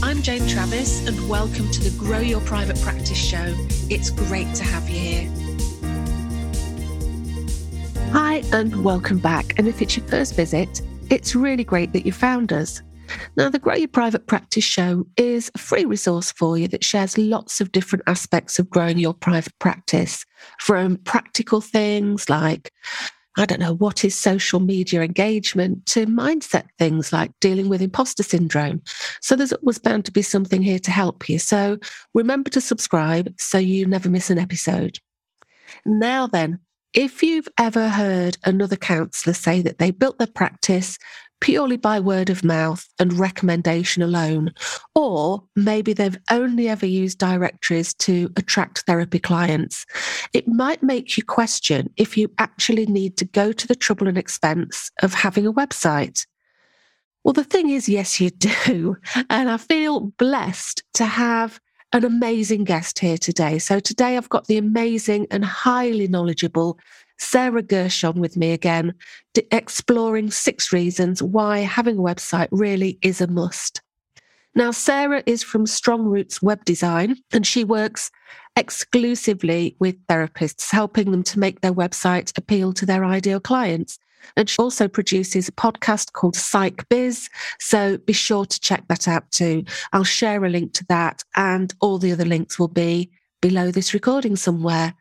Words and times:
I'm 0.00 0.22
Jane 0.22 0.46
Travis, 0.46 1.04
and 1.08 1.28
welcome 1.28 1.68
to 1.72 1.80
the 1.80 1.90
Grow 1.98 2.20
Your 2.20 2.40
Private 2.42 2.80
Practice 2.80 3.18
Show. 3.18 3.52
It's 3.90 4.10
great 4.10 4.54
to 4.54 4.62
have 4.62 4.88
you 4.88 4.96
here. 4.96 5.30
Hi, 8.12 8.44
and 8.52 8.84
welcome 8.84 9.18
back. 9.18 9.58
And 9.58 9.66
if 9.66 9.82
it's 9.82 9.96
your 9.96 10.06
first 10.06 10.36
visit, 10.36 10.82
it's 11.10 11.34
really 11.34 11.64
great 11.64 11.92
that 11.94 12.06
you 12.06 12.12
found 12.12 12.52
us. 12.52 12.80
Now, 13.36 13.48
the 13.48 13.58
Grow 13.58 13.74
Your 13.74 13.88
Private 13.88 14.28
Practice 14.28 14.62
Show 14.62 15.04
is 15.16 15.50
a 15.56 15.58
free 15.58 15.84
resource 15.84 16.30
for 16.30 16.56
you 16.56 16.68
that 16.68 16.84
shares 16.84 17.18
lots 17.18 17.60
of 17.60 17.72
different 17.72 18.04
aspects 18.06 18.60
of 18.60 18.70
growing 18.70 18.98
your 18.98 19.14
private 19.14 19.58
practice, 19.58 20.24
from 20.60 20.98
practical 20.98 21.60
things 21.60 22.30
like 22.30 22.72
I 23.38 23.46
don't 23.46 23.60
know, 23.60 23.74
what 23.74 24.04
is 24.04 24.16
social 24.16 24.58
media 24.58 25.00
engagement 25.00 25.86
to 25.86 26.06
mindset 26.06 26.64
things 26.76 27.12
like 27.12 27.30
dealing 27.40 27.68
with 27.68 27.80
imposter 27.80 28.24
syndrome. 28.24 28.82
So 29.20 29.36
there's 29.36 29.52
always 29.52 29.78
bound 29.78 30.04
to 30.06 30.12
be 30.12 30.22
something 30.22 30.60
here 30.60 30.80
to 30.80 30.90
help 30.90 31.28
you. 31.28 31.38
So 31.38 31.78
remember 32.14 32.50
to 32.50 32.60
subscribe 32.60 33.32
so 33.38 33.56
you 33.56 33.86
never 33.86 34.10
miss 34.10 34.28
an 34.28 34.38
episode. 34.38 34.98
Now 35.86 36.26
then, 36.26 36.58
if 36.94 37.22
you've 37.22 37.48
ever 37.58 37.88
heard 37.88 38.38
another 38.44 38.74
counsellor 38.74 39.34
say 39.34 39.62
that 39.62 39.78
they 39.78 39.92
built 39.92 40.18
their 40.18 40.26
practice 40.26 40.98
purely 41.40 41.76
by 41.76 42.00
word 42.00 42.30
of 42.30 42.44
mouth 42.44 42.86
and 42.98 43.12
recommendation 43.18 44.02
alone. 44.02 44.52
Or 44.94 45.42
maybe 45.56 45.92
they've 45.92 46.18
only 46.30 46.68
ever 46.68 46.86
used 46.86 47.18
directories 47.18 47.94
to 47.94 48.30
attract 48.36 48.80
therapy 48.86 49.18
clients. 49.18 49.86
It 50.32 50.48
might 50.48 50.82
make 50.82 51.16
you 51.16 51.24
question 51.24 51.92
if 51.96 52.16
you 52.16 52.30
actually 52.38 52.86
need 52.86 53.16
to 53.18 53.24
go 53.24 53.52
to 53.52 53.66
the 53.66 53.76
trouble 53.76 54.08
and 54.08 54.18
expense 54.18 54.90
of 55.02 55.14
having 55.14 55.46
a 55.46 55.52
website. 55.52 56.26
Well, 57.24 57.32
the 57.32 57.44
thing 57.44 57.70
is, 57.70 57.88
yes, 57.88 58.20
you 58.20 58.30
do. 58.30 58.96
And 59.30 59.50
I 59.50 59.56
feel 59.56 60.00
blessed 60.18 60.82
to 60.94 61.04
have 61.04 61.60
an 61.92 62.04
amazing 62.04 62.64
guest 62.64 62.98
here 62.98 63.18
today. 63.18 63.58
So 63.58 63.80
today 63.80 64.16
I've 64.16 64.28
got 64.28 64.46
the 64.46 64.58
amazing 64.58 65.26
and 65.30 65.44
highly 65.44 66.06
knowledgeable 66.06 66.78
Sarah 67.18 67.62
Gershone 67.62 68.18
with 68.18 68.36
me 68.36 68.52
again, 68.52 68.94
exploring 69.50 70.30
six 70.30 70.72
reasons 70.72 71.22
why 71.22 71.60
having 71.60 71.98
a 71.98 72.02
website 72.02 72.48
really 72.50 72.98
is 73.02 73.20
a 73.20 73.26
must. 73.26 73.82
Now, 74.54 74.70
Sarah 74.70 75.22
is 75.26 75.42
from 75.42 75.66
Strong 75.66 76.04
Roots 76.06 76.42
Web 76.42 76.64
Design, 76.64 77.16
and 77.32 77.46
she 77.46 77.64
works 77.64 78.10
exclusively 78.56 79.76
with 79.78 80.04
therapists, 80.06 80.70
helping 80.70 81.10
them 81.10 81.22
to 81.24 81.38
make 81.38 81.60
their 81.60 81.72
website 81.72 82.36
appeal 82.36 82.72
to 82.74 82.86
their 82.86 83.04
ideal 83.04 83.40
clients. 83.40 83.98
And 84.36 84.48
she 84.48 84.56
also 84.58 84.88
produces 84.88 85.48
a 85.48 85.52
podcast 85.52 86.12
called 86.12 86.36
Psych 86.36 86.88
Biz. 86.88 87.28
So 87.58 87.98
be 87.98 88.12
sure 88.12 88.44
to 88.44 88.60
check 88.60 88.84
that 88.88 89.08
out 89.08 89.30
too. 89.30 89.64
I'll 89.92 90.04
share 90.04 90.44
a 90.44 90.48
link 90.48 90.72
to 90.74 90.86
that, 90.88 91.24
and 91.36 91.74
all 91.80 91.98
the 91.98 92.12
other 92.12 92.24
links 92.24 92.58
will 92.58 92.68
be 92.68 93.10
below 93.40 93.70
this 93.70 93.94
recording 93.94 94.36
somewhere. 94.36 94.94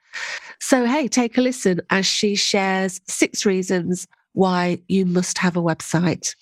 So, 0.59 0.85
hey, 0.85 1.07
take 1.07 1.37
a 1.37 1.41
listen 1.41 1.81
as 1.89 2.05
she 2.05 2.35
shares 2.35 3.01
six 3.07 3.45
reasons 3.45 4.07
why 4.33 4.79
you 4.87 5.05
must 5.05 5.37
have 5.37 5.57
a 5.57 5.61
website. 5.61 6.35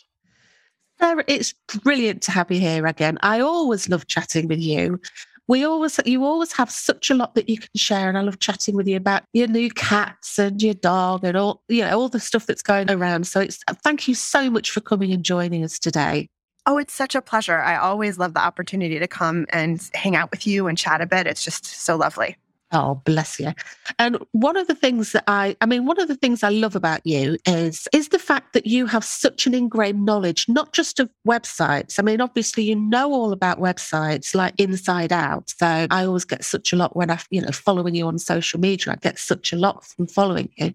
Sarah, 1.00 1.24
it's 1.28 1.54
brilliant 1.84 2.22
to 2.24 2.32
have 2.32 2.52
you 2.52 2.60
here 2.60 2.86
again. 2.86 3.18
I 3.22 3.42
always 3.42 3.90
love 3.90 4.08
chatting 4.08 4.48
with 4.48 4.60
you. 4.60 5.00
We 5.48 5.64
always, 5.64 6.00
you 6.06 6.26
always 6.26 6.54
have 6.54 6.72
such 6.72 7.12
a 7.12 7.14
lot 7.14 7.36
that 7.36 7.48
you 7.48 7.60
can 7.60 7.70
share, 7.76 8.10
and 8.10 8.18
I 8.18 8.22
love 8.22 8.40
chatting 8.40 8.76
with 8.76 8.88
you 8.88 8.98
about 8.98 9.24
your 9.34 9.48
new 9.48 9.70
cats 9.70 10.40
and 10.40 10.62
your 10.62 10.74
dog 10.74 11.24
and 11.24 11.38
all, 11.38 11.62
you 11.68 11.82
know, 11.82 12.00
all 12.00 12.10
the 12.10 12.20
stuff 12.20 12.48
that's 12.48 12.64
going 12.64 12.90
around. 12.90 13.28
So, 13.28 13.42
it's 13.42 13.60
thank 13.84 14.08
you 14.08 14.16
so 14.16 14.50
much 14.50 14.72
for 14.72 14.82
coming 14.82 15.12
and 15.12 15.24
joining 15.24 15.64
us 15.64 15.78
today. 15.78 16.30
Oh, 16.66 16.80
it's 16.80 16.94
such 16.94 17.14
a 17.14 17.22
pleasure. 17.22 17.60
I 17.60 17.78
always 17.78 18.18
love 18.18 18.34
the 18.34 18.40
opportunity 18.40 18.98
to 18.98 19.08
come 19.08 19.46
and 19.50 19.88
hang 19.94 20.16
out 20.16 20.32
with 20.32 20.48
you 20.48 20.68
and 20.68 20.76
chat 20.76 21.00
a 21.00 21.06
bit. 21.06 21.28
It's 21.28 21.44
just 21.44 21.66
so 21.66 21.96
lovely. 21.96 22.38
Oh, 22.72 22.96
bless 23.06 23.40
you. 23.40 23.54
And 24.00 24.18
one 24.32 24.58
of 24.58 24.68
the 24.68 24.76
things 24.76 25.12
that 25.12 25.24
I, 25.28 25.56
I 25.62 25.66
mean, 25.66 25.86
one 25.86 26.00
of 26.00 26.08
the 26.08 26.16
things 26.16 26.44
I 26.44 26.50
love 26.50 26.76
about 26.76 27.02
you 27.06 27.38
is, 27.46 27.88
is 27.94 28.10
the 28.10 28.20
fact 28.20 28.54
that 28.54 28.66
you 28.66 28.88
have 28.88 29.06
such 29.06 29.46
an 29.46 29.54
ingrained 29.54 30.04
knowledge, 30.04 30.48
not 30.50 30.74
just 30.74 31.00
of 31.00 31.10
websites. 31.28 32.00
I 32.00 32.02
mean, 32.02 32.22
obviously 32.22 32.64
you 32.64 32.76
know 32.76 33.14
all 33.14 33.32
about 33.32 33.60
websites 33.60 34.34
like 34.34 34.56
inside 34.60 35.14
out. 35.14 35.52
So 35.52 35.88
I 35.90 36.06
always 36.06 36.26
get 36.26 36.44
such 36.44 36.74
a 36.74 36.76
lot 36.76 36.96
when 36.96 37.12
I, 37.12 37.20
you 37.30 37.42
know, 37.42 37.52
following 37.52 37.94
you 37.94 38.08
on 38.08 38.18
social 38.18 38.60
media, 38.60 38.94
I 38.94 38.96
get 38.96 39.20
such 39.20 39.54
a 39.54 39.58
lot 39.58 39.86
from 39.86 40.08
following 40.08 40.50
you. 40.58 40.74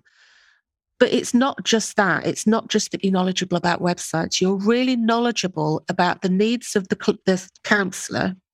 But 1.01 1.13
it's 1.13 1.35
not 1.35 1.65
just 1.65 1.97
that. 1.97 2.27
It's 2.27 2.47
not 2.47 2.69
just 2.69 2.93
that 2.93 3.03
you're 3.03 3.13
knowledgeable 3.13 3.57
about 3.57 3.81
websites. 3.81 4.41
You're 4.41 4.57
really 4.59 4.97
knowledgeable 4.97 5.83
about 5.89 6.23
the 6.23 6.29
needs 6.29 6.77
of 6.77 6.89
the, 6.89 7.19
the 7.25 7.51
counselor, 7.65 8.37
but 8.37 8.50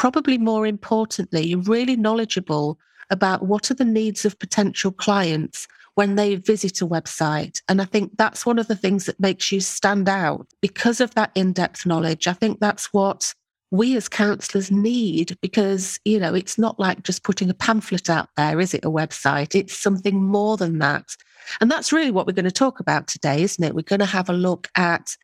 probably 0.00 0.38
more 0.38 0.66
importantly, 0.66 1.48
you're 1.48 1.60
really 1.60 1.94
knowledgeable 1.94 2.78
about 3.10 3.42
what 3.42 3.70
are 3.70 3.74
the 3.74 3.84
needs 3.84 4.24
of 4.24 4.38
potential 4.38 4.90
clients 4.90 5.68
when 5.94 6.14
they 6.14 6.36
visit 6.36 6.80
a 6.80 6.86
website. 6.86 7.60
And 7.68 7.82
I 7.82 7.84
think 7.84 8.16
that's 8.16 8.46
one 8.46 8.58
of 8.58 8.66
the 8.66 8.74
things 8.74 9.04
that 9.04 9.20
makes 9.20 9.52
you 9.52 9.60
stand 9.60 10.08
out 10.08 10.46
because 10.62 11.02
of 11.02 11.14
that 11.16 11.32
in 11.34 11.52
depth 11.52 11.84
knowledge. 11.84 12.26
I 12.26 12.32
think 12.32 12.60
that's 12.60 12.94
what 12.94 13.34
we 13.70 13.94
as 13.94 14.08
counsellors 14.08 14.70
need 14.70 15.36
because, 15.42 16.00
you 16.06 16.18
know, 16.18 16.32
it's 16.32 16.56
not 16.56 16.80
like 16.80 17.02
just 17.02 17.22
putting 17.22 17.50
a 17.50 17.54
pamphlet 17.54 18.08
out 18.08 18.30
there, 18.38 18.58
is 18.58 18.72
it? 18.72 18.86
A 18.86 18.90
website. 18.90 19.54
It's 19.54 19.76
something 19.76 20.24
more 20.24 20.56
than 20.56 20.78
that. 20.78 21.14
And 21.60 21.70
that's 21.70 21.92
really 21.92 22.10
what 22.10 22.26
we're 22.26 22.32
going 22.32 22.46
to 22.46 22.50
talk 22.50 22.80
about 22.80 23.06
today, 23.06 23.42
isn't 23.42 23.62
it? 23.62 23.74
We're 23.74 23.82
going 23.82 24.00
to 24.00 24.06
have 24.06 24.30
a 24.30 24.32
look 24.32 24.68
at 24.76 25.14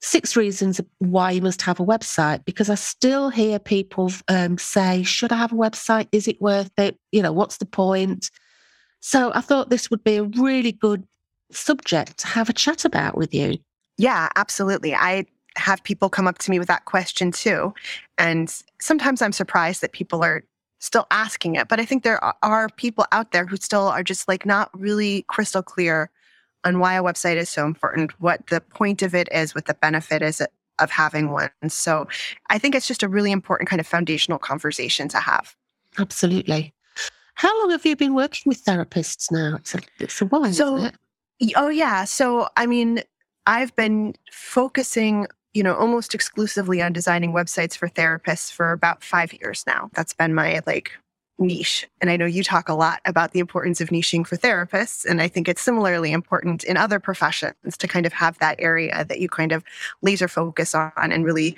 six 0.00 0.36
reasons 0.36 0.80
why 0.98 1.30
you 1.30 1.42
must 1.42 1.62
have 1.62 1.80
a 1.80 1.84
website 1.84 2.44
because 2.44 2.70
I 2.70 2.74
still 2.74 3.30
hear 3.30 3.58
people 3.58 4.12
um, 4.28 4.58
say, 4.58 5.02
should 5.02 5.32
I 5.32 5.36
have 5.36 5.52
a 5.52 5.56
website? 5.56 6.08
Is 6.12 6.28
it 6.28 6.40
worth 6.40 6.70
it? 6.78 6.98
You 7.12 7.22
know, 7.22 7.32
what's 7.32 7.56
the 7.56 7.66
point? 7.66 8.30
So 9.00 9.32
I 9.34 9.40
thought 9.40 9.70
this 9.70 9.90
would 9.90 10.04
be 10.04 10.16
a 10.16 10.24
really 10.24 10.72
good 10.72 11.06
subject 11.50 12.18
to 12.18 12.26
have 12.26 12.48
a 12.48 12.52
chat 12.52 12.84
about 12.84 13.16
with 13.16 13.32
you. 13.34 13.58
Yeah, 13.98 14.28
absolutely. 14.36 14.94
I 14.94 15.26
have 15.56 15.82
people 15.84 16.10
come 16.10 16.28
up 16.28 16.38
to 16.38 16.50
me 16.50 16.58
with 16.58 16.68
that 16.68 16.84
question 16.84 17.32
too. 17.32 17.72
And 18.18 18.54
sometimes 18.80 19.22
I'm 19.22 19.32
surprised 19.32 19.80
that 19.80 19.92
people 19.92 20.22
are 20.22 20.44
still 20.80 21.06
asking 21.10 21.54
it. 21.54 21.68
But 21.68 21.80
I 21.80 21.84
think 21.84 22.02
there 22.02 22.22
are 22.44 22.68
people 22.76 23.06
out 23.12 23.32
there 23.32 23.46
who 23.46 23.56
still 23.56 23.88
are 23.88 24.02
just 24.02 24.28
like 24.28 24.44
not 24.44 24.70
really 24.78 25.24
crystal 25.28 25.62
clear 25.62 26.10
on 26.66 26.80
why 26.80 26.94
a 26.94 27.02
website 27.02 27.36
is 27.36 27.48
so 27.48 27.64
important, 27.64 28.10
what 28.20 28.46
the 28.48 28.60
point 28.60 29.02
of 29.02 29.14
it 29.14 29.28
is, 29.32 29.54
what 29.54 29.66
the 29.66 29.74
benefit 29.74 30.20
is 30.20 30.42
of 30.78 30.90
having 30.90 31.30
one. 31.30 31.50
So 31.68 32.08
I 32.50 32.58
think 32.58 32.74
it's 32.74 32.88
just 32.88 33.02
a 33.02 33.08
really 33.08 33.30
important 33.30 33.68
kind 33.68 33.80
of 33.80 33.86
foundational 33.86 34.38
conversation 34.38 35.08
to 35.08 35.18
have. 35.18 35.54
Absolutely. 35.98 36.74
How 37.34 37.56
long 37.60 37.70
have 37.70 37.86
you 37.86 37.96
been 37.96 38.14
working 38.14 38.42
with 38.46 38.64
therapists 38.64 39.30
now? 39.30 39.56
It's 39.56 39.74
a, 39.74 39.78
it's 40.00 40.20
a 40.20 40.26
while. 40.26 40.52
So, 40.52 40.90
oh, 41.54 41.68
yeah. 41.68 42.04
So, 42.04 42.48
I 42.56 42.66
mean, 42.66 43.02
I've 43.46 43.74
been 43.76 44.14
focusing 44.32 45.28
you 45.54 45.62
know, 45.62 45.74
almost 45.74 46.14
exclusively 46.14 46.82
on 46.82 46.92
designing 46.92 47.32
websites 47.32 47.74
for 47.74 47.88
therapists 47.88 48.52
for 48.52 48.72
about 48.72 49.02
five 49.02 49.32
years 49.32 49.64
now. 49.66 49.88
That's 49.94 50.12
been 50.12 50.34
my 50.34 50.60
like 50.66 50.92
niche. 51.38 51.88
And 52.00 52.10
I 52.10 52.16
know 52.16 52.26
you 52.26 52.42
talk 52.42 52.68
a 52.68 52.74
lot 52.74 53.00
about 53.04 53.32
the 53.32 53.40
importance 53.40 53.80
of 53.80 53.90
niching 53.90 54.26
for 54.26 54.36
therapists. 54.36 55.04
And 55.04 55.20
I 55.20 55.28
think 55.28 55.48
it's 55.48 55.60
similarly 55.60 56.12
important 56.12 56.64
in 56.64 56.76
other 56.76 56.98
professions 56.98 57.76
to 57.76 57.88
kind 57.88 58.06
of 58.06 58.12
have 58.12 58.38
that 58.38 58.56
area 58.58 59.04
that 59.04 59.20
you 59.20 59.28
kind 59.28 59.52
of 59.52 59.62
laser 60.02 60.28
focus 60.28 60.74
on 60.74 60.92
and 60.96 61.24
really 61.24 61.56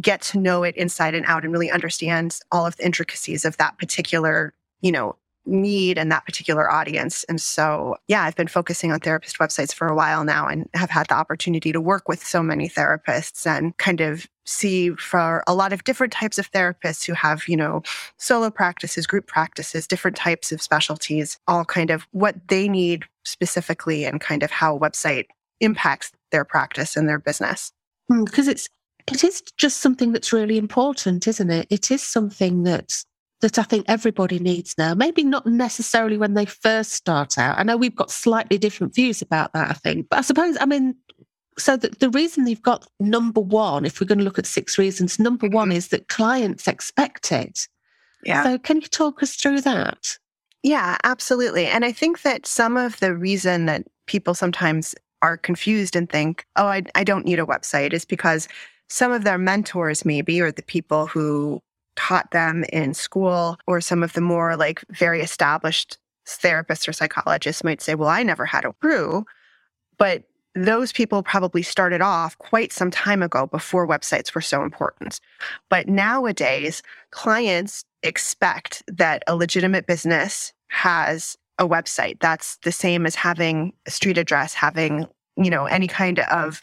get 0.00 0.20
to 0.22 0.38
know 0.38 0.62
it 0.62 0.76
inside 0.76 1.14
and 1.14 1.26
out 1.26 1.42
and 1.44 1.52
really 1.52 1.70
understand 1.70 2.38
all 2.52 2.66
of 2.66 2.76
the 2.76 2.86
intricacies 2.86 3.44
of 3.44 3.56
that 3.56 3.76
particular, 3.78 4.54
you 4.80 4.92
know, 4.92 5.16
need 5.48 5.98
and 5.98 6.10
that 6.12 6.24
particular 6.24 6.70
audience. 6.70 7.24
And 7.24 7.40
so, 7.40 7.96
yeah, 8.06 8.22
I've 8.22 8.36
been 8.36 8.48
focusing 8.48 8.92
on 8.92 9.00
therapist 9.00 9.38
websites 9.38 9.74
for 9.74 9.88
a 9.88 9.94
while 9.94 10.24
now 10.24 10.46
and 10.46 10.68
have 10.74 10.90
had 10.90 11.08
the 11.08 11.14
opportunity 11.14 11.72
to 11.72 11.80
work 11.80 12.08
with 12.08 12.24
so 12.24 12.42
many 12.42 12.68
therapists 12.68 13.46
and 13.46 13.76
kind 13.78 14.00
of 14.00 14.26
see 14.44 14.90
for 14.90 15.42
a 15.46 15.54
lot 15.54 15.72
of 15.72 15.84
different 15.84 16.12
types 16.12 16.38
of 16.38 16.50
therapists 16.52 17.04
who 17.04 17.12
have, 17.12 17.46
you 17.48 17.56
know, 17.56 17.82
solo 18.16 18.50
practices, 18.50 19.06
group 19.06 19.26
practices, 19.26 19.86
different 19.86 20.16
types 20.16 20.52
of 20.52 20.62
specialties, 20.62 21.38
all 21.48 21.64
kind 21.64 21.90
of 21.90 22.06
what 22.12 22.36
they 22.48 22.68
need 22.68 23.04
specifically 23.24 24.04
and 24.04 24.20
kind 24.20 24.42
of 24.42 24.50
how 24.50 24.76
a 24.76 24.80
website 24.80 25.26
impacts 25.60 26.12
their 26.30 26.44
practice 26.44 26.96
and 26.96 27.08
their 27.08 27.18
business. 27.18 27.72
Because 28.08 28.46
hmm, 28.46 28.52
it's 28.52 28.68
it 29.12 29.24
is 29.24 29.42
just 29.56 29.78
something 29.78 30.12
that's 30.12 30.32
really 30.32 30.58
important, 30.58 31.26
isn't 31.26 31.50
it? 31.50 31.66
It 31.70 31.90
is 31.90 32.02
something 32.02 32.64
that 32.64 33.04
that 33.40 33.58
I 33.58 33.62
think 33.62 33.84
everybody 33.88 34.38
needs 34.38 34.74
now. 34.78 34.94
Maybe 34.94 35.22
not 35.22 35.46
necessarily 35.46 36.18
when 36.18 36.34
they 36.34 36.44
first 36.44 36.92
start 36.92 37.38
out. 37.38 37.58
I 37.58 37.62
know 37.62 37.76
we've 37.76 37.94
got 37.94 38.10
slightly 38.10 38.58
different 38.58 38.94
views 38.94 39.22
about 39.22 39.52
that, 39.52 39.70
I 39.70 39.74
think. 39.74 40.08
But 40.08 40.18
I 40.18 40.22
suppose, 40.22 40.56
I 40.60 40.66
mean, 40.66 40.96
so 41.56 41.76
the, 41.76 41.90
the 41.90 42.10
reason 42.10 42.44
they've 42.44 42.62
got 42.62 42.86
number 43.00 43.40
one, 43.40 43.84
if 43.84 44.00
we're 44.00 44.06
going 44.06 44.18
to 44.18 44.24
look 44.24 44.38
at 44.38 44.46
six 44.46 44.78
reasons, 44.78 45.18
number 45.18 45.46
mm-hmm. 45.46 45.56
one 45.56 45.72
is 45.72 45.88
that 45.88 46.08
clients 46.08 46.66
expect 46.66 47.30
it. 47.32 47.68
Yeah. 48.24 48.42
So 48.42 48.58
can 48.58 48.80
you 48.80 48.88
talk 48.88 49.22
us 49.22 49.34
through 49.36 49.60
that? 49.62 50.18
Yeah, 50.62 50.96
absolutely. 51.04 51.66
And 51.66 51.84
I 51.84 51.92
think 51.92 52.22
that 52.22 52.46
some 52.46 52.76
of 52.76 52.98
the 52.98 53.14
reason 53.14 53.66
that 53.66 53.84
people 54.06 54.34
sometimes 54.34 54.94
are 55.22 55.36
confused 55.36 55.94
and 55.94 56.08
think, 56.08 56.44
oh, 56.56 56.66
I, 56.66 56.82
I 56.94 57.04
don't 57.04 57.24
need 57.24 57.38
a 57.38 57.46
website 57.46 57.92
is 57.92 58.04
because 58.04 58.48
some 58.88 59.12
of 59.12 59.24
their 59.24 59.38
mentors, 59.38 60.04
maybe, 60.04 60.40
or 60.40 60.50
the 60.50 60.62
people 60.62 61.06
who 61.06 61.62
taught 61.98 62.30
them 62.30 62.64
in 62.72 62.94
school, 62.94 63.58
or 63.66 63.80
some 63.80 64.04
of 64.04 64.12
the 64.12 64.20
more 64.20 64.56
like 64.56 64.84
very 64.90 65.20
established 65.20 65.98
therapists 66.26 66.86
or 66.86 66.92
psychologists 66.92 67.64
might 67.64 67.82
say, 67.82 67.96
well, 67.96 68.08
I 68.08 68.22
never 68.22 68.44
had 68.44 68.64
a 68.64 68.72
crew. 68.74 69.24
But 69.98 70.22
those 70.54 70.92
people 70.92 71.24
probably 71.24 71.62
started 71.62 72.00
off 72.00 72.38
quite 72.38 72.72
some 72.72 72.92
time 72.92 73.20
ago 73.20 73.46
before 73.46 73.86
websites 73.86 74.32
were 74.32 74.40
so 74.40 74.62
important. 74.62 75.20
But 75.68 75.88
nowadays, 75.88 76.82
clients 77.10 77.84
expect 78.04 78.84
that 78.86 79.24
a 79.26 79.34
legitimate 79.34 79.88
business 79.88 80.52
has 80.68 81.36
a 81.58 81.66
website. 81.66 82.20
That's 82.20 82.58
the 82.58 82.72
same 82.72 83.06
as 83.06 83.16
having 83.16 83.72
a 83.86 83.90
street 83.90 84.18
address, 84.18 84.54
having, 84.54 85.08
you 85.36 85.50
know, 85.50 85.66
any 85.66 85.88
kind 85.88 86.20
of 86.20 86.62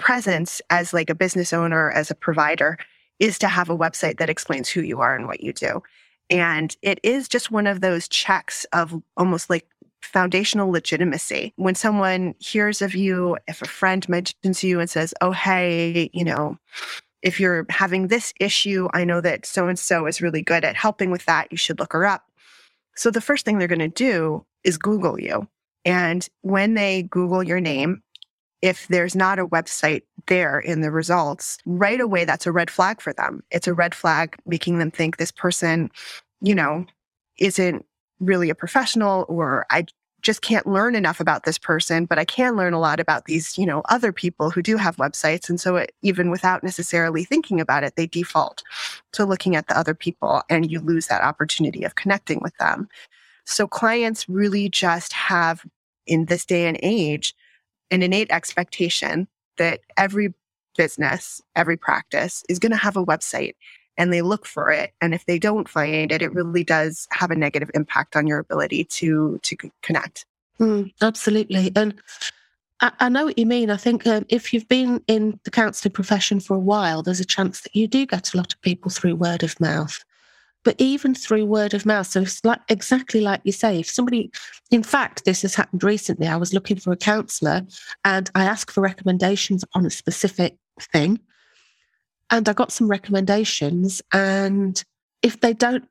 presence 0.00 0.60
as 0.70 0.92
like 0.92 1.10
a 1.10 1.14
business 1.14 1.52
owner, 1.52 1.92
as 1.92 2.10
a 2.10 2.16
provider, 2.16 2.76
is 3.24 3.38
to 3.38 3.48
have 3.48 3.70
a 3.70 3.76
website 3.76 4.18
that 4.18 4.28
explains 4.28 4.68
who 4.68 4.82
you 4.82 5.00
are 5.00 5.16
and 5.16 5.26
what 5.26 5.42
you 5.42 5.50
do. 5.50 5.82
And 6.28 6.76
it 6.82 7.00
is 7.02 7.26
just 7.26 7.50
one 7.50 7.66
of 7.66 7.80
those 7.80 8.06
checks 8.06 8.66
of 8.74 9.02
almost 9.16 9.48
like 9.48 9.66
foundational 10.02 10.70
legitimacy. 10.70 11.54
When 11.56 11.74
someone 11.74 12.34
hears 12.38 12.82
of 12.82 12.94
you, 12.94 13.38
if 13.48 13.62
a 13.62 13.66
friend 13.66 14.06
mentions 14.10 14.62
you 14.62 14.78
and 14.78 14.90
says, 14.90 15.14
Oh, 15.22 15.30
hey, 15.32 16.10
you 16.12 16.22
know, 16.22 16.58
if 17.22 17.40
you're 17.40 17.64
having 17.70 18.08
this 18.08 18.34
issue, 18.38 18.88
I 18.92 19.04
know 19.04 19.22
that 19.22 19.46
so 19.46 19.68
and 19.68 19.78
so 19.78 20.04
is 20.04 20.20
really 20.20 20.42
good 20.42 20.62
at 20.62 20.76
helping 20.76 21.10
with 21.10 21.24
that. 21.24 21.48
You 21.50 21.56
should 21.56 21.78
look 21.78 21.94
her 21.94 22.04
up. 22.04 22.30
So 22.94 23.10
the 23.10 23.22
first 23.22 23.46
thing 23.46 23.58
they're 23.58 23.68
going 23.68 23.78
to 23.78 23.88
do 23.88 24.44
is 24.64 24.76
Google 24.76 25.18
you. 25.18 25.48
And 25.86 26.28
when 26.42 26.74
they 26.74 27.04
Google 27.04 27.42
your 27.42 27.60
name, 27.60 28.02
if 28.64 28.88
there's 28.88 29.14
not 29.14 29.38
a 29.38 29.46
website 29.46 30.04
there 30.26 30.58
in 30.58 30.80
the 30.80 30.90
results, 30.90 31.58
right 31.66 32.00
away, 32.00 32.24
that's 32.24 32.46
a 32.46 32.52
red 32.52 32.70
flag 32.70 32.98
for 32.98 33.12
them. 33.12 33.42
It's 33.50 33.68
a 33.68 33.74
red 33.74 33.94
flag 33.94 34.36
making 34.46 34.78
them 34.78 34.90
think 34.90 35.18
this 35.18 35.30
person, 35.30 35.90
you 36.40 36.54
know, 36.54 36.86
isn't 37.38 37.84
really 38.20 38.48
a 38.48 38.54
professional 38.54 39.26
or 39.28 39.66
I 39.68 39.84
just 40.22 40.40
can't 40.40 40.66
learn 40.66 40.94
enough 40.94 41.20
about 41.20 41.44
this 41.44 41.58
person, 41.58 42.06
but 42.06 42.18
I 42.18 42.24
can 42.24 42.56
learn 42.56 42.72
a 42.72 42.80
lot 42.80 43.00
about 43.00 43.26
these, 43.26 43.58
you 43.58 43.66
know, 43.66 43.82
other 43.90 44.12
people 44.12 44.48
who 44.48 44.62
do 44.62 44.78
have 44.78 44.96
websites. 44.96 45.50
And 45.50 45.60
so 45.60 45.76
it, 45.76 45.92
even 46.00 46.30
without 46.30 46.64
necessarily 46.64 47.22
thinking 47.22 47.60
about 47.60 47.84
it, 47.84 47.96
they 47.96 48.06
default 48.06 48.62
to 49.12 49.26
looking 49.26 49.56
at 49.56 49.68
the 49.68 49.78
other 49.78 49.94
people 49.94 50.42
and 50.48 50.70
you 50.70 50.80
lose 50.80 51.08
that 51.08 51.20
opportunity 51.20 51.84
of 51.84 51.96
connecting 51.96 52.40
with 52.40 52.56
them. 52.56 52.88
So 53.44 53.66
clients 53.66 54.26
really 54.26 54.70
just 54.70 55.12
have 55.12 55.66
in 56.06 56.24
this 56.24 56.46
day 56.46 56.66
and 56.66 56.78
age 56.82 57.34
an 57.90 58.02
innate 58.02 58.30
expectation 58.30 59.28
that 59.58 59.80
every 59.96 60.34
business, 60.76 61.40
every 61.54 61.76
practice 61.76 62.42
is 62.48 62.58
going 62.58 62.72
to 62.72 62.78
have 62.78 62.96
a 62.96 63.04
website 63.04 63.54
and 63.96 64.12
they 64.12 64.22
look 64.22 64.46
for 64.46 64.70
it. 64.70 64.92
And 65.00 65.14
if 65.14 65.24
they 65.26 65.38
don't 65.38 65.68
find 65.68 66.10
it 66.10 66.22
it 66.22 66.32
really 66.32 66.64
does 66.64 67.06
have 67.12 67.30
a 67.30 67.36
negative 67.36 67.70
impact 67.74 68.16
on 68.16 68.26
your 68.26 68.38
ability 68.38 68.84
to 68.84 69.38
to 69.42 69.56
connect. 69.82 70.26
Mm, 70.60 70.92
absolutely. 71.00 71.72
And 71.74 71.94
I, 72.80 72.92
I, 73.00 73.08
know 73.08 73.24
what 73.24 73.38
you 73.38 73.46
mean. 73.46 73.70
I 73.70 73.76
think 73.76 74.06
um, 74.06 74.24
if 74.28 74.52
you've 74.52 74.68
been 74.68 75.02
in 75.08 75.38
the 75.44 75.50
counselling 75.50 75.92
profession 75.92 76.40
for 76.40 76.54
a 76.56 76.60
while 76.60 77.02
there's 77.02 77.20
a 77.20 77.24
chance 77.24 77.60
that 77.62 77.74
you 77.74 77.88
do 77.88 78.06
get 78.06 78.34
a 78.34 78.36
lot 78.36 78.52
of 78.52 78.60
people 78.62 78.90
through 78.90 79.16
word 79.16 79.42
of 79.42 79.58
mouth 79.60 80.04
but 80.64 80.74
even 80.78 81.14
through 81.14 81.44
word 81.44 81.74
of 81.74 81.86
mouth 81.86 82.06
so 82.06 82.22
it's 82.22 82.44
like 82.44 82.60
exactly 82.68 83.20
like 83.20 83.40
you 83.44 83.52
say 83.52 83.80
if 83.80 83.88
somebody 83.88 84.30
in 84.70 84.82
fact 84.82 85.24
this 85.24 85.42
has 85.42 85.54
happened 85.54 85.84
recently 85.84 86.26
i 86.26 86.36
was 86.36 86.54
looking 86.54 86.76
for 86.76 86.92
a 86.92 86.96
counsellor 86.96 87.62
and 88.04 88.30
i 88.34 88.44
asked 88.44 88.70
for 88.70 88.80
recommendations 88.80 89.64
on 89.74 89.86
a 89.86 89.90
specific 89.90 90.56
thing 90.92 91.20
and 92.30 92.48
I 92.48 92.52
got 92.52 92.72
some 92.72 92.88
recommendations. 92.88 94.02
And 94.12 94.82
if 95.22 95.40
they 95.40 95.52
don't, 95.52 95.84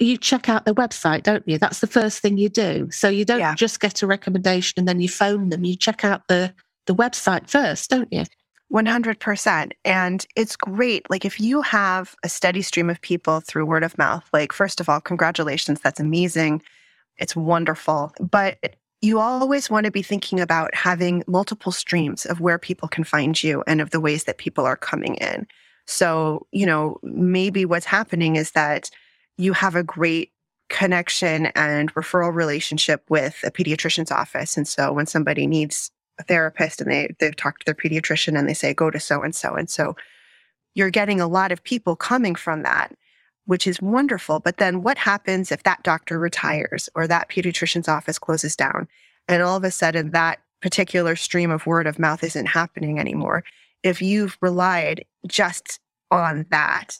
you 0.00 0.16
check 0.16 0.48
out 0.48 0.64
their 0.64 0.74
website, 0.74 1.24
don't 1.24 1.46
you? 1.48 1.58
That's 1.58 1.80
the 1.80 1.88
first 1.88 2.20
thing 2.20 2.38
you 2.38 2.48
do. 2.48 2.88
So 2.92 3.08
you 3.08 3.24
don't 3.24 3.40
yeah. 3.40 3.54
just 3.54 3.80
get 3.80 4.02
a 4.02 4.06
recommendation 4.06 4.78
and 4.78 4.86
then 4.86 5.00
you 5.00 5.08
phone 5.08 5.48
them. 5.48 5.64
You 5.64 5.76
check 5.76 6.04
out 6.04 6.28
the 6.28 6.54
the 6.86 6.94
website 6.94 7.50
first, 7.50 7.90
don't 7.90 8.10
you? 8.12 8.24
100%. 8.72 9.72
And 9.84 10.26
it's 10.36 10.56
great. 10.56 11.08
Like, 11.10 11.24
if 11.24 11.40
you 11.40 11.62
have 11.62 12.14
a 12.22 12.28
steady 12.28 12.62
stream 12.62 12.90
of 12.90 13.00
people 13.00 13.40
through 13.40 13.66
word 13.66 13.82
of 13.82 13.96
mouth, 13.96 14.28
like, 14.32 14.52
first 14.52 14.80
of 14.80 14.88
all, 14.88 15.00
congratulations. 15.00 15.80
That's 15.80 16.00
amazing. 16.00 16.62
It's 17.16 17.34
wonderful. 17.34 18.12
But 18.20 18.76
you 19.00 19.20
always 19.20 19.70
want 19.70 19.84
to 19.86 19.92
be 19.92 20.02
thinking 20.02 20.40
about 20.40 20.74
having 20.74 21.22
multiple 21.26 21.72
streams 21.72 22.26
of 22.26 22.40
where 22.40 22.58
people 22.58 22.88
can 22.88 23.04
find 23.04 23.42
you 23.42 23.62
and 23.66 23.80
of 23.80 23.90
the 23.90 24.00
ways 24.00 24.24
that 24.24 24.38
people 24.38 24.64
are 24.64 24.76
coming 24.76 25.14
in. 25.16 25.46
So, 25.86 26.46
you 26.52 26.66
know, 26.66 26.98
maybe 27.02 27.64
what's 27.64 27.86
happening 27.86 28.36
is 28.36 28.50
that 28.50 28.90
you 29.38 29.52
have 29.52 29.76
a 29.76 29.84
great 29.84 30.32
connection 30.68 31.46
and 31.54 31.94
referral 31.94 32.34
relationship 32.34 33.02
with 33.08 33.38
a 33.44 33.50
pediatrician's 33.50 34.10
office. 34.10 34.56
And 34.56 34.68
so 34.68 34.92
when 34.92 35.06
somebody 35.06 35.46
needs 35.46 35.90
a 36.18 36.22
therapist 36.24 36.80
and 36.80 36.90
they, 36.90 37.14
they've 37.20 37.36
talked 37.36 37.60
to 37.60 37.64
their 37.66 37.74
pediatrician 37.74 38.38
and 38.38 38.48
they 38.48 38.54
say, 38.54 38.74
go 38.74 38.90
to 38.90 39.00
so 39.00 39.22
and 39.22 39.34
so. 39.34 39.54
And 39.54 39.70
so 39.70 39.96
you're 40.74 40.90
getting 40.90 41.20
a 41.20 41.28
lot 41.28 41.52
of 41.52 41.62
people 41.62 41.96
coming 41.96 42.34
from 42.34 42.62
that, 42.62 42.94
which 43.46 43.66
is 43.66 43.80
wonderful. 43.80 44.40
But 44.40 44.58
then 44.58 44.82
what 44.82 44.98
happens 44.98 45.50
if 45.50 45.62
that 45.62 45.82
doctor 45.82 46.18
retires 46.18 46.88
or 46.94 47.06
that 47.06 47.28
pediatrician's 47.28 47.88
office 47.88 48.18
closes 48.18 48.56
down? 48.56 48.88
And 49.28 49.42
all 49.42 49.56
of 49.56 49.64
a 49.64 49.70
sudden, 49.70 50.10
that 50.10 50.40
particular 50.60 51.16
stream 51.16 51.50
of 51.50 51.66
word 51.66 51.86
of 51.86 51.98
mouth 51.98 52.24
isn't 52.24 52.46
happening 52.46 52.98
anymore 52.98 53.44
if 53.82 54.02
you've 54.02 54.36
relied 54.40 55.04
just 55.26 55.78
on 56.10 56.46
that. 56.50 56.98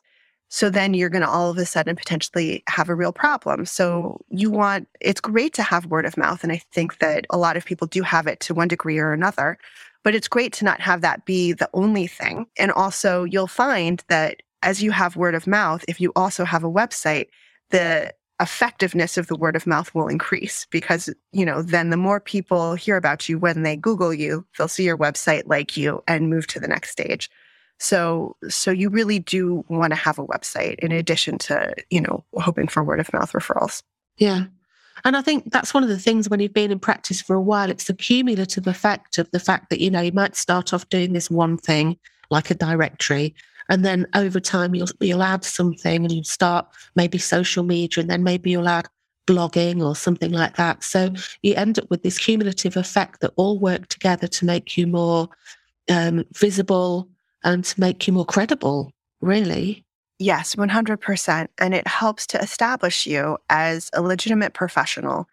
So 0.48 0.70
then 0.70 0.94
you're 0.94 1.10
going 1.10 1.22
to 1.22 1.28
all 1.28 1.50
of 1.50 1.58
a 1.58 1.66
sudden 1.66 1.94
potentially 1.94 2.62
have 2.68 2.88
a 2.88 2.94
real 2.94 3.12
problem. 3.12 3.66
So 3.66 4.20
you 4.30 4.50
want, 4.50 4.88
it's 5.00 5.20
great 5.20 5.52
to 5.54 5.62
have 5.62 5.86
word 5.86 6.06
of 6.06 6.16
mouth. 6.16 6.42
And 6.42 6.52
I 6.52 6.62
think 6.72 6.98
that 6.98 7.26
a 7.30 7.38
lot 7.38 7.56
of 7.56 7.64
people 7.64 7.86
do 7.86 8.02
have 8.02 8.26
it 8.26 8.40
to 8.40 8.54
one 8.54 8.68
degree 8.68 8.98
or 8.98 9.12
another, 9.12 9.58
but 10.04 10.14
it's 10.14 10.28
great 10.28 10.52
to 10.54 10.64
not 10.64 10.80
have 10.80 11.02
that 11.02 11.26
be 11.26 11.52
the 11.52 11.68
only 11.74 12.06
thing. 12.06 12.46
And 12.58 12.72
also 12.72 13.24
you'll 13.24 13.46
find 13.46 14.02
that 14.08 14.42
as 14.62 14.82
you 14.82 14.90
have 14.90 15.16
word 15.16 15.34
of 15.34 15.46
mouth, 15.46 15.84
if 15.86 16.00
you 16.00 16.12
also 16.16 16.44
have 16.44 16.64
a 16.64 16.70
website, 16.70 17.28
the 17.70 18.12
effectiveness 18.40 19.18
of 19.18 19.26
the 19.26 19.36
word 19.36 19.56
of 19.56 19.66
mouth 19.66 19.92
will 19.94 20.08
increase 20.08 20.66
because, 20.70 21.12
you 21.32 21.44
know, 21.44 21.60
then 21.60 21.90
the 21.90 21.96
more 21.96 22.20
people 22.20 22.74
hear 22.74 22.96
about 22.96 23.28
you 23.28 23.38
when 23.38 23.62
they 23.62 23.76
Google 23.76 24.14
you, 24.14 24.46
they'll 24.56 24.68
see 24.68 24.84
your 24.84 24.96
website, 24.96 25.42
like 25.46 25.76
you, 25.76 26.02
and 26.06 26.30
move 26.30 26.46
to 26.46 26.60
the 26.60 26.68
next 26.68 26.90
stage. 26.90 27.28
So, 27.78 28.36
so 28.48 28.70
you 28.70 28.88
really 28.90 29.18
do 29.18 29.64
want 29.68 29.92
to 29.92 29.96
have 29.96 30.18
a 30.18 30.26
website 30.26 30.78
in 30.80 30.92
addition 30.92 31.38
to, 31.38 31.74
you 31.90 32.00
know, 32.00 32.24
hoping 32.34 32.68
for 32.68 32.82
word 32.82 33.00
of 33.00 33.12
mouth 33.12 33.32
referrals. 33.32 33.82
Yeah. 34.16 34.44
And 35.04 35.16
I 35.16 35.22
think 35.22 35.52
that's 35.52 35.72
one 35.72 35.84
of 35.84 35.88
the 35.88 35.98
things 35.98 36.28
when 36.28 36.40
you've 36.40 36.52
been 36.52 36.72
in 36.72 36.80
practice 36.80 37.22
for 37.22 37.36
a 37.36 37.40
while, 37.40 37.70
it's 37.70 37.84
the 37.84 37.94
cumulative 37.94 38.66
effect 38.66 39.18
of 39.18 39.30
the 39.30 39.38
fact 39.38 39.70
that, 39.70 39.80
you 39.80 39.90
know, 39.90 40.00
you 40.00 40.10
might 40.10 40.34
start 40.34 40.74
off 40.74 40.88
doing 40.88 41.12
this 41.12 41.30
one 41.30 41.56
thing 41.56 41.96
like 42.30 42.50
a 42.50 42.54
directory 42.54 43.34
and 43.68 43.84
then 43.84 44.06
over 44.14 44.40
time, 44.40 44.74
you'll, 44.74 44.88
you'll 45.00 45.22
add 45.22 45.44
something 45.44 46.04
and 46.04 46.12
you 46.12 46.24
start 46.24 46.66
maybe 46.96 47.18
social 47.18 47.62
media 47.62 48.00
and 48.00 48.10
then 48.10 48.22
maybe 48.22 48.50
you'll 48.50 48.68
add 48.68 48.86
blogging 49.26 49.84
or 49.84 49.94
something 49.94 50.32
like 50.32 50.56
that. 50.56 50.82
So 50.82 51.12
you 51.42 51.54
end 51.54 51.78
up 51.78 51.90
with 51.90 52.02
this 52.02 52.18
cumulative 52.18 52.76
effect 52.76 53.20
that 53.20 53.32
all 53.36 53.58
work 53.58 53.88
together 53.88 54.26
to 54.26 54.44
make 54.46 54.76
you 54.76 54.86
more 54.86 55.28
um, 55.90 56.24
visible 56.34 57.10
and 57.44 57.64
to 57.64 57.80
make 57.80 58.06
you 58.06 58.12
more 58.12 58.26
credible, 58.26 58.92
really. 59.20 59.84
Yes, 60.18 60.56
100%. 60.56 61.48
And 61.58 61.74
it 61.74 61.86
helps 61.86 62.26
to 62.28 62.40
establish 62.40 63.06
you 63.06 63.38
as 63.48 63.90
a 63.92 64.02
legitimate 64.02 64.52
professional. 64.52 65.28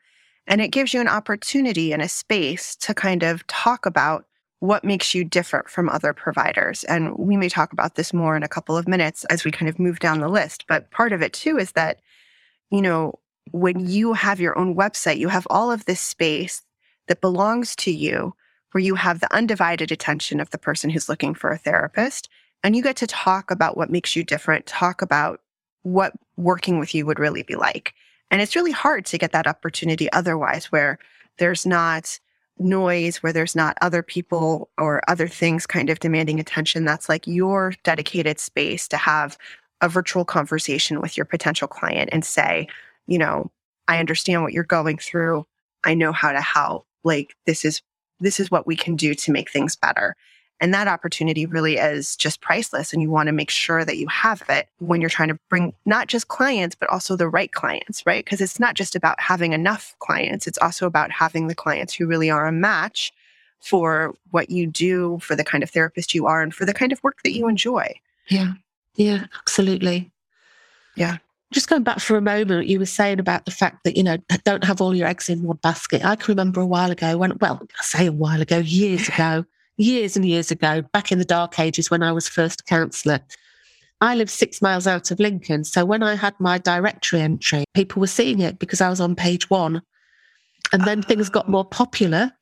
And 0.47 0.61
it 0.61 0.67
gives 0.67 0.93
you 0.93 1.01
an 1.01 1.07
opportunity 1.07 1.91
and 1.91 2.01
a 2.01 2.09
space 2.09 2.75
to 2.77 2.93
kind 2.93 3.23
of 3.23 3.45
talk 3.47 3.85
about 3.85 4.25
what 4.59 4.83
makes 4.83 5.13
you 5.13 5.23
different 5.23 5.69
from 5.69 5.89
other 5.89 6.13
providers. 6.13 6.83
And 6.85 7.17
we 7.17 7.35
may 7.35 7.49
talk 7.49 7.73
about 7.73 7.95
this 7.95 8.13
more 8.13 8.35
in 8.35 8.43
a 8.43 8.47
couple 8.47 8.77
of 8.77 8.87
minutes 8.87 9.25
as 9.25 9.43
we 9.43 9.51
kind 9.51 9.69
of 9.69 9.79
move 9.79 9.99
down 9.99 10.19
the 10.19 10.29
list. 10.29 10.65
But 10.67 10.91
part 10.91 11.13
of 11.13 11.21
it 11.21 11.33
too 11.33 11.57
is 11.57 11.71
that, 11.73 11.99
you 12.69 12.81
know, 12.81 13.19
when 13.51 13.87
you 13.87 14.13
have 14.13 14.39
your 14.39 14.57
own 14.57 14.75
website, 14.75 15.17
you 15.17 15.29
have 15.29 15.47
all 15.49 15.71
of 15.71 15.85
this 15.85 15.99
space 15.99 16.61
that 17.07 17.21
belongs 17.21 17.75
to 17.77 17.91
you 17.91 18.33
where 18.75 18.83
you 18.83 18.95
have 18.95 19.21
the 19.21 19.33
undivided 19.33 19.89
attention 19.89 20.41
of 20.41 20.49
the 20.49 20.57
person 20.57 20.89
who's 20.89 21.07
looking 21.07 21.33
for 21.33 21.49
a 21.49 21.57
therapist. 21.57 22.27
and 22.65 22.75
you 22.75 22.81
get 22.81 22.95
to 22.95 23.05
talk 23.05 23.51
about 23.51 23.77
what 23.77 23.91
makes 23.91 24.15
you 24.15 24.23
different, 24.23 24.65
talk 24.65 25.03
about 25.03 25.39
what 25.83 26.13
working 26.35 26.79
with 26.79 26.95
you 26.95 27.05
would 27.05 27.19
really 27.19 27.43
be 27.43 27.55
like. 27.55 27.93
And 28.31 28.41
it's 28.41 28.55
really 28.55 28.71
hard 28.71 29.05
to 29.05 29.19
get 29.19 29.31
that 29.33 29.45
opportunity 29.45 30.11
otherwise, 30.11 30.71
where 30.71 30.97
there's 31.37 31.65
not 31.65 32.19
noise, 32.57 33.17
where 33.17 33.31
there's 33.31 33.55
not 33.55 33.77
other 33.81 34.01
people 34.01 34.71
or 34.79 35.01
other 35.07 35.27
things 35.27 35.67
kind 35.67 35.91
of 35.91 35.99
demanding 35.99 36.39
attention. 36.39 36.85
That's 36.85 37.07
like 37.07 37.27
your 37.27 37.73
dedicated 37.83 38.39
space 38.39 38.87
to 38.87 38.97
have 38.97 39.37
a 39.79 39.87
virtual 39.87 40.25
conversation 40.25 41.01
with 41.01 41.15
your 41.15 41.25
potential 41.25 41.67
client 41.67 42.09
and 42.11 42.25
say, 42.25 42.67
you 43.05 43.19
know, 43.19 43.51
I 43.87 43.99
understand 43.99 44.41
what 44.41 44.53
you're 44.53 44.63
going 44.63 44.97
through. 44.97 45.45
I 45.83 45.93
know 45.93 46.11
how 46.11 46.31
to 46.31 46.41
help. 46.41 46.87
Like 47.03 47.35
this 47.45 47.63
is 47.63 47.83
this 48.19 48.39
is 48.39 48.51
what 48.51 48.67
we 48.67 48.75
can 48.75 48.95
do 48.95 49.13
to 49.13 49.31
make 49.31 49.51
things 49.51 49.75
better. 49.75 50.15
And 50.61 50.73
that 50.73 50.87
opportunity 50.87 51.45
really 51.45 51.77
is 51.77 52.15
just 52.15 52.39
priceless. 52.39 52.93
And 52.93 53.01
you 53.01 53.09
want 53.09 53.27
to 53.27 53.33
make 53.33 53.49
sure 53.49 53.83
that 53.83 53.97
you 53.97 54.07
have 54.07 54.41
it 54.47 54.67
when 54.79 55.01
you're 55.01 55.09
trying 55.09 55.27
to 55.27 55.39
bring 55.49 55.73
not 55.85 56.07
just 56.07 56.29
clients, 56.29 56.75
but 56.75 56.89
also 56.89 57.15
the 57.15 57.27
right 57.27 57.51
clients, 57.51 58.05
right? 58.05 58.23
Because 58.23 58.39
it's 58.39 58.59
not 58.59 58.75
just 58.75 58.95
about 58.95 59.19
having 59.19 59.51
enough 59.51 59.95
clients, 59.99 60.47
it's 60.47 60.57
also 60.59 60.87
about 60.87 61.11
having 61.11 61.47
the 61.47 61.55
clients 61.55 61.93
who 61.93 62.07
really 62.07 62.29
are 62.29 62.47
a 62.47 62.53
match 62.53 63.11
for 63.59 64.13
what 64.31 64.49
you 64.49 64.67
do, 64.67 65.19
for 65.19 65.35
the 65.35 65.43
kind 65.43 65.63
of 65.63 65.69
therapist 65.69 66.13
you 66.13 66.25
are, 66.27 66.41
and 66.41 66.53
for 66.53 66.65
the 66.65 66.73
kind 66.73 66.91
of 66.91 67.03
work 67.03 67.17
that 67.23 67.33
you 67.33 67.47
enjoy. 67.47 67.93
Yeah. 68.29 68.53
Yeah, 68.95 69.25
absolutely. 69.39 70.11
Yeah. 70.95 71.17
Just 71.55 71.69
going 71.69 71.83
back 71.83 72.01
for 72.01 72.17
a 72.17 72.21
moment, 72.21 72.67
you 72.67 72.79
were 72.79 72.85
saying 72.85 73.17
about 73.17 73.45
the 73.45 73.51
fact 73.51 73.85
that, 73.85 73.95
you 73.95 74.03
know, 74.03 74.17
don't 74.43 74.65
have 74.65 74.81
all 74.81 74.93
your 74.93 75.07
eggs 75.07 75.29
in 75.29 75.41
one 75.41 75.55
basket. 75.63 76.03
I 76.03 76.17
can 76.17 76.33
remember 76.33 76.59
a 76.59 76.65
while 76.65 76.91
ago 76.91 77.17
when, 77.17 77.37
well, 77.39 77.65
I 77.79 77.83
say 77.83 78.07
a 78.07 78.11
while 78.11 78.41
ago, 78.41 78.57
years 78.57 79.07
ago, 79.07 79.45
years 79.77 80.17
and 80.17 80.25
years 80.25 80.51
ago, 80.51 80.81
back 80.91 81.13
in 81.13 81.17
the 81.17 81.23
dark 81.23 81.57
ages 81.57 81.89
when 81.89 82.03
I 82.03 82.11
was 82.11 82.27
first 82.27 82.59
a 82.59 82.63
counsellor. 82.65 83.21
I 84.01 84.15
lived 84.15 84.31
six 84.31 84.61
miles 84.61 84.85
out 84.85 85.11
of 85.11 85.19
Lincoln. 85.21 85.63
So 85.63 85.85
when 85.85 86.03
I 86.03 86.15
had 86.15 86.37
my 86.41 86.57
directory 86.57 87.21
entry, 87.21 87.63
people 87.73 88.01
were 88.01 88.07
seeing 88.07 88.41
it 88.41 88.59
because 88.59 88.81
I 88.81 88.89
was 88.89 88.99
on 88.99 89.15
page 89.15 89.49
one. 89.49 89.81
And 90.73 90.83
then 90.83 90.99
oh. 90.99 91.01
things 91.03 91.29
got 91.29 91.47
more 91.47 91.63
popular 91.63 92.33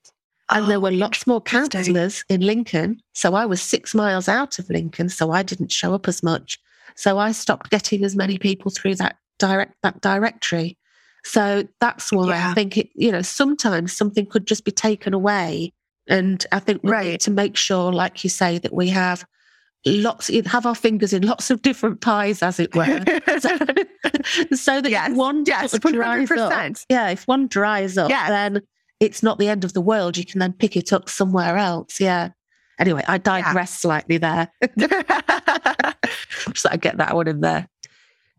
and 0.49 0.65
oh, 0.65 0.67
there 0.67 0.79
were 0.79 0.91
lots 0.91 1.25
more 1.25 1.41
counsellors 1.41 2.25
in 2.29 2.41
Lincoln. 2.41 3.01
So 3.13 3.33
I 3.35 3.45
was 3.45 3.61
six 3.61 3.95
miles 3.95 4.27
out 4.27 4.59
of 4.59 4.69
Lincoln. 4.69 5.09
So 5.09 5.31
I 5.31 5.43
didn't 5.43 5.71
show 5.71 5.93
up 5.93 6.07
as 6.07 6.21
much. 6.21 6.59
So 6.95 7.17
I 7.17 7.31
stopped 7.31 7.69
getting 7.69 8.03
as 8.03 8.15
many 8.15 8.37
people 8.37 8.71
through 8.71 8.95
that 8.95 9.17
direct 9.39 9.75
that 9.83 10.01
directory. 10.01 10.77
So 11.25 11.67
that's 11.79 12.11
why 12.11 12.27
yeah. 12.27 12.51
I 12.51 12.53
think 12.53 12.77
it, 12.77 12.89
you 12.95 13.11
know, 13.11 13.21
sometimes 13.21 13.95
something 13.95 14.25
could 14.25 14.45
just 14.45 14.65
be 14.65 14.71
taken 14.71 15.13
away 15.13 15.71
and 16.07 16.45
I 16.51 16.59
think 16.59 16.81
right. 16.83 17.19
to 17.21 17.31
make 17.31 17.55
sure, 17.55 17.91
like 17.91 18.23
you 18.23 18.29
say, 18.29 18.57
that 18.57 18.73
we 18.73 18.89
have 18.89 19.25
lots, 19.85 20.27
have 20.27 20.65
our 20.65 20.75
fingers 20.75 21.13
in 21.13 21.23
lots 21.25 21.49
of 21.49 21.61
different 21.61 22.01
pies, 22.01 22.43
as 22.43 22.59
it 22.59 22.75
were. 22.75 22.85
so, 23.39 23.57
so, 24.55 24.81
that 24.81 24.89
yes. 24.89 25.11
one 25.15 25.43
yes, 25.47 25.77
dries 25.79 26.31
up, 26.31 26.75
yeah, 26.89 27.09
if 27.09 27.23
one 27.27 27.47
dries 27.47 27.97
up, 27.97 28.09
yes. 28.09 28.29
then 28.29 28.61
it's 28.99 29.23
not 29.23 29.39
the 29.39 29.47
end 29.47 29.63
of 29.63 29.73
the 29.73 29.81
world. 29.81 30.17
You 30.17 30.25
can 30.25 30.39
then 30.39 30.53
pick 30.53 30.75
it 30.75 30.91
up 30.91 31.09
somewhere 31.09 31.57
else. 31.57 31.99
Yeah. 31.99 32.29
Anyway, 32.83 33.03
I 33.07 33.17
digress 33.17 33.71
yeah. 33.71 33.77
slightly 33.77 34.17
there. 34.17 34.51
so 36.53 36.67
I 36.69 36.75
get 36.77 36.97
that 36.97 37.15
one 37.15 37.29
in 37.29 37.39
there. 37.39 37.69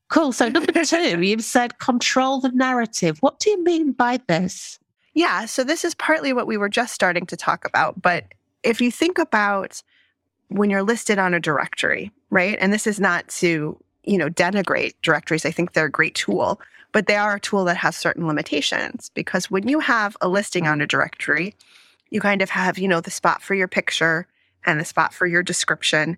Cool. 0.08 0.32
So 0.32 0.50
number 0.50 0.70
two, 0.84 1.22
you've 1.22 1.42
said 1.42 1.78
control 1.78 2.40
the 2.40 2.50
narrative. 2.50 3.16
What 3.20 3.40
do 3.40 3.48
you 3.48 3.64
mean 3.64 3.92
by 3.92 4.20
this? 4.28 4.78
Yeah, 5.14 5.46
so 5.46 5.64
this 5.64 5.82
is 5.82 5.94
partly 5.94 6.34
what 6.34 6.46
we 6.46 6.58
were 6.58 6.68
just 6.68 6.92
starting 6.92 7.24
to 7.26 7.36
talk 7.36 7.64
about. 7.64 8.02
But 8.02 8.26
if 8.62 8.82
you 8.82 8.90
think 8.90 9.18
about 9.18 9.82
when 10.48 10.68
you're 10.68 10.82
listed 10.82 11.18
on 11.18 11.32
a 11.32 11.40
directory, 11.40 12.10
right? 12.28 12.58
And 12.60 12.70
this 12.70 12.86
is 12.86 13.00
not 13.00 13.26
to, 13.28 13.80
you 14.02 14.18
know, 14.18 14.28
denigrate 14.28 14.92
directories. 15.00 15.46
I 15.46 15.52
think 15.52 15.72
they're 15.72 15.86
a 15.86 15.90
great 15.90 16.14
tool, 16.14 16.60
but 16.92 17.06
they 17.06 17.16
are 17.16 17.36
a 17.36 17.40
tool 17.40 17.64
that 17.64 17.78
has 17.78 17.96
certain 17.96 18.26
limitations 18.26 19.10
because 19.14 19.50
when 19.50 19.68
you 19.68 19.80
have 19.80 20.18
a 20.20 20.28
listing 20.28 20.66
on 20.66 20.82
a 20.82 20.86
directory, 20.86 21.54
you 22.10 22.20
kind 22.20 22.42
of 22.42 22.50
have, 22.50 22.78
you 22.78 22.88
know, 22.88 23.00
the 23.00 23.10
spot 23.10 23.40
for 23.40 23.54
your 23.54 23.68
picture 23.68 24.26
and 24.66 24.80
the 24.80 24.84
spot 24.84 25.14
for 25.14 25.26
your 25.26 25.42
description. 25.42 26.16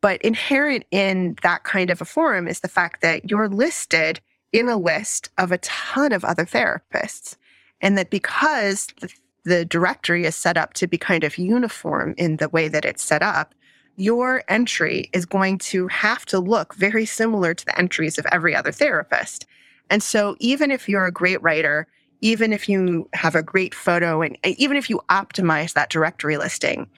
But 0.00 0.22
inherent 0.22 0.84
in 0.90 1.36
that 1.42 1.64
kind 1.64 1.90
of 1.90 2.00
a 2.00 2.06
forum 2.06 2.48
is 2.48 2.60
the 2.60 2.68
fact 2.68 3.02
that 3.02 3.30
you're 3.30 3.48
listed 3.48 4.20
in 4.52 4.68
a 4.68 4.76
list 4.76 5.30
of 5.38 5.52
a 5.52 5.58
ton 5.58 6.12
of 6.12 6.24
other 6.24 6.44
therapists. 6.44 7.36
And 7.80 7.96
that 7.96 8.10
because 8.10 8.88
the, 9.00 9.12
the 9.44 9.64
directory 9.64 10.24
is 10.24 10.36
set 10.36 10.56
up 10.56 10.74
to 10.74 10.86
be 10.86 10.98
kind 10.98 11.24
of 11.24 11.38
uniform 11.38 12.14
in 12.16 12.36
the 12.36 12.48
way 12.48 12.68
that 12.68 12.84
it's 12.84 13.02
set 13.02 13.22
up, 13.22 13.54
your 13.96 14.42
entry 14.48 15.10
is 15.12 15.26
going 15.26 15.58
to 15.58 15.86
have 15.88 16.24
to 16.26 16.38
look 16.38 16.74
very 16.74 17.04
similar 17.04 17.52
to 17.54 17.64
the 17.64 17.78
entries 17.78 18.18
of 18.18 18.26
every 18.32 18.54
other 18.54 18.72
therapist. 18.72 19.46
And 19.90 20.02
so, 20.02 20.36
even 20.38 20.70
if 20.70 20.88
you're 20.88 21.06
a 21.06 21.12
great 21.12 21.42
writer, 21.42 21.86
even 22.20 22.52
if 22.52 22.68
you 22.68 23.08
have 23.12 23.34
a 23.34 23.42
great 23.42 23.74
photo, 23.74 24.22
and 24.22 24.38
even 24.44 24.76
if 24.76 24.88
you 24.88 25.00
optimize 25.10 25.74
that 25.74 25.90
directory 25.90 26.36
listing, 26.36 26.88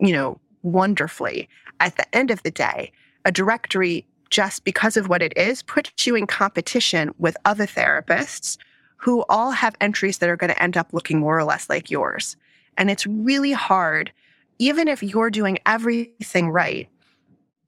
you 0.00 0.12
know, 0.12 0.38
wonderfully, 0.62 1.48
at 1.80 1.96
the 1.96 2.14
end 2.14 2.30
of 2.30 2.42
the 2.42 2.50
day, 2.50 2.92
a 3.24 3.32
directory, 3.32 4.06
just 4.30 4.64
because 4.64 4.96
of 4.96 5.08
what 5.08 5.22
it 5.22 5.32
is, 5.36 5.62
puts 5.62 6.06
you 6.06 6.16
in 6.16 6.26
competition 6.26 7.14
with 7.18 7.36
other 7.44 7.66
therapists 7.66 8.56
who 8.96 9.24
all 9.28 9.50
have 9.50 9.76
entries 9.80 10.18
that 10.18 10.30
are 10.30 10.36
going 10.36 10.52
to 10.52 10.62
end 10.62 10.76
up 10.76 10.92
looking 10.92 11.20
more 11.20 11.38
or 11.38 11.44
less 11.44 11.68
like 11.68 11.90
yours. 11.90 12.36
And 12.76 12.90
it's 12.90 13.06
really 13.06 13.52
hard, 13.52 14.12
even 14.58 14.88
if 14.88 15.02
you're 15.02 15.30
doing 15.30 15.58
everything 15.66 16.50
right. 16.50 16.88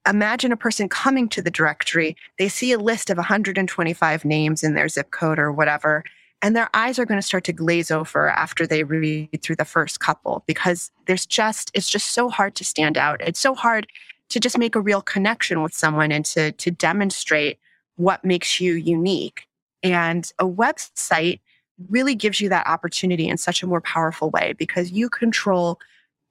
Imagine 0.09 0.53
a 0.53 0.57
person 0.57 0.89
coming 0.89 1.29
to 1.29 1.43
the 1.43 1.51
directory, 1.51 2.17
they 2.39 2.49
see 2.49 2.73
a 2.73 2.79
list 2.79 3.11
of 3.11 3.17
125 3.17 4.25
names 4.25 4.63
in 4.63 4.75
their 4.75 4.89
zip 4.89 5.11
code 5.11 5.39
or 5.39 5.53
whatever, 5.53 6.05
and 6.47 6.55
their 6.55 6.71
eyes 6.75 6.97
are 6.97 7.05
going 7.05 7.19
to 7.19 7.27
start 7.27 7.43
to 7.43 7.53
glaze 7.53 7.91
over 7.91 8.29
after 8.29 8.69
they 8.69 8.85
read 8.85 9.43
through 9.43 9.57
the 9.57 9.65
first 9.65 9.99
couple 9.99 10.45
because 10.47 10.93
there's 11.07 11.27
just, 11.27 11.73
it's 11.75 11.91
just 11.91 12.13
so 12.13 12.29
hard 12.29 12.55
to 12.55 12.65
stand 12.65 12.97
out. 12.97 13.21
It's 13.21 13.41
so 13.41 13.53
hard 13.53 13.89
to 14.29 14.39
just 14.39 14.57
make 14.57 14.77
a 14.77 14.81
real 14.81 15.03
connection 15.03 15.61
with 15.61 15.75
someone 15.75 16.13
and 16.13 16.25
to, 16.27 16.53
to 16.53 16.71
demonstrate 16.71 17.59
what 17.97 18.25
makes 18.25 18.61
you 18.61 18.75
unique. 18.75 19.49
And 19.83 20.31
a 20.39 20.45
website 20.45 21.41
really 21.89 22.15
gives 22.15 22.41
you 22.41 22.49
that 22.51 22.69
opportunity 22.69 23.29
in 23.29 23.39
such 23.39 23.65
a 23.65 23.67
more 23.67 23.81
powerful 23.81 24.31
way 24.31 24.55
because 24.57 24.93
you 24.93 25.11
control 25.11 25.81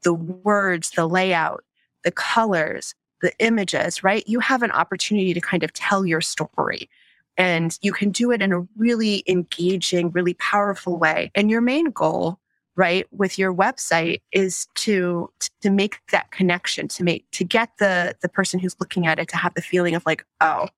the 0.04 0.14
words, 0.14 0.92
the 0.92 1.10
layout, 1.10 1.66
the 2.06 2.12
colors, 2.12 2.96
the 3.22 3.34
images, 3.40 4.02
right? 4.02 4.24
You 4.30 4.40
have 4.40 4.64
an 4.64 4.72
opportunity 4.72 5.34
to 5.34 5.42
kind 5.42 5.64
of 5.64 5.74
tell 5.74 6.06
your 6.06 6.22
story. 6.22 6.90
And 7.38 7.78
you 7.82 7.92
can 7.92 8.12
do 8.12 8.32
it 8.32 8.42
in 8.42 8.54
a 8.54 8.62
really 8.78 9.24
engaging, 9.28 10.12
really 10.12 10.36
powerful 10.36 10.98
way. 10.98 11.32
And 11.36 11.50
your 11.50 11.62
main 11.62 11.92
goal, 11.92 12.40
right, 12.76 13.06
with 13.12 13.38
your 13.38 13.54
website 13.54 14.22
is 14.32 14.68
to 14.76 15.32
to 15.62 15.70
make 15.70 16.00
that 16.12 16.32
connection, 16.32 16.88
to 16.90 17.04
make 17.04 17.30
to 17.32 17.44
get 17.44 17.72
the 17.80 18.16
the 18.22 18.30
person 18.30 18.60
who's 18.60 18.76
looking 18.80 19.06
at 19.08 19.20
it 19.20 19.28
to 19.30 19.38
have 19.38 19.54
the 19.54 19.62
feeling 19.62 19.96
of 19.96 20.06
like, 20.06 20.26
oh, 20.42 20.70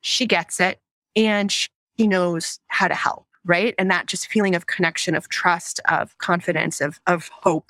she 0.00 0.26
gets 0.26 0.60
it. 0.60 0.80
And 1.16 1.54
he 1.94 2.06
knows 2.06 2.60
how 2.68 2.88
to 2.88 2.94
help, 2.94 3.26
right? 3.44 3.74
And 3.78 3.90
that 3.90 4.06
just 4.06 4.28
feeling 4.28 4.54
of 4.54 4.66
connection, 4.66 5.14
of 5.14 5.28
trust, 5.28 5.80
of 5.88 6.16
confidence, 6.18 6.80
of, 6.80 7.00
of 7.06 7.28
hope 7.28 7.66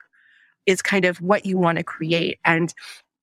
is 0.66 0.82
kind 0.82 1.06
of 1.06 1.20
what 1.22 1.46
you 1.46 1.56
want 1.56 1.78
to 1.78 1.84
create. 1.84 2.38
And 2.44 2.74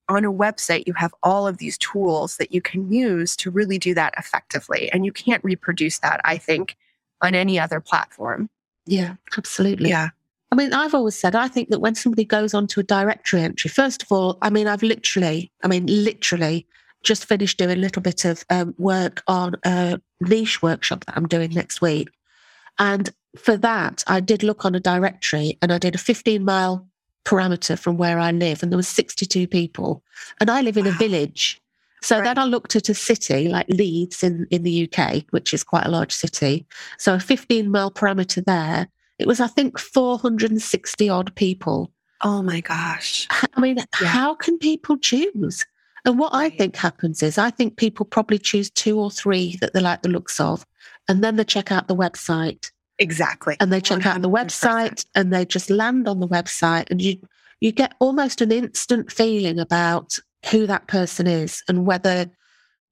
on 0.08 0.26
a 0.26 0.32
website, 0.32 0.88
you 0.88 0.94
have 0.94 1.14
all 1.24 1.48
of 1.48 1.58
these 1.58 1.78
tools 1.78 2.38
that 2.38 2.52
you 2.52 2.62
can 2.62 2.92
use 2.92 3.36
to 3.38 3.52
really 3.52 3.80
do 3.80 3.94
that 3.94 4.14
effectively. 4.18 4.92
And 4.92 5.06
you 5.06 5.12
can't 5.12 5.44
reproduce 5.44 6.00
that, 6.00 6.22
I 6.24 6.38
think, 6.38 6.78
on 7.22 7.34
any 7.36 7.60
other 7.60 7.80
platform. 7.80 8.50
Yeah, 8.86 9.16
absolutely. 9.38 9.90
Yeah. 9.90 10.10
I 10.52 10.56
mean, 10.56 10.74
I've 10.74 10.94
always 10.94 11.16
said, 11.16 11.36
I 11.36 11.48
think 11.48 11.70
that 11.70 11.80
when 11.80 11.96
somebody 11.96 12.24
goes 12.24 12.54
onto 12.54 12.80
a 12.80 12.84
directory 12.84 13.42
entry, 13.42 13.70
first 13.70 14.04
of 14.04 14.12
all, 14.12 14.38
I 14.42 14.50
mean, 14.50 14.68
I've 14.68 14.84
literally, 14.84 15.52
I 15.64 15.68
mean, 15.68 15.86
literally 15.88 16.68
just 17.04 17.26
finished 17.26 17.58
doing 17.58 17.78
a 17.78 17.82
little 17.82 18.02
bit 18.02 18.26
of 18.26 18.46
um, 18.50 18.76
work 18.78 19.24
on 19.28 19.56
a 19.64 20.00
niche 20.22 20.62
workshop 20.62 21.06
that 21.06 21.18
I'm 21.18 21.28
doing 21.28 21.52
next 21.52 21.82
week. 21.82 22.10
And 22.80 23.10
for 23.38 23.58
that, 23.58 24.04
I 24.08 24.20
did 24.20 24.44
look 24.44 24.66
on 24.66 24.76
a 24.76 24.80
directory 24.80 25.58
and 25.62 25.72
I 25.72 25.78
did 25.78 25.96
a 25.96 26.00
15 26.00 26.44
mile 26.44 26.88
parameter 27.26 27.78
from 27.78 27.98
where 27.98 28.20
I 28.20 28.32
live, 28.32 28.64
and 28.64 28.72
there 28.72 28.78
was 28.78 28.88
62 28.88 29.48
people. 29.48 30.04
And 30.40 30.50
I 30.50 30.62
live 30.62 30.78
in 30.78 30.86
wow. 30.86 30.92
a 30.92 30.94
village. 30.94 31.62
So 32.02 32.18
right. 32.18 32.24
then 32.24 32.38
I 32.38 32.46
looked 32.46 32.76
at 32.76 32.88
a 32.90 32.94
city 32.94 33.48
like 33.48 33.68
Leeds 33.68 34.24
in, 34.24 34.48
in 34.52 34.64
the 34.64 34.88
UK, 34.88 35.24
which 35.32 35.54
is 35.54 35.64
quite 35.64 35.86
a 35.86 35.92
large 35.92 36.12
city. 36.14 36.66
So 36.98 37.16
a 37.16 37.20
15 37.20 37.70
mile 37.72 37.90
parameter 37.90 38.46
there, 38.46 38.88
it 39.18 39.28
was, 39.28 39.40
I 39.40 39.48
think, 39.48 39.80
460 39.80 41.10
odd 41.10 41.34
people. 41.36 41.92
Oh 42.22 42.42
my 42.42 42.62
gosh. 42.62 43.28
I 43.32 43.60
mean, 43.60 43.78
yeah. 43.78 44.08
how 44.08 44.36
can 44.36 44.58
people 44.60 44.98
choose? 44.98 45.66
And 46.06 46.20
what 46.20 46.34
right. 46.34 46.54
I 46.54 46.56
think 46.56 46.76
happens 46.76 47.24
is 47.24 47.38
I 47.38 47.50
think 47.50 47.78
people 47.78 48.06
probably 48.06 48.38
choose 48.38 48.70
two 48.70 49.00
or 49.00 49.10
three 49.10 49.58
that 49.62 49.74
they 49.74 49.80
like 49.80 50.04
the 50.04 50.10
looks 50.10 50.40
of, 50.40 50.66
and 51.10 51.24
then 51.24 51.36
they 51.36 51.44
check 51.44 51.72
out 51.72 51.88
the 51.88 51.96
website. 51.96 52.72
Exactly. 53.00 53.58
And 53.60 53.72
they 53.72 53.82
check 53.82 54.00
100%. 54.00 54.06
out 54.06 54.22
the 54.22 54.30
website 54.30 55.06
and 55.16 55.34
they 55.34 55.46
just 55.46 55.70
land 55.70 56.08
on 56.08 56.20
the 56.20 56.28
website 56.28 56.90
and 56.90 57.02
you 57.02 57.18
you 57.62 57.72
get 57.72 57.96
almost 58.00 58.42
an 58.42 58.52
instant 58.52 59.12
feeling 59.12 59.60
about 59.60 60.18
who 60.52 60.68
that 60.68 60.88
person 60.88 61.26
is 61.26 61.64
and 61.68 61.86
whether, 61.86 62.30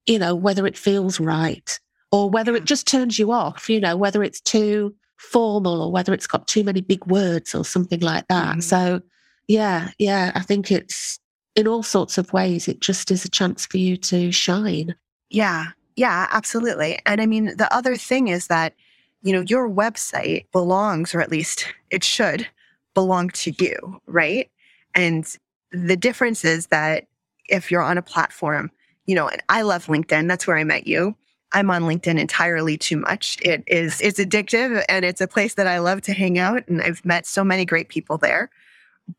you 0.05 0.17
know, 0.17 0.33
whether 0.33 0.65
it 0.65 0.77
feels 0.77 1.19
right 1.19 1.79
or 2.11 2.29
whether 2.29 2.55
it 2.55 2.65
just 2.65 2.87
turns 2.87 3.19
you 3.19 3.31
off, 3.31 3.69
you 3.69 3.79
know, 3.79 3.95
whether 3.95 4.23
it's 4.23 4.41
too 4.41 4.95
formal 5.17 5.81
or 5.81 5.91
whether 5.91 6.13
it's 6.13 6.27
got 6.27 6.47
too 6.47 6.63
many 6.63 6.81
big 6.81 7.05
words 7.05 7.53
or 7.53 7.63
something 7.63 7.99
like 7.99 8.27
that. 8.29 8.51
Mm-hmm. 8.51 8.59
So, 8.61 9.01
yeah, 9.47 9.89
yeah, 9.99 10.31
I 10.35 10.41
think 10.41 10.71
it's 10.71 11.19
in 11.55 11.67
all 11.67 11.83
sorts 11.83 12.17
of 12.17 12.33
ways, 12.33 12.67
it 12.67 12.79
just 12.79 13.11
is 13.11 13.25
a 13.25 13.29
chance 13.29 13.65
for 13.65 13.77
you 13.77 13.95
to 13.97 14.31
shine. 14.31 14.95
Yeah, 15.29 15.65
yeah, 15.95 16.27
absolutely. 16.31 16.99
And 17.05 17.21
I 17.21 17.25
mean, 17.25 17.55
the 17.57 17.71
other 17.71 17.95
thing 17.95 18.27
is 18.27 18.47
that, 18.47 18.73
you 19.23 19.31
know, 19.33 19.41
your 19.47 19.69
website 19.69 20.45
belongs, 20.51 21.15
or 21.15 21.21
at 21.21 21.31
least 21.31 21.73
it 21.89 22.03
should 22.03 22.47
belong 22.93 23.29
to 23.29 23.51
you, 23.57 24.01
right? 24.05 24.49
And 24.93 25.25
the 25.71 25.97
difference 25.97 26.45
is 26.45 26.67
that 26.67 27.07
if 27.49 27.71
you're 27.71 27.81
on 27.81 27.97
a 27.97 28.03
platform, 28.03 28.69
you 29.05 29.15
know, 29.15 29.27
and 29.27 29.41
I 29.49 29.63
love 29.63 29.87
LinkedIn, 29.87 30.27
that's 30.27 30.45
where 30.45 30.57
I 30.57 30.63
met 30.63 30.87
you. 30.87 31.15
I'm 31.53 31.69
on 31.69 31.83
LinkedIn 31.83 32.19
entirely 32.19 32.77
too 32.77 32.97
much. 32.97 33.37
It 33.41 33.63
is 33.67 34.01
it's 34.01 34.19
addictive 34.19 34.83
and 34.89 35.05
it's 35.05 35.21
a 35.21 35.27
place 35.27 35.53
that 35.53 35.67
I 35.67 35.79
love 35.79 36.01
to 36.01 36.13
hang 36.13 36.39
out 36.39 36.67
and 36.67 36.81
I've 36.81 37.05
met 37.05 37.25
so 37.25 37.43
many 37.43 37.63
great 37.63 37.89
people 37.89 38.17
there. 38.17 38.49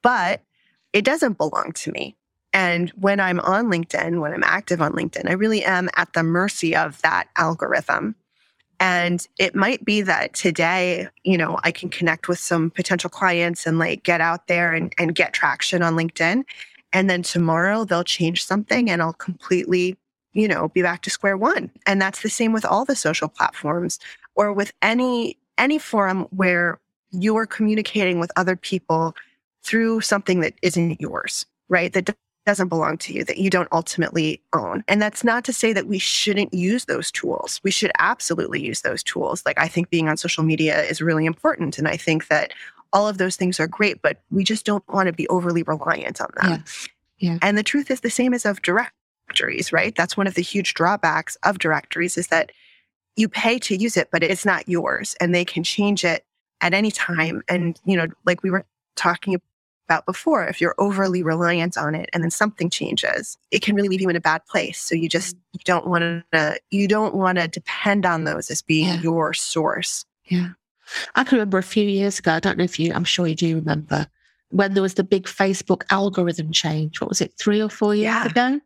But 0.02 0.42
it 0.92 1.04
doesn't 1.04 1.38
belong 1.38 1.72
to 1.76 1.92
me. 1.92 2.16
And 2.52 2.90
when 2.90 3.20
I'm 3.20 3.40
on 3.40 3.66
LinkedIn, 3.66 4.20
when 4.20 4.32
I'm 4.32 4.44
active 4.44 4.80
on 4.80 4.92
LinkedIn, 4.92 5.28
I 5.28 5.32
really 5.32 5.64
am 5.64 5.88
at 5.96 6.12
the 6.12 6.22
mercy 6.22 6.74
of 6.74 7.00
that 7.02 7.28
algorithm. 7.36 8.14
And 8.80 9.26
it 9.38 9.54
might 9.54 9.84
be 9.84 10.02
that 10.02 10.34
today, 10.34 11.08
you 11.22 11.38
know, 11.38 11.58
I 11.62 11.70
can 11.70 11.88
connect 11.88 12.28
with 12.28 12.38
some 12.38 12.70
potential 12.70 13.10
clients 13.10 13.66
and 13.66 13.78
like 13.78 14.02
get 14.02 14.20
out 14.20 14.46
there 14.46 14.72
and, 14.72 14.92
and 14.98 15.14
get 15.14 15.32
traction 15.32 15.82
on 15.82 15.94
LinkedIn. 15.94 16.44
And 16.92 17.10
then 17.10 17.22
tomorrow 17.22 17.84
they'll 17.84 18.04
change 18.04 18.44
something 18.44 18.90
and 18.90 19.02
I'll 19.02 19.12
completely, 19.12 19.96
you 20.32 20.48
know, 20.48 20.68
be 20.68 20.82
back 20.82 21.02
to 21.02 21.10
square 21.10 21.36
one. 21.36 21.70
And 21.86 22.00
that's 22.00 22.22
the 22.22 22.30
same 22.30 22.52
with 22.52 22.64
all 22.64 22.84
the 22.84 22.96
social 22.96 23.28
platforms 23.28 23.98
or 24.34 24.52
with 24.52 24.72
any 24.82 25.38
any 25.56 25.78
forum 25.78 26.26
where 26.30 26.80
you 27.12 27.36
are 27.36 27.46
communicating 27.46 28.18
with 28.18 28.32
other 28.36 28.56
people 28.56 29.14
through 29.62 30.00
something 30.00 30.40
that 30.40 30.54
isn't 30.62 31.00
yours, 31.00 31.46
right? 31.68 31.92
That 31.92 32.14
doesn't 32.46 32.68
belong 32.68 32.98
to 32.98 33.12
you, 33.12 33.24
that 33.24 33.38
you 33.38 33.48
don't 33.48 33.68
ultimately 33.72 34.40
own. 34.52 34.84
And 34.86 35.00
that's 35.00 35.24
not 35.24 35.44
to 35.44 35.52
say 35.52 35.72
that 35.72 35.86
we 35.86 35.98
shouldn't 35.98 36.52
use 36.52 36.84
those 36.84 37.10
tools. 37.10 37.60
We 37.62 37.70
should 37.70 37.92
absolutely 37.98 38.62
use 38.62 38.82
those 38.82 39.02
tools. 39.02 39.42
Like, 39.46 39.58
I 39.58 39.68
think 39.68 39.90
being 39.90 40.08
on 40.08 40.16
social 40.16 40.44
media 40.44 40.82
is 40.82 41.00
really 41.00 41.24
important. 41.24 41.78
And 41.78 41.88
I 41.88 41.96
think 41.96 42.28
that 42.28 42.52
all 42.92 43.08
of 43.08 43.18
those 43.18 43.36
things 43.36 43.58
are 43.58 43.66
great, 43.66 44.02
but 44.02 44.20
we 44.30 44.44
just 44.44 44.66
don't 44.66 44.86
want 44.88 45.06
to 45.06 45.12
be 45.12 45.26
overly 45.28 45.62
reliant 45.62 46.20
on 46.20 46.28
them. 46.40 46.50
Yes. 46.50 46.88
Yeah. 47.18 47.38
And 47.42 47.56
the 47.56 47.62
truth 47.62 47.90
is 47.90 48.00
the 48.00 48.10
same 48.10 48.34
as 48.34 48.44
of 48.44 48.62
directories, 48.62 49.72
right? 49.72 49.94
That's 49.96 50.16
one 50.16 50.26
of 50.26 50.34
the 50.34 50.42
huge 50.42 50.74
drawbacks 50.74 51.36
of 51.42 51.58
directories 51.58 52.16
is 52.16 52.26
that 52.28 52.52
you 53.16 53.28
pay 53.28 53.58
to 53.60 53.76
use 53.76 53.96
it, 53.96 54.08
but 54.12 54.22
it's 54.22 54.44
not 54.44 54.68
yours 54.68 55.16
and 55.20 55.34
they 55.34 55.44
can 55.44 55.62
change 55.62 56.04
it 56.04 56.24
at 56.60 56.74
any 56.74 56.90
time. 56.90 57.42
And, 57.48 57.80
you 57.84 57.96
know, 57.96 58.08
like 58.26 58.42
we 58.42 58.50
were 58.50 58.64
talking 58.96 59.40
about 59.84 60.06
before, 60.06 60.44
if 60.46 60.60
you're 60.60 60.74
overly 60.78 61.22
reliant 61.22 61.76
on 61.76 61.94
it 61.94 62.08
and 62.12 62.22
then 62.22 62.30
something 62.30 62.70
changes, 62.70 63.36
it 63.50 63.62
can 63.62 63.74
really 63.74 63.88
leave 63.88 64.00
you 64.00 64.08
in 64.08 64.16
a 64.16 64.20
bad 64.20 64.44
place. 64.46 64.80
So 64.80 64.94
you 64.94 65.08
just 65.08 65.36
you 65.52 65.60
don't 65.64 65.86
want 65.86 66.24
to 66.32 66.60
you 66.70 66.88
don't 66.88 67.14
want 67.14 67.38
to 67.38 67.48
depend 67.48 68.06
on 68.06 68.24
those 68.24 68.50
as 68.50 68.62
being 68.62 68.88
yeah. 68.88 69.00
your 69.00 69.34
source. 69.34 70.04
Yeah. 70.26 70.50
I 71.14 71.24
can 71.24 71.36
remember 71.36 71.58
a 71.58 71.62
few 71.62 71.86
years 71.86 72.18
ago, 72.18 72.32
I 72.32 72.40
don't 72.40 72.58
know 72.58 72.64
if 72.64 72.78
you 72.78 72.92
I'm 72.92 73.04
sure 73.04 73.26
you 73.26 73.34
do 73.34 73.56
remember, 73.56 74.06
when 74.50 74.74
there 74.74 74.82
was 74.82 74.94
the 74.94 75.04
big 75.04 75.24
Facebook 75.24 75.82
algorithm 75.90 76.50
change. 76.50 77.00
What 77.00 77.08
was 77.08 77.20
it, 77.20 77.34
three 77.38 77.62
or 77.62 77.68
four 77.68 77.94
years 77.94 78.04
yeah. 78.04 78.26
ago? 78.26 78.60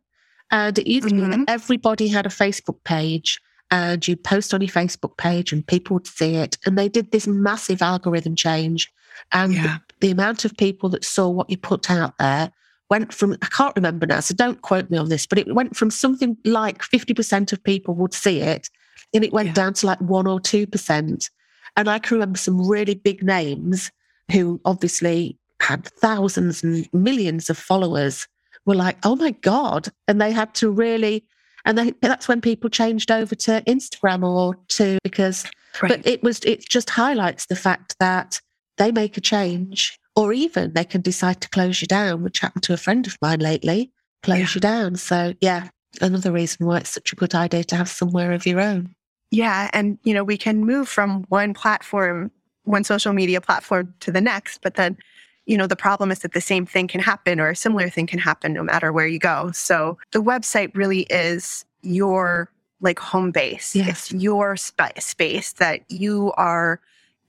And 0.51 0.77
it 0.77 0.87
used 0.87 1.09
to 1.09 1.13
mm-hmm. 1.13 1.29
be 1.31 1.37
that 1.37 1.49
everybody 1.49 2.07
had 2.07 2.25
a 2.25 2.29
Facebook 2.29 2.83
page 2.83 3.39
and 3.71 4.05
you'd 4.07 4.23
post 4.23 4.53
on 4.53 4.61
your 4.61 4.69
Facebook 4.69 5.15
page 5.17 5.53
and 5.53 5.65
people 5.65 5.95
would 5.95 6.07
see 6.07 6.35
it. 6.35 6.57
And 6.65 6.75
they 6.75 6.89
did 6.89 7.11
this 7.11 7.27
massive 7.27 7.83
algorithm 7.83 8.35
change. 8.35 8.91
And 9.31 9.53
yeah 9.53 9.77
the 10.01 10.11
amount 10.11 10.45
of 10.45 10.55
people 10.57 10.89
that 10.89 11.05
saw 11.05 11.29
what 11.29 11.49
you 11.49 11.57
put 11.57 11.89
out 11.91 12.17
there 12.17 12.51
went 12.89 13.13
from, 13.13 13.37
I 13.41 13.47
can't 13.47 13.75
remember 13.75 14.07
now, 14.07 14.19
so 14.19 14.33
don't 14.33 14.61
quote 14.61 14.89
me 14.89 14.97
on 14.97 15.09
this, 15.09 15.27
but 15.27 15.37
it 15.37 15.53
went 15.53 15.75
from 15.75 15.91
something 15.91 16.35
like 16.43 16.81
50% 16.81 17.53
of 17.53 17.63
people 17.63 17.93
would 17.95 18.13
see 18.13 18.41
it, 18.41 18.69
and 19.13 19.23
it 19.23 19.33
went 19.33 19.49
yeah. 19.49 19.53
down 19.53 19.73
to 19.75 19.85
like 19.87 20.01
1 20.01 20.27
or 20.27 20.39
2%. 20.39 21.29
And 21.77 21.89
I 21.89 21.99
can 21.99 22.15
remember 22.15 22.37
some 22.37 22.67
really 22.67 22.95
big 22.95 23.23
names 23.23 23.91
who 24.31 24.59
obviously 24.65 25.37
had 25.61 25.85
thousands 25.85 26.63
and 26.63 26.87
millions 26.93 27.49
of 27.49 27.57
followers 27.57 28.27
were 28.65 28.75
like, 28.75 28.97
oh 29.03 29.15
my 29.15 29.31
God. 29.31 29.87
And 30.07 30.21
they 30.21 30.31
had 30.31 30.53
to 30.55 30.69
really, 30.69 31.25
and 31.65 31.77
they, 31.77 31.93
that's 32.01 32.27
when 32.27 32.41
people 32.41 32.69
changed 32.69 33.11
over 33.11 33.35
to 33.35 33.63
Instagram 33.67 34.23
or 34.23 34.55
to, 34.69 34.97
because, 35.03 35.45
right. 35.81 35.89
but 35.89 36.07
it 36.07 36.23
was, 36.23 36.39
it 36.39 36.67
just 36.67 36.89
highlights 36.89 37.45
the 37.45 37.55
fact 37.55 37.95
that 37.99 38.41
they 38.79 38.91
make 38.91 39.17
a 39.17 39.21
change, 39.21 39.99
or 40.15 40.33
even 40.33 40.73
they 40.73 40.85
can 40.85 41.01
decide 41.01 41.41
to 41.41 41.49
close 41.49 41.81
you 41.81 41.87
down, 41.87 42.23
which 42.23 42.39
happened 42.39 42.63
to 42.63 42.73
a 42.73 42.77
friend 42.77 43.05
of 43.05 43.15
mine 43.21 43.39
lately, 43.39 43.91
close 44.23 44.39
yeah. 44.39 44.47
you 44.55 44.61
down. 44.61 44.95
So, 44.95 45.33
yeah, 45.41 45.69
another 46.01 46.31
reason 46.31 46.65
why 46.65 46.79
it's 46.79 46.89
such 46.89 47.13
a 47.13 47.15
good 47.15 47.35
idea 47.35 47.63
to 47.65 47.75
have 47.75 47.89
somewhere 47.89 48.31
of 48.31 48.47
your 48.47 48.59
own. 48.59 48.95
Yeah. 49.31 49.69
And, 49.73 49.99
you 50.03 50.13
know, 50.15 50.23
we 50.23 50.37
can 50.37 50.65
move 50.65 50.89
from 50.89 51.25
one 51.29 51.53
platform, 51.53 52.31
one 52.63 52.83
social 52.83 53.13
media 53.13 53.41
platform 53.41 53.93
to 53.99 54.11
the 54.11 54.21
next, 54.21 54.61
but 54.61 54.73
then, 54.73 54.97
you 55.45 55.57
know, 55.57 55.67
the 55.67 55.75
problem 55.75 56.11
is 56.11 56.19
that 56.19 56.33
the 56.33 56.41
same 56.41 56.65
thing 56.65 56.87
can 56.87 57.01
happen 57.01 57.39
or 57.39 57.49
a 57.49 57.55
similar 57.55 57.89
thing 57.89 58.07
can 58.07 58.19
happen 58.19 58.53
no 58.53 58.63
matter 58.63 58.91
where 58.91 59.07
you 59.07 59.19
go. 59.19 59.51
So 59.51 59.97
the 60.11 60.23
website 60.23 60.75
really 60.75 61.01
is 61.09 61.65
your 61.81 62.51
like 62.81 62.99
home 62.99 63.31
base. 63.31 63.75
Yes. 63.75 64.11
It's 64.11 64.23
your 64.23 64.55
sp- 64.55 64.97
space 64.99 65.53
that 65.53 65.81
you 65.89 66.31
are 66.37 66.79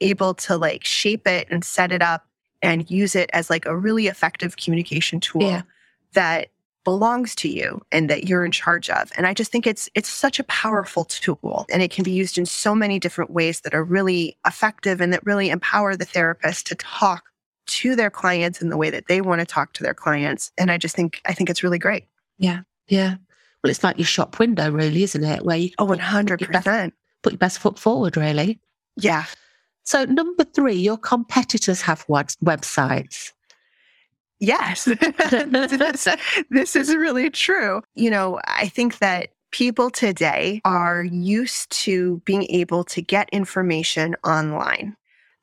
able 0.01 0.35
to 0.35 0.57
like 0.57 0.85
shape 0.85 1.27
it 1.27 1.47
and 1.51 1.65
set 1.65 1.93
it 1.93 2.03
up 2.03 2.27
and 2.63 2.91
use 2.91 3.15
it 3.15 3.31
as 3.33 3.51
like 3.51 3.67
a 3.67 3.77
really 3.77 4.07
effective 4.07 4.57
communication 4.57 5.21
tool 5.21 5.43
yeah. 5.43 5.63
that 6.13 6.49
belongs 6.85 7.35
to 7.35 7.49
you 7.49 7.81
and 7.93 8.09
that 8.09 8.25
you're 8.25 8.45
in 8.45 8.53
charge 8.53 8.89
of. 8.91 9.13
And 9.17 9.27
i 9.27 9.35
just 9.35 9.53
think 9.53 9.67
it's 9.67 9.89
it's 9.95 10.09
such 10.09 10.39
a 10.39 10.45
powerful 10.45 11.05
tool 11.05 11.67
and 11.71 11.83
it 11.83 11.91
can 11.91 12.05
be 12.05 12.11
used 12.11 12.39
in 12.39 12.47
so 12.47 12.75
many 12.75 12.99
different 12.99 13.31
ways 13.31 13.61
that 13.61 13.75
are 13.75 13.85
really 13.85 14.37
effective 14.47 15.01
and 15.01 15.13
that 15.13 15.25
really 15.25 15.51
empower 15.51 15.97
the 15.97 16.05
therapist 16.05 16.67
to 16.69 16.75
talk 16.75 17.25
to 17.67 17.95
their 17.95 18.11
clients 18.11 18.61
in 18.61 18.71
the 18.71 18.77
way 18.77 18.91
that 18.91 19.07
they 19.07 19.21
want 19.21 19.41
to 19.41 19.47
talk 19.47 19.73
to 19.75 19.83
their 19.83 19.95
clients. 19.95 20.51
And 20.59 20.71
i 20.71 20.79
just 20.79 20.97
think 20.97 21.21
i 21.27 21.35
think 21.35 21.51
it's 21.51 21.63
really 21.63 21.79
great. 21.79 22.05
Yeah. 22.39 22.61
Yeah. 22.89 23.17
Well 23.63 23.71
it's 23.71 23.85
like 23.85 23.99
your 23.99 24.07
shop 24.07 24.39
window 24.39 24.71
really 24.71 25.03
isn't 25.03 25.25
it? 25.25 25.45
Where 25.45 25.59
you 25.59 25.71
oh 25.79 25.87
100% 25.87 26.29
put 26.29 26.41
your 26.41 26.51
best, 26.51 26.93
put 27.23 27.33
your 27.33 27.39
best 27.39 27.59
foot 27.59 27.79
forward 27.79 28.17
really. 28.17 28.59
Yeah 28.97 29.27
so, 29.85 30.05
number 30.05 30.45
three, 30.45 30.77
your 30.77 30.99
competitors 30.99 31.83
have 31.83 32.07
websites. 32.07 33.33
Yes, 34.39 34.85
this, 34.85 36.09
this 36.51 36.77
is 36.77 36.95
really 36.95 37.29
true. 37.31 37.83
You 37.95 38.11
know, 38.11 38.41
I 38.45 38.69
think 38.69 38.99
that 38.99 39.31
people 39.51 39.91
today 39.91 40.61
are 40.65 41.05
used 41.05 41.71
to 41.71 42.23
being 42.25 42.45
able 42.45 42.85
to 42.85 43.03
get 43.03 43.29
information 43.31 44.17
online. 44.25 44.97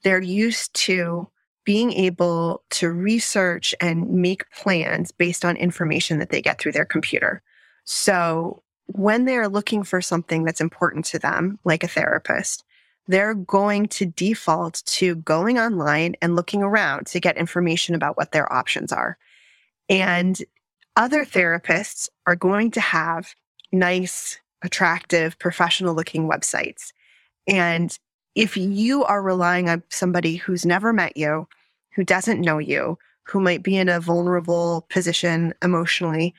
They're 0.03 0.21
used 0.21 0.73
to 0.85 1.29
being 1.65 1.91
able 1.91 2.63
to 2.69 2.89
research 2.89 3.75
and 3.81 4.09
make 4.09 4.49
plans 4.51 5.11
based 5.11 5.43
on 5.43 5.57
information 5.57 6.17
that 6.19 6.29
they 6.29 6.41
get 6.41 6.59
through 6.59 6.71
their 6.71 6.85
computer. 6.85 7.43
So 7.83 8.63
when 8.85 9.25
they're 9.25 9.49
looking 9.49 9.83
for 9.83 10.01
something 10.01 10.45
that's 10.45 10.61
important 10.61 11.03
to 11.05 11.19
them, 11.19 11.59
like 11.65 11.83
a 11.83 11.89
therapist, 11.89 12.63
they're 13.07 13.33
going 13.33 13.87
to 13.87 14.05
default 14.05 14.83
to 14.85 15.15
going 15.15 15.57
online 15.57 16.15
and 16.21 16.35
looking 16.35 16.63
around 16.63 17.07
to 17.07 17.19
get 17.19 17.37
information 17.37 17.95
about 17.95 18.17
what 18.17 18.31
their 18.31 18.51
options 18.51 18.91
are. 18.91 19.17
And 19.89 20.39
other 20.95 21.25
therapists 21.25 22.09
are 22.25 22.35
going 22.35 22.71
to 22.71 22.81
have 22.81 23.33
nice, 23.71 24.39
attractive, 24.63 25.37
professional 25.39 25.95
looking 25.95 26.29
websites. 26.29 26.91
And 27.47 27.97
if 28.35 28.57
you 28.57 29.03
are 29.05 29.21
relying 29.21 29.69
on 29.69 29.83
somebody 29.89 30.35
who's 30.35 30.65
never 30.65 30.91
met 30.91 31.15
you, 31.15 31.47
who 31.95 32.03
doesn't 32.03 32.41
know 32.41 32.57
you, 32.57 32.97
who 33.23 33.39
might 33.39 33.63
be 33.63 33.77
in 33.77 33.89
a 33.89 33.99
vulnerable 33.99 34.85
position 34.89 35.53
emotionally, 35.63 36.33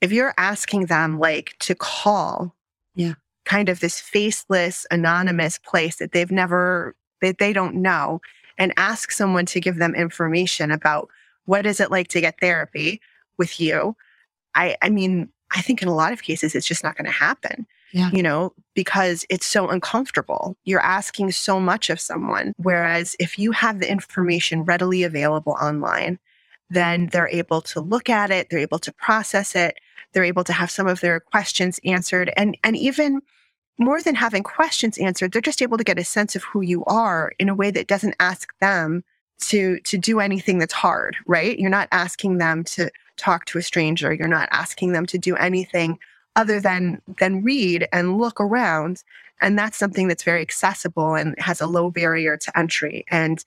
if 0.00 0.12
you're 0.12 0.34
asking 0.38 0.86
them 0.86 1.18
like 1.18 1.56
to 1.60 1.74
call 1.74 2.54
yeah 2.94 3.14
kind 3.44 3.68
of 3.68 3.80
this 3.80 4.00
faceless, 4.00 4.86
anonymous 4.90 5.58
place 5.58 5.96
that 5.96 6.12
they've 6.12 6.30
never, 6.30 6.94
that 7.22 7.38
they 7.38 7.52
don't 7.52 7.76
know, 7.76 8.20
and 8.58 8.72
ask 8.76 9.10
someone 9.10 9.46
to 9.46 9.60
give 9.60 9.76
them 9.76 9.94
information 9.94 10.70
about 10.70 11.08
what 11.46 11.66
is 11.66 11.80
it 11.80 11.90
like 11.90 12.08
to 12.08 12.20
get 12.20 12.38
therapy 12.40 13.00
with 13.38 13.60
you. 13.60 13.96
I, 14.54 14.76
I 14.82 14.90
mean, 14.90 15.30
I 15.50 15.62
think 15.62 15.82
in 15.82 15.88
a 15.88 15.94
lot 15.94 16.12
of 16.12 16.22
cases, 16.22 16.54
it's 16.54 16.66
just 16.66 16.84
not 16.84 16.96
going 16.96 17.06
to 17.06 17.10
happen. 17.10 17.66
Yeah. 17.92 18.10
You 18.12 18.22
know, 18.22 18.52
because 18.74 19.24
it's 19.30 19.46
so 19.46 19.68
uncomfortable. 19.68 20.56
You're 20.64 20.80
asking 20.80 21.32
so 21.32 21.58
much 21.58 21.90
of 21.90 21.98
someone. 21.98 22.52
Whereas 22.56 23.16
if 23.18 23.36
you 23.36 23.50
have 23.50 23.80
the 23.80 23.90
information 23.90 24.62
readily 24.62 25.02
available 25.02 25.56
online, 25.60 26.20
then 26.68 27.08
they're 27.08 27.28
able 27.28 27.60
to 27.62 27.80
look 27.80 28.08
at 28.08 28.30
it, 28.30 28.48
they're 28.48 28.60
able 28.60 28.78
to 28.78 28.92
process 28.92 29.56
it, 29.56 29.78
they're 30.12 30.24
able 30.24 30.44
to 30.44 30.52
have 30.52 30.70
some 30.70 30.86
of 30.86 31.00
their 31.00 31.20
questions 31.20 31.80
answered 31.84 32.32
and 32.36 32.56
and 32.62 32.76
even 32.76 33.20
more 33.80 34.02
than 34.02 34.14
having 34.14 34.42
questions 34.42 34.98
answered, 34.98 35.32
they're 35.32 35.40
just 35.40 35.62
able 35.62 35.78
to 35.78 35.84
get 35.84 35.98
a 35.98 36.04
sense 36.04 36.36
of 36.36 36.44
who 36.44 36.60
you 36.60 36.84
are 36.84 37.32
in 37.38 37.48
a 37.48 37.54
way 37.54 37.70
that 37.70 37.86
doesn't 37.86 38.14
ask 38.20 38.52
them 38.60 39.02
to 39.40 39.80
to 39.80 39.96
do 39.96 40.20
anything 40.20 40.58
that's 40.58 40.74
hard, 40.74 41.16
right? 41.26 41.58
You're 41.58 41.70
not 41.70 41.88
asking 41.90 42.38
them 42.38 42.62
to 42.64 42.90
talk 43.16 43.46
to 43.46 43.58
a 43.58 43.62
stranger. 43.62 44.12
You're 44.12 44.28
not 44.28 44.50
asking 44.52 44.92
them 44.92 45.06
to 45.06 45.18
do 45.18 45.34
anything 45.36 45.98
other 46.36 46.60
than 46.60 47.00
than 47.18 47.42
read 47.42 47.88
and 47.90 48.18
look 48.18 48.38
around. 48.38 49.02
And 49.40 49.58
that's 49.58 49.78
something 49.78 50.08
that's 50.08 50.22
very 50.24 50.42
accessible 50.42 51.14
and 51.14 51.34
has 51.38 51.62
a 51.62 51.66
low 51.66 51.90
barrier 51.90 52.36
to 52.36 52.58
entry. 52.58 53.06
And 53.10 53.42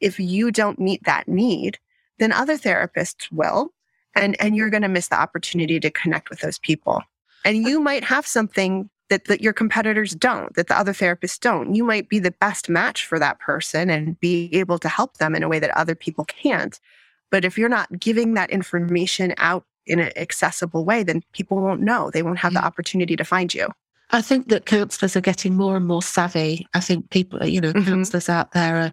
if 0.00 0.20
you 0.20 0.52
don't 0.52 0.78
meet 0.78 1.02
that 1.04 1.26
need, 1.26 1.80
then 2.20 2.30
other 2.30 2.56
therapists 2.56 3.32
will. 3.32 3.72
And, 4.16 4.40
and 4.40 4.54
you're 4.56 4.70
going 4.70 4.82
to 4.82 4.88
miss 4.88 5.08
the 5.08 5.20
opportunity 5.20 5.80
to 5.80 5.90
connect 5.90 6.30
with 6.30 6.40
those 6.40 6.58
people. 6.58 7.02
And 7.44 7.66
you 7.66 7.80
might 7.80 8.04
have 8.04 8.26
something 8.26 8.88
that, 9.10 9.26
that 9.26 9.42
your 9.42 9.52
competitors 9.52 10.14
don't, 10.14 10.54
that 10.54 10.68
the 10.68 10.78
other 10.78 10.92
therapists 10.92 11.38
don't. 11.38 11.74
You 11.74 11.84
might 11.84 12.08
be 12.08 12.18
the 12.18 12.30
best 12.30 12.68
match 12.68 13.06
for 13.06 13.18
that 13.18 13.38
person 13.38 13.90
and 13.90 14.18
be 14.20 14.48
able 14.52 14.78
to 14.78 14.88
help 14.88 15.18
them 15.18 15.34
in 15.34 15.42
a 15.42 15.48
way 15.48 15.58
that 15.58 15.76
other 15.76 15.94
people 15.94 16.24
can't. 16.24 16.80
But 17.30 17.44
if 17.44 17.58
you're 17.58 17.68
not 17.68 17.98
giving 17.98 18.34
that 18.34 18.50
information 18.50 19.34
out 19.36 19.64
in 19.86 19.98
an 20.00 20.16
accessible 20.16 20.84
way, 20.84 21.02
then 21.02 21.22
people 21.32 21.58
won't 21.58 21.82
know. 21.82 22.10
They 22.10 22.22
won't 22.22 22.38
have 22.38 22.54
the 22.54 22.64
opportunity 22.64 23.16
to 23.16 23.24
find 23.24 23.52
you. 23.52 23.68
I 24.10 24.22
think 24.22 24.48
that 24.48 24.66
counsellors 24.66 25.16
are 25.16 25.20
getting 25.20 25.56
more 25.56 25.76
and 25.76 25.86
more 25.86 26.02
savvy. 26.02 26.66
I 26.74 26.80
think 26.80 27.10
people, 27.10 27.44
you 27.44 27.60
know, 27.60 27.72
mm-hmm. 27.72 27.90
counsellors 27.90 28.28
out 28.28 28.52
there 28.52 28.76
are, 28.76 28.92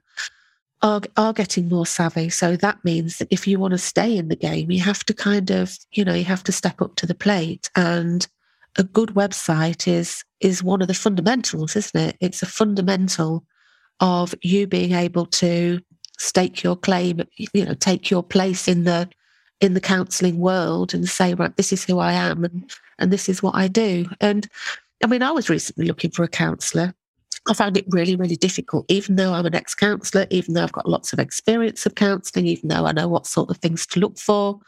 are 0.84 1.02
are 1.17 1.34
getting 1.34 1.70
more 1.70 1.86
savvy. 1.86 2.30
So 2.30 2.56
that 2.58 2.84
means 2.84 3.17
that 3.17 3.28
if 3.32 3.48
you 3.48 3.60
want 3.60 3.72
to 3.72 3.78
stay 3.78 4.17
in 4.17 4.28
the 4.28 4.36
game, 4.36 4.72
you 4.72 4.82
have 4.82 5.04
to 5.06 5.13
kind 5.13 5.52
of, 5.52 5.78
you 5.91 6.04
know, 6.04 6.13
you 6.13 6.26
have 6.26 6.44
to 6.46 6.52
step 6.52 6.82
up 6.82 6.96
to 6.98 7.06
the 7.06 7.15
plate. 7.15 7.70
And 7.76 8.28
a 8.78 8.84
good 8.84 9.10
website 9.10 9.88
is 9.88 10.24
is 10.39 10.63
one 10.63 10.82
of 10.82 10.88
the 10.88 10.94
fundamentals, 10.94 11.76
isn't 11.76 12.02
it? 12.02 12.17
It's 12.20 12.41
a 12.41 12.48
fundamental 12.48 13.46
of 14.00 14.34
you 14.41 14.65
being 14.67 14.94
able 14.94 15.28
to 15.28 15.80
stake 16.17 16.63
your 16.63 16.76
claim, 16.76 17.22
you 17.38 17.65
know, 17.65 17.74
take 17.76 18.10
your 18.10 18.24
place 18.24 18.67
in 18.67 18.84
the 18.84 19.10
in 19.60 19.76
the 19.76 19.82
counselling 19.82 20.39
world 20.39 20.94
and 20.94 21.08
say, 21.08 21.36
right, 21.36 21.56
this 21.56 21.72
is 21.72 21.84
who 21.84 22.00
I 22.00 22.13
am 22.13 22.44
and 22.44 22.72
and 22.98 23.12
this 23.12 23.30
is 23.30 23.44
what 23.44 23.56
I 23.56 23.67
do. 23.67 24.08
And 24.20 24.48
I 25.04 25.08
mean, 25.08 25.24
I 25.24 25.32
was 25.32 25.50
recently 25.50 25.86
looking 25.86 26.12
for 26.12 26.24
a 26.24 26.28
counsellor. 26.28 26.94
I 27.49 27.54
found 27.54 27.75
it 27.75 27.86
really, 27.89 28.15
really 28.15 28.36
difficult, 28.36 28.86
even 28.88 29.15
though 29.15 29.34
I'm 29.34 29.47
an 29.47 29.56
ex 29.56 29.73
counsellor, 29.73 30.27
even 30.30 30.54
though 30.54 30.63
I've 30.63 30.71
got 30.71 30.88
lots 30.88 31.12
of 31.12 31.19
experience 31.19 31.86
of 31.86 31.95
counselling, 31.95 32.45
even 32.45 32.69
though 32.69 32.86
I 32.86 32.91
know 32.91 33.08
what 33.08 33.25
sort 33.25 33.49
of 33.49 33.58
things 33.58 33.88
to 33.88 33.99
look 33.99 34.19
for, 34.19 34.60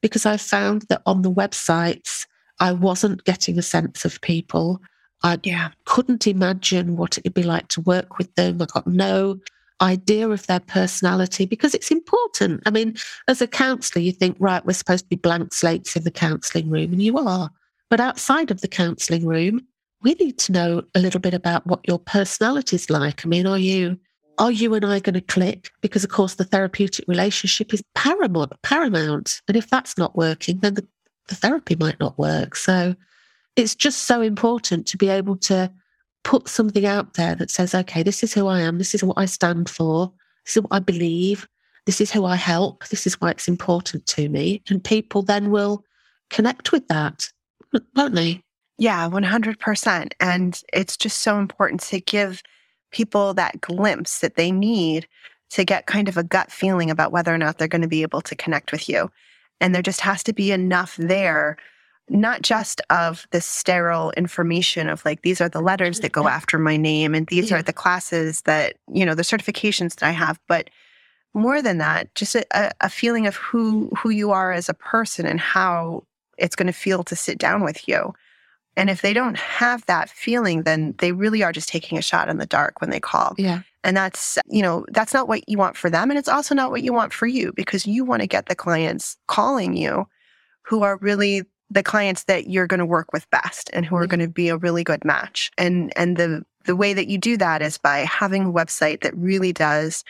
because 0.00 0.26
I 0.26 0.36
found 0.36 0.82
that 0.82 1.02
on 1.06 1.22
the 1.22 1.30
websites, 1.30 2.26
I 2.60 2.72
wasn't 2.72 3.24
getting 3.24 3.58
a 3.58 3.62
sense 3.62 4.04
of 4.04 4.20
people. 4.20 4.80
I 5.22 5.38
yeah. 5.42 5.70
couldn't 5.86 6.26
imagine 6.26 6.96
what 6.96 7.18
it'd 7.18 7.34
be 7.34 7.42
like 7.42 7.68
to 7.68 7.80
work 7.80 8.18
with 8.18 8.32
them. 8.36 8.62
I 8.62 8.66
got 8.66 8.86
no 8.86 9.40
idea 9.80 10.28
of 10.28 10.46
their 10.46 10.60
personality 10.60 11.46
because 11.46 11.74
it's 11.74 11.90
important. 11.90 12.62
I 12.64 12.70
mean, 12.70 12.96
as 13.28 13.42
a 13.42 13.46
counsellor, 13.46 14.02
you 14.02 14.12
think, 14.12 14.36
right, 14.38 14.64
we're 14.64 14.72
supposed 14.72 15.06
to 15.06 15.08
be 15.08 15.16
blank 15.16 15.52
slates 15.52 15.96
in 15.96 16.04
the 16.04 16.10
counselling 16.10 16.70
room, 16.70 16.92
and 16.92 17.02
you 17.02 17.18
are. 17.18 17.50
But 17.88 18.00
outside 18.00 18.50
of 18.50 18.60
the 18.60 18.68
counselling 18.68 19.26
room, 19.26 19.66
we 20.02 20.14
need 20.14 20.38
to 20.38 20.52
know 20.52 20.82
a 20.94 21.00
little 21.00 21.20
bit 21.20 21.34
about 21.34 21.66
what 21.66 21.80
your 21.86 21.98
personality 21.98 22.76
is 22.76 22.90
like. 22.90 23.24
I 23.24 23.28
mean, 23.28 23.46
are 23.46 23.58
you 23.58 23.98
are 24.38 24.50
you 24.50 24.72
and 24.72 24.86
I 24.86 25.00
going 25.00 25.14
to 25.14 25.20
click? 25.20 25.70
Because 25.82 26.02
of 26.02 26.10
course 26.10 26.36
the 26.36 26.44
therapeutic 26.44 27.04
relationship 27.06 27.74
is 27.74 27.82
paramount 27.94 28.52
paramount. 28.62 29.42
And 29.48 29.56
if 29.56 29.68
that's 29.68 29.98
not 29.98 30.16
working, 30.16 30.58
then 30.60 30.74
the, 30.74 30.86
the 31.28 31.34
therapy 31.34 31.76
might 31.76 32.00
not 32.00 32.18
work. 32.18 32.56
So 32.56 32.94
it's 33.56 33.74
just 33.74 34.04
so 34.04 34.22
important 34.22 34.86
to 34.86 34.96
be 34.96 35.08
able 35.10 35.36
to 35.36 35.70
put 36.24 36.48
something 36.48 36.86
out 36.86 37.14
there 37.14 37.34
that 37.34 37.50
says, 37.50 37.74
okay, 37.74 38.02
this 38.02 38.22
is 38.22 38.32
who 38.32 38.46
I 38.46 38.60
am, 38.60 38.78
this 38.78 38.94
is 38.94 39.04
what 39.04 39.18
I 39.18 39.26
stand 39.26 39.68
for, 39.68 40.12
this 40.44 40.56
is 40.56 40.62
what 40.62 40.72
I 40.72 40.78
believe, 40.78 41.46
this 41.86 42.00
is 42.00 42.10
who 42.10 42.24
I 42.24 42.36
help, 42.36 42.88
this 42.88 43.06
is 43.06 43.20
why 43.20 43.30
it's 43.30 43.48
important 43.48 44.06
to 44.06 44.28
me. 44.28 44.62
And 44.68 44.82
people 44.82 45.22
then 45.22 45.50
will 45.50 45.84
connect 46.30 46.72
with 46.72 46.88
that, 46.88 47.28
won't 47.94 48.14
they? 48.14 48.42
Yeah, 48.80 49.10
100%. 49.10 50.12
And 50.20 50.62
it's 50.72 50.96
just 50.96 51.20
so 51.20 51.38
important 51.38 51.82
to 51.82 52.00
give 52.00 52.42
people 52.90 53.34
that 53.34 53.60
glimpse 53.60 54.20
that 54.20 54.36
they 54.36 54.50
need 54.50 55.06
to 55.50 55.66
get 55.66 55.84
kind 55.84 56.08
of 56.08 56.16
a 56.16 56.24
gut 56.24 56.50
feeling 56.50 56.90
about 56.90 57.12
whether 57.12 57.32
or 57.32 57.36
not 57.36 57.58
they're 57.58 57.68
going 57.68 57.82
to 57.82 57.88
be 57.88 58.00
able 58.00 58.22
to 58.22 58.34
connect 58.34 58.72
with 58.72 58.88
you. 58.88 59.10
And 59.60 59.74
there 59.74 59.82
just 59.82 60.00
has 60.00 60.22
to 60.22 60.32
be 60.32 60.50
enough 60.50 60.96
there, 60.96 61.58
not 62.08 62.40
just 62.40 62.80
of 62.88 63.26
the 63.32 63.42
sterile 63.42 64.12
information 64.12 64.88
of 64.88 65.04
like, 65.04 65.20
these 65.20 65.42
are 65.42 65.50
the 65.50 65.60
letters 65.60 66.00
that 66.00 66.12
go 66.12 66.26
after 66.26 66.58
my 66.58 66.78
name 66.78 67.14
and 67.14 67.26
these 67.26 67.50
yeah. 67.50 67.58
are 67.58 67.62
the 67.62 67.74
classes 67.74 68.40
that, 68.42 68.76
you 68.90 69.04
know, 69.04 69.14
the 69.14 69.22
certifications 69.22 69.96
that 69.96 70.08
I 70.08 70.12
have, 70.12 70.40
but 70.48 70.70
more 71.34 71.60
than 71.60 71.76
that, 71.78 72.14
just 72.14 72.34
a, 72.34 72.72
a 72.80 72.88
feeling 72.88 73.26
of 73.26 73.36
who 73.36 73.90
who 73.90 74.08
you 74.08 74.30
are 74.30 74.52
as 74.52 74.70
a 74.70 74.74
person 74.74 75.26
and 75.26 75.38
how 75.38 76.02
it's 76.38 76.56
going 76.56 76.66
to 76.66 76.72
feel 76.72 77.04
to 77.04 77.14
sit 77.14 77.38
down 77.38 77.62
with 77.62 77.86
you. 77.86 78.14
And 78.80 78.88
if 78.88 79.02
they 79.02 79.12
don't 79.12 79.36
have 79.36 79.84
that 79.84 80.08
feeling, 80.08 80.62
then 80.62 80.94
they 81.00 81.12
really 81.12 81.42
are 81.42 81.52
just 81.52 81.68
taking 81.68 81.98
a 81.98 82.02
shot 82.02 82.30
in 82.30 82.38
the 82.38 82.46
dark 82.46 82.80
when 82.80 82.88
they 82.88 82.98
call. 82.98 83.34
Yeah. 83.36 83.60
And 83.84 83.94
that's, 83.94 84.38
you 84.46 84.62
know, 84.62 84.86
that's 84.88 85.12
not 85.12 85.28
what 85.28 85.46
you 85.46 85.58
want 85.58 85.76
for 85.76 85.90
them. 85.90 86.08
And 86.10 86.18
it's 86.18 86.30
also 86.30 86.54
not 86.54 86.70
what 86.70 86.82
you 86.82 86.90
want 86.94 87.12
for 87.12 87.26
you 87.26 87.52
because 87.54 87.86
you 87.86 88.06
want 88.06 88.22
to 88.22 88.26
get 88.26 88.46
the 88.46 88.54
clients 88.54 89.18
calling 89.26 89.76
you 89.76 90.08
who 90.62 90.82
are 90.82 90.96
really 90.96 91.42
the 91.68 91.82
clients 91.82 92.24
that 92.24 92.48
you're 92.48 92.66
going 92.66 92.78
to 92.78 92.86
work 92.86 93.12
with 93.12 93.28
best 93.28 93.68
and 93.74 93.84
who 93.84 93.96
are 93.96 94.06
going 94.06 94.20
to 94.20 94.28
be 94.28 94.48
a 94.48 94.56
really 94.56 94.82
good 94.82 95.04
match. 95.04 95.50
And 95.58 95.92
and 95.94 96.16
the 96.16 96.42
the 96.64 96.74
way 96.74 96.94
that 96.94 97.08
you 97.08 97.18
do 97.18 97.36
that 97.36 97.60
is 97.60 97.76
by 97.76 97.98
having 97.98 98.46
a 98.46 98.52
website 98.52 99.02
that 99.02 99.14
really 99.14 99.52
does 99.52 100.04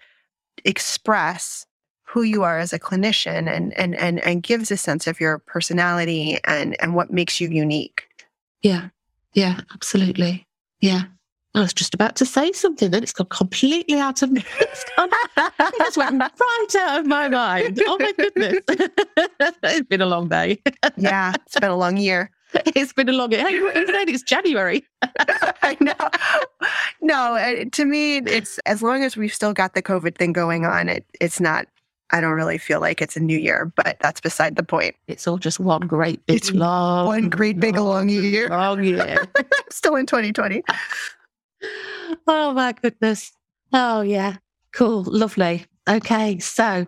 express 0.64 1.66
who 2.04 2.22
you 2.22 2.44
are 2.44 2.60
as 2.60 2.72
a 2.72 2.78
clinician 2.78 3.50
and 3.50 3.72
and 3.74 3.96
and 3.96 4.20
and 4.20 4.44
gives 4.44 4.70
a 4.70 4.76
sense 4.76 5.08
of 5.08 5.18
your 5.18 5.38
personality 5.38 6.38
and 6.44 6.80
and 6.80 6.94
what 6.94 7.12
makes 7.12 7.40
you 7.40 7.48
unique. 7.48 8.06
Yeah. 8.62 8.88
Yeah, 9.32 9.60
absolutely. 9.72 10.46
Yeah. 10.80 11.02
I 11.54 11.60
was 11.60 11.74
just 11.74 11.94
about 11.94 12.14
to 12.16 12.26
say 12.26 12.52
something, 12.52 12.92
then 12.92 13.02
it's 13.02 13.12
gone 13.12 13.26
completely 13.26 13.98
out 13.98 14.22
of 14.22 14.30
it's 14.36 14.84
gone, 14.96 15.10
it 15.36 15.74
just 15.78 15.96
went 15.96 16.20
right 16.20 16.76
out 16.78 17.00
of 17.00 17.06
my 17.06 17.28
mind. 17.28 17.82
Oh 17.86 17.98
my 17.98 18.12
goodness. 18.12 18.58
it's 18.68 19.88
been 19.88 20.00
a 20.00 20.06
long 20.06 20.28
day. 20.28 20.62
yeah, 20.96 21.32
it's 21.44 21.58
been 21.58 21.70
a 21.70 21.76
long 21.76 21.96
year. 21.96 22.30
It's 22.54 22.92
been 22.92 23.08
a 23.08 23.12
long 23.12 23.32
year. 23.32 23.46
Hey, 23.46 23.58
it's 24.08 24.22
January. 24.22 24.84
I 25.62 25.76
know. 25.80 25.94
No, 27.00 27.36
uh, 27.36 27.64
to 27.72 27.84
me, 27.84 28.18
it's 28.18 28.58
as 28.60 28.82
long 28.82 29.02
as 29.02 29.16
we've 29.16 29.34
still 29.34 29.52
got 29.52 29.74
the 29.74 29.82
COVID 29.82 30.16
thing 30.16 30.32
going 30.32 30.64
on, 30.66 30.88
it, 30.88 31.04
it's 31.20 31.40
not 31.40 31.66
I 32.12 32.20
don't 32.20 32.32
really 32.32 32.58
feel 32.58 32.80
like 32.80 33.00
it's 33.00 33.16
a 33.16 33.20
new 33.20 33.38
year, 33.38 33.72
but 33.76 33.96
that's 34.00 34.20
beside 34.20 34.56
the 34.56 34.62
point. 34.62 34.96
It's 35.06 35.26
all 35.28 35.38
just 35.38 35.60
one 35.60 35.82
great 35.82 36.24
big 36.26 36.36
it's 36.36 36.52
long, 36.52 37.06
one 37.06 37.28
great 37.28 37.60
big 37.60 37.76
long 37.76 38.08
year. 38.08 38.48
Long 38.48 38.82
year. 38.82 39.26
Still 39.70 39.96
in 39.96 40.06
2020. 40.06 40.62
Oh 42.26 42.52
my 42.52 42.72
goodness. 42.72 43.32
Oh 43.72 44.00
yeah. 44.00 44.36
Cool. 44.72 45.04
Lovely. 45.06 45.66
Okay. 45.88 46.38
So 46.38 46.86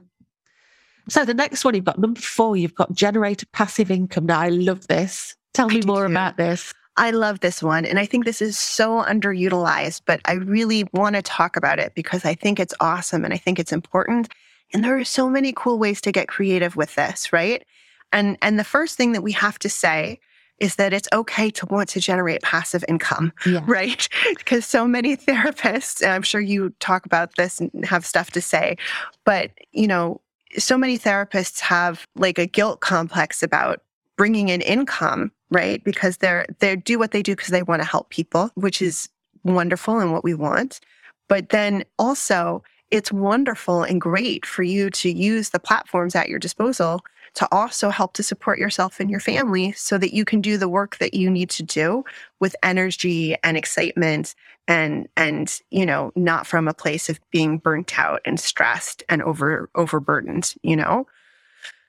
so 1.09 1.25
the 1.25 1.35
next 1.35 1.65
one 1.65 1.75
you've 1.75 1.85
got 1.85 1.99
number 1.99 2.21
four, 2.21 2.57
you've 2.57 2.75
got 2.75 2.93
generate 2.93 3.45
passive 3.53 3.91
income. 3.91 4.27
Now 4.27 4.41
I 4.41 4.49
love 4.49 4.87
this. 4.89 5.37
Tell 5.55 5.69
me 5.69 5.83
more 5.83 6.07
too. 6.07 6.13
about 6.13 6.37
this. 6.37 6.73
I 6.97 7.11
love 7.11 7.41
this 7.41 7.63
one. 7.63 7.87
And 7.87 7.99
I 7.99 8.07
think 8.07 8.25
this 8.25 8.43
is 8.43 8.59
so 8.59 9.03
underutilized, 9.03 10.03
but 10.05 10.21
I 10.27 10.35
really 10.35 10.85
want 10.93 11.17
to 11.17 11.23
talk 11.23 11.57
about 11.57 11.79
it 11.79 11.95
because 11.95 12.25
I 12.25 12.35
think 12.35 12.61
it's 12.61 12.75
awesome 12.81 13.25
and 13.25 13.33
I 13.33 13.39
think 13.39 13.59
it's 13.59 13.73
important. 13.73 14.29
And 14.73 14.83
there 14.83 14.97
are 14.97 15.05
so 15.05 15.29
many 15.29 15.53
cool 15.55 15.79
ways 15.79 16.01
to 16.03 16.13
get 16.13 16.29
creative 16.29 16.77
with 16.77 16.95
this, 16.95 17.33
right? 17.33 17.65
And 18.13 18.37
and 18.43 18.59
the 18.59 18.65
first 18.65 18.97
thing 18.97 19.13
that 19.13 19.23
we 19.23 19.33
have 19.33 19.59
to 19.61 19.69
say 19.69 20.21
is 20.59 20.77
that 20.77 20.93
it's 20.93 21.09
okay 21.13 21.51
to 21.51 21.67
want 21.67 21.89
to 21.89 22.01
generate 22.01 22.41
passive 22.43 22.85
income, 22.87 23.33
yeah. 23.45 23.63
right? 23.67 24.09
because 24.37 24.65
so 24.65 24.87
many 24.87 25.17
therapists, 25.29 26.03
and 26.03 26.13
I'm 26.13 26.23
sure 26.23 26.41
you 26.41 26.71
talk 26.79 27.05
about 27.05 27.35
this 27.37 27.61
and 27.61 27.85
have 27.85 28.07
stuff 28.07 28.31
to 28.33 28.41
say, 28.41 28.77
but 29.25 29.51
you 29.73 29.87
know, 29.87 30.21
so 30.59 30.77
many 30.77 30.99
therapists 30.99 31.61
have 31.61 32.07
like 32.15 32.39
a 32.39 32.47
guilt 32.47 32.81
complex 32.81 33.43
about 33.43 33.83
bringing 34.17 34.51
in 34.51 34.61
income, 34.61 35.33
right? 35.51 35.83
Because 35.83 36.19
they're 36.19 36.47
they 36.61 36.77
do 36.77 36.99
what 36.99 37.11
they 37.11 37.23
do 37.23 37.35
because 37.35 37.49
they 37.49 37.63
want 37.63 37.83
to 37.83 37.89
help 37.89 38.11
people, 38.11 38.51
which 38.55 38.81
is 38.81 39.09
wonderful 39.45 39.99
and 39.99 40.13
what 40.13 40.25
we 40.25 40.35
want. 40.35 40.81
But 41.29 41.49
then 41.49 41.85
also 41.99 42.63
it's 42.93 43.11
wonderful 43.11 43.83
and 43.83 44.01
great 44.01 44.47
for 44.47 44.63
you 44.63 44.91
to 44.91 45.11
use 45.11 45.51
the 45.51 45.59
platforms 45.59 46.15
at 46.15 46.29
your 46.29 46.39
disposal 46.39 47.01
to 47.35 47.49
also 47.51 47.89
help 47.89 48.13
to 48.13 48.23
support 48.23 48.59
yourself 48.59 49.01
and 49.01 49.11
your 49.11 49.19
family 49.19 49.73
so 49.73 49.97
that 49.97 50.15
you 50.15 50.25
can 50.25 50.43
do 50.43 50.59
the 50.59 50.69
work 50.69 50.99
that 50.99 51.15
you 51.15 51.31
need 51.31 51.49
to 51.51 51.63
do 51.63 52.05
with 52.41 52.55
energy 52.63 53.35
and 53.43 53.57
excitement 53.57 54.35
and 54.69 55.09
and 55.17 55.61
you 55.71 55.87
know 55.87 56.13
not 56.15 56.47
from 56.47 56.69
a 56.69 56.75
place 56.75 57.09
of 57.09 57.19
being 57.31 57.59
burnt 57.59 57.99
out 57.99 58.21
and 58.25 58.39
stressed 58.39 59.03
and 59.09 59.23
over 59.23 59.71
overburdened 59.75 60.55
you 60.63 60.77
know 60.77 61.07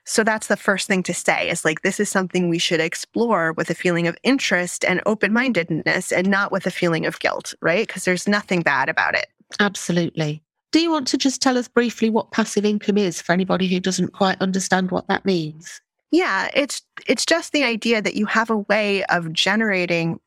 So 0.06 0.24
that's 0.24 0.48
the 0.48 0.58
first 0.58 0.88
thing 0.88 1.04
to 1.04 1.14
say 1.14 1.50
is 1.50 1.64
like, 1.64 1.82
this 1.82 2.00
is 2.00 2.10
something 2.10 2.50
we 2.50 2.60
should 2.60 2.82
explore 2.82 3.54
with 3.54 3.70
a 3.70 3.76
feeling 3.76 4.08
of 4.08 4.18
interest 4.24 4.84
and 4.84 5.02
open 5.06 5.32
mindedness 5.32 6.12
and 6.12 6.28
not 6.28 6.52
with 6.52 6.66
a 6.68 6.72
feeling 6.72 7.06
of 7.06 7.20
guilt, 7.20 7.54
right? 7.62 7.88
Because 7.88 8.04
there's 8.06 8.28
nothing 8.28 8.62
bad 8.62 8.90
about 8.90 9.16
it. 9.16 9.28
Absolutely. 9.60 10.42
Do 10.74 10.82
you 10.82 10.92
want 10.92 11.08
to 11.10 11.20
just 11.20 11.40
tell 11.40 11.58
us 11.58 11.68
briefly 11.68 12.10
what 12.10 12.32
passive 12.32 12.66
income 12.66 12.98
is 12.98 13.22
for 13.22 13.32
anybody 13.32 13.68
who 13.68 13.80
doesn't 13.80 14.14
quite 14.14 14.42
understand 14.42 14.90
what 14.90 15.08
that 15.08 15.24
means? 15.24 15.80
Yeah, 16.12 16.50
it's 16.56 16.82
it's 17.08 17.26
just 17.26 17.54
the 17.54 17.64
idea 17.64 18.02
that 18.02 18.16
you 18.16 18.26
have 18.26 18.50
a 18.50 18.58
way 18.58 19.04
of 19.06 19.32
generating 19.32 20.20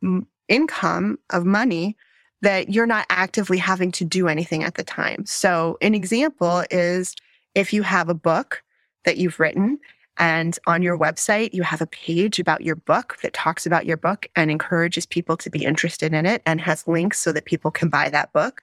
income 0.48 1.18
of 1.30 1.44
money 1.44 1.96
that 2.42 2.68
you're 2.72 2.86
not 2.86 3.06
actively 3.10 3.58
having 3.58 3.90
to 3.90 4.04
do 4.04 4.28
anything 4.28 4.62
at 4.62 4.76
the 4.76 4.84
time. 4.84 5.26
So, 5.26 5.78
an 5.82 5.96
example 5.96 6.62
is 6.70 7.16
if 7.56 7.72
you 7.72 7.82
have 7.82 8.08
a 8.08 8.14
book 8.14 8.62
that 9.04 9.16
you've 9.16 9.40
written 9.40 9.80
and 10.18 10.56
on 10.68 10.80
your 10.80 10.96
website, 10.96 11.54
you 11.54 11.64
have 11.64 11.80
a 11.80 11.86
page 11.86 12.38
about 12.38 12.62
your 12.62 12.76
book 12.76 13.16
that 13.22 13.32
talks 13.32 13.66
about 13.66 13.84
your 13.84 13.96
book 13.96 14.26
and 14.36 14.50
encourages 14.50 15.06
people 15.06 15.36
to 15.38 15.50
be 15.50 15.64
interested 15.64 16.14
in 16.14 16.24
it 16.24 16.42
and 16.46 16.60
has 16.60 16.86
links 16.86 17.18
so 17.18 17.32
that 17.32 17.46
people 17.46 17.72
can 17.72 17.88
buy 17.88 18.08
that 18.10 18.32
book. 18.32 18.62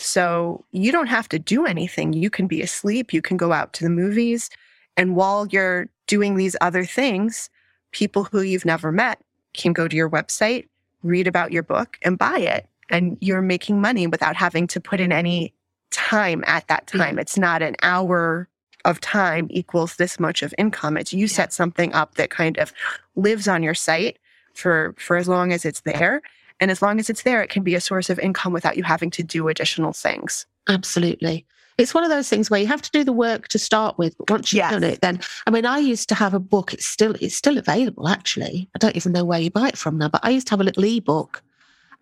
So 0.00 0.64
you 0.72 0.92
don't 0.92 1.08
have 1.08 1.28
to 1.28 1.38
do 1.38 1.66
anything. 1.66 2.12
You 2.12 2.30
can 2.30 2.46
be 2.46 2.62
asleep, 2.62 3.12
you 3.12 3.20
can 3.22 3.36
go 3.36 3.52
out 3.52 3.72
to 3.74 3.84
the 3.84 3.90
movies. 3.90 4.50
And 4.96 5.14
while 5.14 5.46
you're 5.46 5.88
doing 6.06 6.36
these 6.36 6.56
other 6.60 6.84
things, 6.84 7.50
people 7.92 8.24
who 8.24 8.40
you've 8.40 8.64
never 8.64 8.90
met 8.90 9.20
can 9.52 9.72
go 9.72 9.88
to 9.88 9.96
your 9.96 10.10
website, 10.10 10.68
read 11.02 11.26
about 11.26 11.52
your 11.52 11.62
book, 11.62 11.98
and 12.02 12.18
buy 12.18 12.38
it. 12.38 12.66
And 12.88 13.18
you're 13.20 13.42
making 13.42 13.80
money 13.80 14.06
without 14.06 14.36
having 14.36 14.66
to 14.68 14.80
put 14.80 15.00
in 15.00 15.12
any 15.12 15.52
time 15.90 16.42
at 16.46 16.66
that 16.68 16.86
time. 16.86 17.18
It's 17.18 17.38
not 17.38 17.62
an 17.62 17.76
hour 17.82 18.48
of 18.84 19.00
time 19.00 19.48
equals 19.50 19.96
this 19.96 20.18
much 20.18 20.42
of 20.42 20.54
income. 20.56 20.96
It's 20.96 21.12
you 21.12 21.28
set 21.28 21.52
something 21.52 21.92
up 21.92 22.14
that 22.14 22.30
kind 22.30 22.58
of 22.58 22.72
lives 23.16 23.46
on 23.46 23.62
your 23.62 23.74
site 23.74 24.18
for 24.54 24.94
for 24.98 25.16
as 25.16 25.28
long 25.28 25.52
as 25.52 25.64
it's 25.64 25.82
there. 25.82 26.22
And 26.60 26.70
as 26.70 26.82
long 26.82 27.00
as 27.00 27.10
it's 27.10 27.22
there, 27.22 27.42
it 27.42 27.50
can 27.50 27.62
be 27.62 27.74
a 27.74 27.80
source 27.80 28.10
of 28.10 28.18
income 28.18 28.52
without 28.52 28.76
you 28.76 28.82
having 28.82 29.10
to 29.12 29.22
do 29.22 29.48
additional 29.48 29.92
things. 29.92 30.46
Absolutely. 30.68 31.46
It's 31.78 31.94
one 31.94 32.04
of 32.04 32.10
those 32.10 32.28
things 32.28 32.50
where 32.50 32.60
you 32.60 32.66
have 32.66 32.82
to 32.82 32.90
do 32.90 33.04
the 33.04 33.12
work 33.12 33.48
to 33.48 33.58
start 33.58 33.96
with, 33.96 34.16
but 34.18 34.28
once 34.28 34.52
you've 34.52 34.58
yes. 34.58 34.72
done 34.72 34.84
it, 34.84 35.00
then 35.00 35.20
I 35.46 35.50
mean, 35.50 35.64
I 35.64 35.78
used 35.78 36.10
to 36.10 36.14
have 36.14 36.34
a 36.34 36.40
book. 36.40 36.74
It's 36.74 36.84
still 36.84 37.16
it's 37.20 37.34
still 37.34 37.56
available 37.56 38.06
actually. 38.06 38.68
I 38.74 38.78
don't 38.78 38.96
even 38.96 39.12
know 39.12 39.24
where 39.24 39.40
you 39.40 39.50
buy 39.50 39.68
it 39.68 39.78
from 39.78 39.96
now, 39.96 40.10
but 40.10 40.20
I 40.22 40.30
used 40.30 40.46
to 40.48 40.50
have 40.52 40.60
a 40.60 40.64
little 40.64 40.84
ebook, 40.84 41.42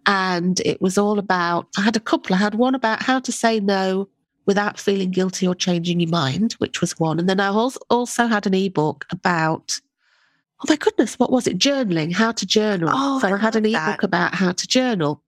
and 0.06 0.58
it 0.60 0.82
was 0.82 0.98
all 0.98 1.20
about. 1.20 1.68
I 1.76 1.82
had 1.82 1.96
a 1.96 2.00
couple. 2.00 2.34
I 2.34 2.38
had 2.38 2.56
one 2.56 2.74
about 2.74 3.02
how 3.02 3.20
to 3.20 3.30
say 3.30 3.60
no 3.60 4.08
without 4.48 4.80
feeling 4.80 5.10
guilty 5.10 5.46
or 5.46 5.54
changing 5.54 6.00
your 6.00 6.10
mind, 6.10 6.54
which 6.54 6.80
was 6.80 6.98
one. 6.98 7.20
And 7.20 7.28
then 7.28 7.38
I 7.38 7.50
also 7.50 8.26
had 8.26 8.46
an 8.46 8.54
ebook 8.54 9.06
about, 9.12 9.78
oh 10.60 10.66
my 10.68 10.76
goodness, 10.76 11.18
what 11.18 11.30
was 11.30 11.46
it? 11.46 11.58
Journaling, 11.58 12.12
how 12.12 12.32
to 12.32 12.46
journal. 12.46 12.90
Oh, 12.92 13.20
so 13.20 13.28
I, 13.28 13.32
I 13.34 13.36
had 13.36 13.56
an 13.56 13.66
ebook 13.66 14.02
about 14.02 14.34
how 14.34 14.52
to 14.52 14.66
journal. 14.66 15.22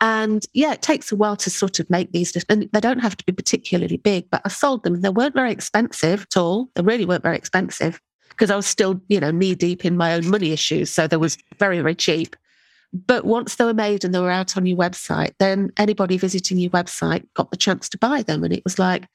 And 0.00 0.44
yeah, 0.52 0.72
it 0.72 0.82
takes 0.82 1.10
a 1.10 1.16
while 1.16 1.36
to 1.36 1.48
sort 1.48 1.80
of 1.80 1.88
make 1.88 2.12
these, 2.12 2.36
and 2.50 2.68
they 2.72 2.80
don't 2.80 2.98
have 2.98 3.16
to 3.16 3.24
be 3.24 3.32
particularly 3.32 3.96
big, 3.96 4.28
but 4.30 4.42
I 4.44 4.48
sold 4.48 4.84
them. 4.84 5.00
They 5.00 5.08
weren't 5.08 5.34
very 5.34 5.50
expensive 5.50 6.22
at 6.22 6.36
all. 6.36 6.68
They 6.74 6.82
really 6.82 7.06
weren't 7.06 7.22
very 7.22 7.36
expensive 7.36 8.00
because 8.28 8.50
I 8.50 8.56
was 8.56 8.66
still, 8.66 9.00
you 9.08 9.20
know, 9.20 9.30
knee 9.30 9.54
deep 9.54 9.86
in 9.86 9.96
my 9.96 10.12
own 10.14 10.28
money 10.28 10.52
issues. 10.52 10.90
So 10.90 11.06
they 11.06 11.16
was 11.16 11.38
very, 11.58 11.80
very 11.80 11.94
cheap. 11.94 12.36
But 12.92 13.24
once 13.24 13.56
they 13.56 13.64
were 13.64 13.74
made 13.74 14.04
and 14.04 14.14
they 14.14 14.20
were 14.20 14.30
out 14.30 14.56
on 14.56 14.66
your 14.66 14.76
website, 14.76 15.32
then 15.38 15.70
anybody 15.78 16.18
visiting 16.18 16.58
your 16.58 16.70
website 16.70 17.26
got 17.34 17.50
the 17.50 17.56
chance 17.56 17.88
to 17.88 17.98
buy 17.98 18.22
them. 18.22 18.44
And 18.44 18.52
it 18.52 18.64
was 18.64 18.78
like, 18.78 19.06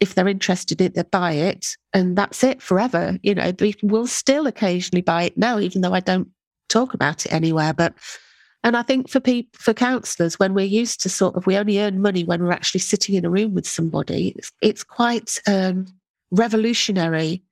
if 0.00 0.14
they're 0.14 0.28
interested 0.28 0.80
in 0.80 0.88
it, 0.88 0.94
they 0.94 1.02
buy 1.02 1.32
it 1.32 1.76
and 1.92 2.16
that's 2.16 2.42
it 2.42 2.62
forever. 2.62 3.18
You 3.22 3.34
know, 3.34 3.52
we 3.60 3.74
will 3.82 4.06
still 4.06 4.46
occasionally 4.46 5.02
buy 5.02 5.24
it 5.24 5.36
now, 5.36 5.58
even 5.58 5.82
though 5.82 5.94
I 5.94 6.00
don't 6.00 6.28
talk 6.68 6.94
about 6.94 7.26
it 7.26 7.32
anywhere. 7.32 7.74
But 7.74 7.94
and 8.62 8.76
I 8.76 8.82
think 8.82 9.08
for 9.08 9.20
people, 9.20 9.58
for 9.58 9.72
counsellors, 9.72 10.38
when 10.38 10.52
we're 10.52 10.66
used 10.66 11.00
to 11.02 11.08
sort 11.08 11.34
of, 11.34 11.46
we 11.46 11.56
only 11.56 11.80
earn 11.80 12.02
money 12.02 12.24
when 12.24 12.42
we're 12.42 12.52
actually 12.52 12.80
sitting 12.80 13.14
in 13.14 13.24
a 13.24 13.30
room 13.30 13.54
with 13.54 13.66
somebody. 13.66 14.34
It's, 14.36 14.52
it's 14.60 14.84
quite 14.84 15.38
um, 15.46 15.86
revolutionary 16.30 17.42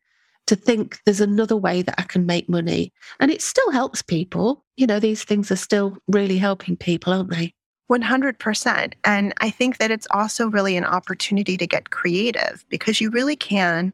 to 0.48 0.56
think 0.56 0.98
there's 1.04 1.20
another 1.20 1.56
way 1.56 1.82
that 1.82 1.94
I 1.98 2.02
can 2.02 2.26
make 2.26 2.48
money. 2.48 2.92
And 3.20 3.30
it 3.30 3.40
still 3.40 3.70
helps 3.70 4.02
people. 4.02 4.64
You 4.76 4.86
know, 4.86 5.00
these 5.00 5.24
things 5.24 5.50
are 5.50 5.56
still 5.56 5.96
really 6.08 6.38
helping 6.38 6.76
people, 6.76 7.12
aren't 7.12 7.30
they? 7.30 7.54
100%. 7.90 8.92
And 9.04 9.34
I 9.38 9.50
think 9.50 9.78
that 9.78 9.90
it's 9.90 10.06
also 10.10 10.48
really 10.48 10.76
an 10.76 10.84
opportunity 10.84 11.56
to 11.56 11.66
get 11.66 11.90
creative 11.90 12.64
because 12.68 13.00
you 13.00 13.10
really 13.10 13.36
can, 13.36 13.92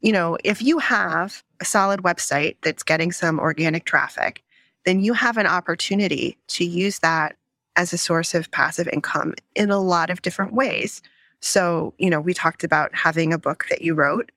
you 0.00 0.12
know, 0.12 0.36
if 0.44 0.60
you 0.60 0.78
have 0.78 1.42
a 1.60 1.64
solid 1.64 2.00
website 2.02 2.56
that's 2.62 2.82
getting 2.82 3.12
some 3.12 3.38
organic 3.38 3.84
traffic, 3.84 4.42
then 4.84 5.00
you 5.00 5.14
have 5.14 5.36
an 5.36 5.46
opportunity 5.46 6.36
to 6.48 6.64
use 6.64 6.98
that 7.00 7.36
as 7.76 7.92
a 7.92 7.98
source 7.98 8.34
of 8.34 8.50
passive 8.50 8.88
income 8.88 9.34
in 9.54 9.70
a 9.70 9.80
lot 9.80 10.10
of 10.10 10.22
different 10.22 10.52
ways. 10.52 11.02
So, 11.40 11.94
you 11.98 12.10
know, 12.10 12.20
we 12.20 12.34
talked 12.34 12.64
about 12.64 12.94
having 12.94 13.32
a 13.32 13.38
book 13.38 13.66
that 13.70 13.82
you 13.82 13.94
wrote 13.94 14.30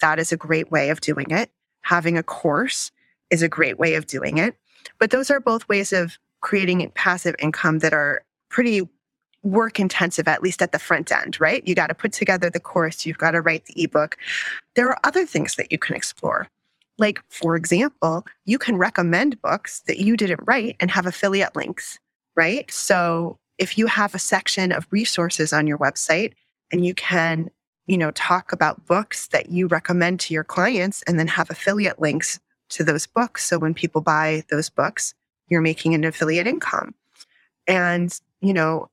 that 0.00 0.18
is 0.18 0.30
a 0.30 0.36
great 0.36 0.70
way 0.70 0.90
of 0.90 1.00
doing 1.00 1.30
it. 1.30 1.50
Having 1.82 2.18
a 2.18 2.22
course 2.22 2.90
is 3.30 3.42
a 3.42 3.48
great 3.48 3.78
way 3.78 3.94
of 3.94 4.06
doing 4.06 4.38
it. 4.38 4.54
But 4.98 5.10
those 5.10 5.30
are 5.30 5.40
both 5.40 5.68
ways 5.68 5.92
of 5.92 6.18
creating 6.40 6.90
passive 6.94 7.34
income 7.38 7.78
that 7.80 7.94
are 7.94 8.22
pretty 8.48 8.82
work 9.42 9.78
intensive, 9.78 10.26
at 10.26 10.42
least 10.42 10.60
at 10.60 10.72
the 10.72 10.78
front 10.78 11.12
end, 11.12 11.40
right? 11.40 11.66
You 11.66 11.74
got 11.74 11.86
to 11.88 11.94
put 11.94 12.12
together 12.12 12.50
the 12.50 12.60
course, 12.60 13.06
you've 13.06 13.18
got 13.18 13.32
to 13.32 13.40
write 13.40 13.66
the 13.66 13.82
ebook. 13.82 14.16
There 14.74 14.88
are 14.88 14.98
other 15.04 15.24
things 15.24 15.54
that 15.54 15.70
you 15.70 15.78
can 15.78 15.94
explore. 15.94 16.48
Like, 16.98 17.20
for 17.28 17.56
example, 17.56 18.26
you 18.44 18.58
can 18.58 18.76
recommend 18.76 19.40
books 19.42 19.80
that 19.86 19.98
you 19.98 20.16
didn't 20.16 20.40
write 20.44 20.76
and 20.80 20.90
have 20.90 21.06
affiliate 21.06 21.54
links, 21.54 21.98
right? 22.34 22.70
So 22.70 23.38
if 23.58 23.78
you 23.78 23.86
have 23.86 24.14
a 24.14 24.18
section 24.18 24.72
of 24.72 24.86
resources 24.90 25.52
on 25.52 25.66
your 25.66 25.78
website 25.78 26.32
and 26.72 26.84
you 26.84 26.94
can 26.94 27.50
you 27.86 27.96
know, 27.96 28.10
talk 28.12 28.52
about 28.52 28.84
books 28.86 29.28
that 29.28 29.50
you 29.50 29.66
recommend 29.68 30.20
to 30.20 30.34
your 30.34 30.44
clients 30.44 31.02
and 31.06 31.18
then 31.18 31.28
have 31.28 31.50
affiliate 31.50 32.00
links 32.00 32.40
to 32.68 32.82
those 32.82 33.06
books. 33.06 33.44
So 33.44 33.58
when 33.58 33.74
people 33.74 34.00
buy 34.00 34.42
those 34.50 34.68
books, 34.68 35.14
you're 35.48 35.60
making 35.60 35.94
an 35.94 36.04
affiliate 36.04 36.48
income. 36.48 36.94
And, 37.68 38.18
you 38.40 38.52
know, 38.52 38.88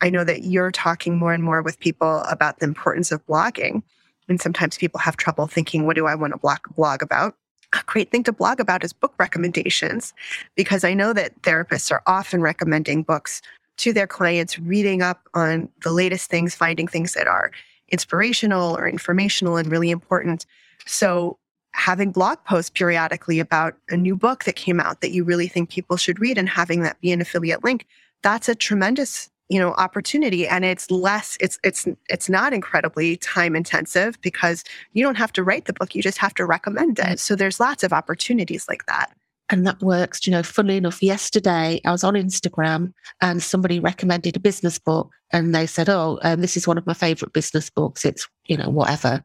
I 0.00 0.10
know 0.10 0.24
that 0.24 0.44
you're 0.44 0.70
talking 0.70 1.16
more 1.16 1.32
and 1.32 1.42
more 1.42 1.62
with 1.62 1.80
people 1.80 2.22
about 2.28 2.58
the 2.58 2.66
importance 2.66 3.10
of 3.10 3.24
blogging. 3.26 3.82
And 4.28 4.40
sometimes 4.40 4.76
people 4.76 5.00
have 5.00 5.16
trouble 5.16 5.46
thinking, 5.46 5.86
what 5.86 5.96
do 5.96 6.06
I 6.06 6.14
want 6.14 6.32
to 6.34 6.38
blog, 6.38 6.60
blog 6.76 7.02
about? 7.02 7.34
A 7.72 7.82
great 7.86 8.10
thing 8.10 8.22
to 8.24 8.32
blog 8.32 8.60
about 8.60 8.84
is 8.84 8.92
book 8.92 9.14
recommendations, 9.18 10.14
because 10.54 10.84
I 10.84 10.94
know 10.94 11.12
that 11.12 11.40
therapists 11.42 11.90
are 11.90 12.02
often 12.06 12.40
recommending 12.40 13.02
books 13.02 13.42
to 13.78 13.92
their 13.92 14.06
clients, 14.06 14.58
reading 14.58 15.02
up 15.02 15.28
on 15.34 15.68
the 15.82 15.92
latest 15.92 16.30
things, 16.30 16.54
finding 16.54 16.88
things 16.88 17.14
that 17.14 17.26
are 17.26 17.50
inspirational 17.90 18.76
or 18.76 18.88
informational 18.88 19.56
and 19.56 19.70
really 19.70 19.90
important. 19.90 20.46
So 20.86 21.38
having 21.72 22.10
blog 22.10 22.38
posts 22.44 22.70
periodically 22.70 23.38
about 23.38 23.76
a 23.88 23.96
new 23.96 24.16
book 24.16 24.44
that 24.44 24.56
came 24.56 24.80
out 24.80 25.00
that 25.00 25.12
you 25.12 25.24
really 25.24 25.48
think 25.48 25.70
people 25.70 25.96
should 25.96 26.20
read 26.20 26.38
and 26.38 26.48
having 26.48 26.82
that 26.82 27.00
be 27.00 27.12
an 27.12 27.20
affiliate 27.20 27.64
link, 27.64 27.86
that's 28.22 28.48
a 28.48 28.54
tremendous 28.54 29.30
you 29.48 29.58
know 29.58 29.72
opportunity 29.74 30.46
and 30.46 30.64
it's 30.64 30.90
less 30.90 31.38
it's 31.40 31.58
it's 31.64 31.86
it's 32.08 32.28
not 32.28 32.52
incredibly 32.52 33.16
time 33.16 33.56
intensive 33.56 34.20
because 34.20 34.62
you 34.92 35.02
don't 35.02 35.16
have 35.16 35.32
to 35.32 35.42
write 35.42 35.64
the 35.64 35.72
book 35.72 35.94
you 35.94 36.02
just 36.02 36.18
have 36.18 36.34
to 36.34 36.44
recommend 36.44 36.98
it 36.98 37.18
so 37.18 37.34
there's 37.34 37.58
lots 37.58 37.82
of 37.82 37.92
opportunities 37.92 38.68
like 38.68 38.84
that 38.86 39.10
and 39.50 39.66
that 39.66 39.80
works. 39.80 40.26
You 40.26 40.32
know, 40.32 40.42
funnily 40.42 40.76
enough, 40.76 41.02
yesterday 41.02 41.80
I 41.84 41.90
was 41.90 42.04
on 42.04 42.14
Instagram 42.14 42.92
and 43.20 43.42
somebody 43.42 43.80
recommended 43.80 44.36
a 44.36 44.40
business 44.40 44.78
book 44.78 45.10
and 45.30 45.54
they 45.54 45.66
said, 45.66 45.88
Oh, 45.88 46.18
um, 46.22 46.40
this 46.40 46.56
is 46.56 46.68
one 46.68 46.78
of 46.78 46.86
my 46.86 46.94
favorite 46.94 47.32
business 47.32 47.70
books. 47.70 48.04
It's, 48.04 48.28
you 48.46 48.56
know, 48.56 48.68
whatever. 48.68 49.24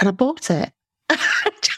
And 0.00 0.08
I 0.08 0.12
bought 0.12 0.50
it. 0.50 0.72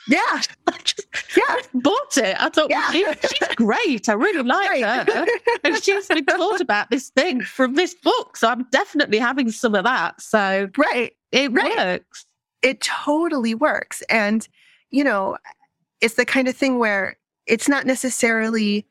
Yeah. 0.08 0.40
I 0.66 0.78
just, 0.84 1.06
yeah. 1.36 1.56
bought 1.74 2.16
it. 2.16 2.36
I 2.38 2.48
thought, 2.48 2.70
yeah. 2.70 2.90
Well, 2.92 3.14
she, 3.14 3.28
she's 3.28 3.54
great. 3.56 4.08
I 4.08 4.12
really 4.12 4.42
like 4.42 4.68
great. 4.68 4.84
her. 4.84 5.26
and 5.64 5.82
she's 5.82 6.08
been 6.08 6.24
taught 6.24 6.60
about 6.60 6.90
this 6.90 7.10
thing 7.10 7.40
from 7.42 7.74
this 7.74 7.94
book. 7.94 8.36
So 8.36 8.48
I'm 8.48 8.64
definitely 8.70 9.18
having 9.18 9.50
some 9.50 9.74
of 9.74 9.84
that. 9.84 10.20
So 10.20 10.68
right. 10.76 11.12
it 11.32 11.52
right. 11.52 12.00
works. 12.00 12.26
It 12.62 12.80
totally 12.80 13.54
works. 13.54 14.02
And, 14.08 14.46
you 14.90 15.04
know, 15.04 15.36
it's 16.00 16.14
the 16.14 16.24
kind 16.24 16.48
of 16.48 16.56
thing 16.56 16.78
where 16.78 17.16
it's 17.46 17.68
not 17.68 17.86
necessarily, 17.86 18.86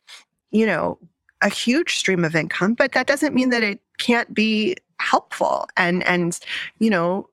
you 0.52 0.66
know, 0.66 0.98
a 1.42 1.50
huge 1.50 1.96
stream 1.96 2.24
of 2.24 2.36
income, 2.36 2.74
but 2.74 2.94
that 2.94 3.08
doesn't 3.08 3.36
mean 3.36 3.50
that 3.50 3.64
it 3.64 3.80
can't 3.98 4.34
be 4.34 4.76
helpful. 5.00 5.68
And 5.78 6.04
and 6.04 6.40
you 6.80 6.90
know, 6.90 7.30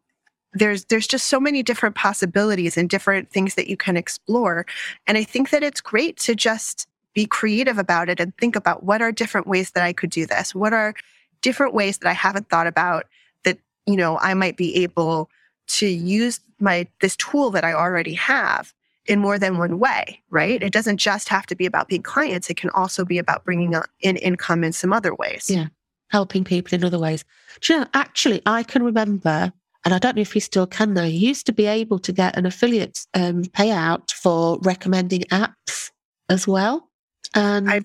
there's 0.55 0.85
there's 0.87 1.07
just 1.07 1.29
so 1.29 1.41
many 1.41 1.63
different 1.63 1.95
possibilities 1.95 2.77
and 2.77 2.89
different 2.89 3.31
things 3.31 3.55
that 3.55 3.69
you 3.69 3.77
can 3.77 3.97
explore. 3.97 4.67
And 5.07 5.17
I 5.17 5.25
think 5.25 5.51
that 5.51 5.63
it's 5.63 5.81
great 5.81 6.17
to 6.19 6.35
just 6.35 6.87
be 7.15 7.27
creative 7.27 7.79
about 7.79 8.09
it 8.09 8.21
and 8.21 8.37
think 8.39 8.57
about 8.57 8.85
what 8.85 9.03
are 9.03 9.13
different 9.13 9.47
ways 9.47 9.73
that 9.73 9.83
I 9.83 9.93
could 9.93 10.11
do 10.11 10.27
this? 10.27 10.55
What 10.55 10.73
are 10.73 10.95
different 11.41 11.75
ways 11.75 11.99
that 11.99 12.09
I 12.09 12.13
haven't 12.13 12.49
thought 12.49 12.67
about 12.67 13.07
that, 13.45 13.59
you 13.87 13.97
know, 13.97 14.19
I 14.19 14.35
might 14.35 14.57
be 14.57 14.77
able 14.83 15.29
to 15.69 15.87
use 15.87 16.41
my 16.59 16.87
this 17.01 17.17
tool 17.17 17.51
that 17.51 17.65
I 17.65 17.73
already 17.73 18.15
have 18.15 18.73
in 19.07 19.19
more 19.19 19.39
than 19.39 19.59
one 19.59 19.79
way, 19.79 20.23
right? 20.31 20.63
It 20.63 20.73
doesn't 20.73 20.99
just 20.99 21.29
have 21.29 21.47
to 21.47 21.57
be 21.57 21.67
about 21.67 21.89
being 21.89 22.03
clients. 22.03 22.49
It 22.49 22.57
can 22.57 22.71
also 22.71 23.05
be 23.05 23.19
about 23.19 23.45
bringing 23.45 23.75
in 24.01 24.17
income 24.17 24.63
in 24.63 24.73
some 24.73 24.93
other 24.93 25.15
ways. 25.15 25.47
Yeah. 25.49 25.67
Helping 26.09 26.45
people 26.45 26.75
in 26.75 26.85
other 26.85 26.99
ways. 26.99 27.25
Do 27.61 27.73
you 27.73 27.81
know, 27.81 27.87
actually, 27.95 28.43
I 28.47 28.63
can 28.63 28.83
remember, 28.83 29.53
and 29.85 29.95
I 29.95 29.99
don't 29.99 30.17
know 30.17 30.23
if 30.23 30.35
you 30.35 30.41
still 30.41 30.67
can 30.67 30.95
now, 30.95 31.05
you 31.05 31.19
used 31.19 31.47
to 31.47 31.53
be 31.53 31.67
able 31.67 31.99
to 32.01 32.13
get 32.13 32.37
an 32.37 32.47
affiliate 32.47 33.01
um, 33.15 33.43
payout 33.45 34.13
for 34.13 34.59
recommending 34.63 35.23
apps 35.23 35.91
as 36.29 36.47
well. 36.47 36.89
And 37.35 37.69
I, 37.69 37.81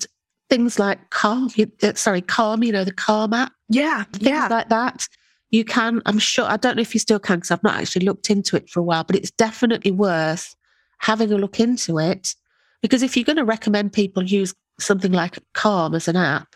things 0.50 0.78
like 0.78 1.10
Calm, 1.10 1.50
uh, 1.82 1.94
sorry, 1.96 2.22
Calm, 2.22 2.64
you 2.64 2.72
know, 2.72 2.84
the 2.84 2.94
Calm 2.94 3.34
app. 3.34 3.52
Yeah. 3.70 4.04
Things 4.14 4.28
yeah. 4.28 4.48
like 4.48 4.70
that. 4.70 5.08
You 5.50 5.64
can, 5.66 6.02
I'm 6.06 6.20
sure, 6.20 6.46
I 6.46 6.58
don't 6.58 6.76
know 6.76 6.82
if 6.82 6.94
you 6.94 7.00
still 7.00 7.20
can 7.20 7.38
because 7.38 7.52
I've 7.52 7.64
not 7.64 7.80
actually 7.80 8.06
looked 8.06 8.30
into 8.30 8.56
it 8.56 8.70
for 8.70 8.80
a 8.80 8.84
while, 8.84 9.04
but 9.04 9.16
it's 9.16 9.32
definitely 9.32 9.92
worth 9.92 10.56
having 11.00 11.32
a 11.32 11.38
look 11.38 11.60
into 11.60 12.00
it. 12.00 12.36
Because 12.82 13.02
if 13.02 13.18
you're 13.18 13.24
going 13.24 13.38
to 13.38 13.46
recommend 13.46 13.94
people 13.94 14.24
use 14.24 14.54
something 14.80 15.12
like 15.12 15.40
Calm 15.54 15.96
as 15.96 16.08
an 16.08 16.16
app, 16.16 16.56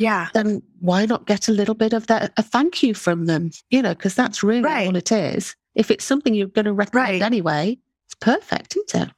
yeah, 0.00 0.28
then 0.32 0.62
why 0.80 1.04
not 1.04 1.26
get 1.26 1.48
a 1.48 1.52
little 1.52 1.74
bit 1.74 1.92
of 1.92 2.06
that, 2.06 2.32
a 2.36 2.42
thank 2.42 2.82
you 2.82 2.94
from 2.94 3.26
them, 3.26 3.50
you 3.68 3.82
know, 3.82 3.94
because 3.94 4.14
that's 4.14 4.42
really 4.42 4.62
right. 4.62 4.86
all 4.86 4.96
it 4.96 5.12
is. 5.12 5.54
If 5.74 5.90
it's 5.90 6.04
something 6.04 6.34
you're 6.34 6.48
going 6.48 6.64
to 6.64 6.72
recommend 6.72 7.08
right. 7.10 7.22
anyway, 7.22 7.78
it's 8.06 8.14
perfect, 8.14 8.76
isn't 8.76 9.08
it? 9.08 9.14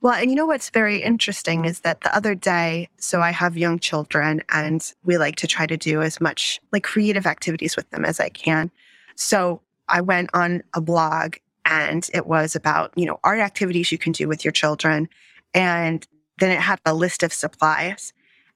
Well, 0.00 0.14
and 0.14 0.30
you 0.30 0.36
know 0.36 0.46
what's 0.46 0.70
very 0.70 1.02
interesting 1.02 1.64
is 1.64 1.80
that 1.80 2.00
the 2.00 2.14
other 2.16 2.34
day, 2.34 2.88
so 2.98 3.20
I 3.20 3.32
have 3.32 3.56
young 3.56 3.78
children 3.78 4.42
and 4.48 4.92
we 5.04 5.18
like 5.18 5.36
to 5.36 5.46
try 5.46 5.66
to 5.66 5.76
do 5.76 6.00
as 6.00 6.20
much 6.20 6.60
like 6.72 6.82
creative 6.82 7.26
activities 7.26 7.76
with 7.76 7.90
them 7.90 8.04
as 8.04 8.18
I 8.18 8.28
can. 8.28 8.70
So 9.14 9.60
I 9.88 10.00
went 10.00 10.30
on 10.32 10.62
a 10.74 10.80
blog 10.80 11.36
and 11.64 12.08
it 12.14 12.26
was 12.26 12.56
about, 12.56 12.92
you 12.96 13.04
know, 13.04 13.18
art 13.24 13.40
activities 13.40 13.92
you 13.92 13.98
can 13.98 14.12
do 14.12 14.26
with 14.26 14.44
your 14.44 14.52
children. 14.52 15.08
And 15.52 16.06
then 16.38 16.50
it 16.50 16.60
had 16.60 16.80
a 16.86 16.94
list 16.94 17.22
of 17.22 17.32
supplies. 17.32 18.12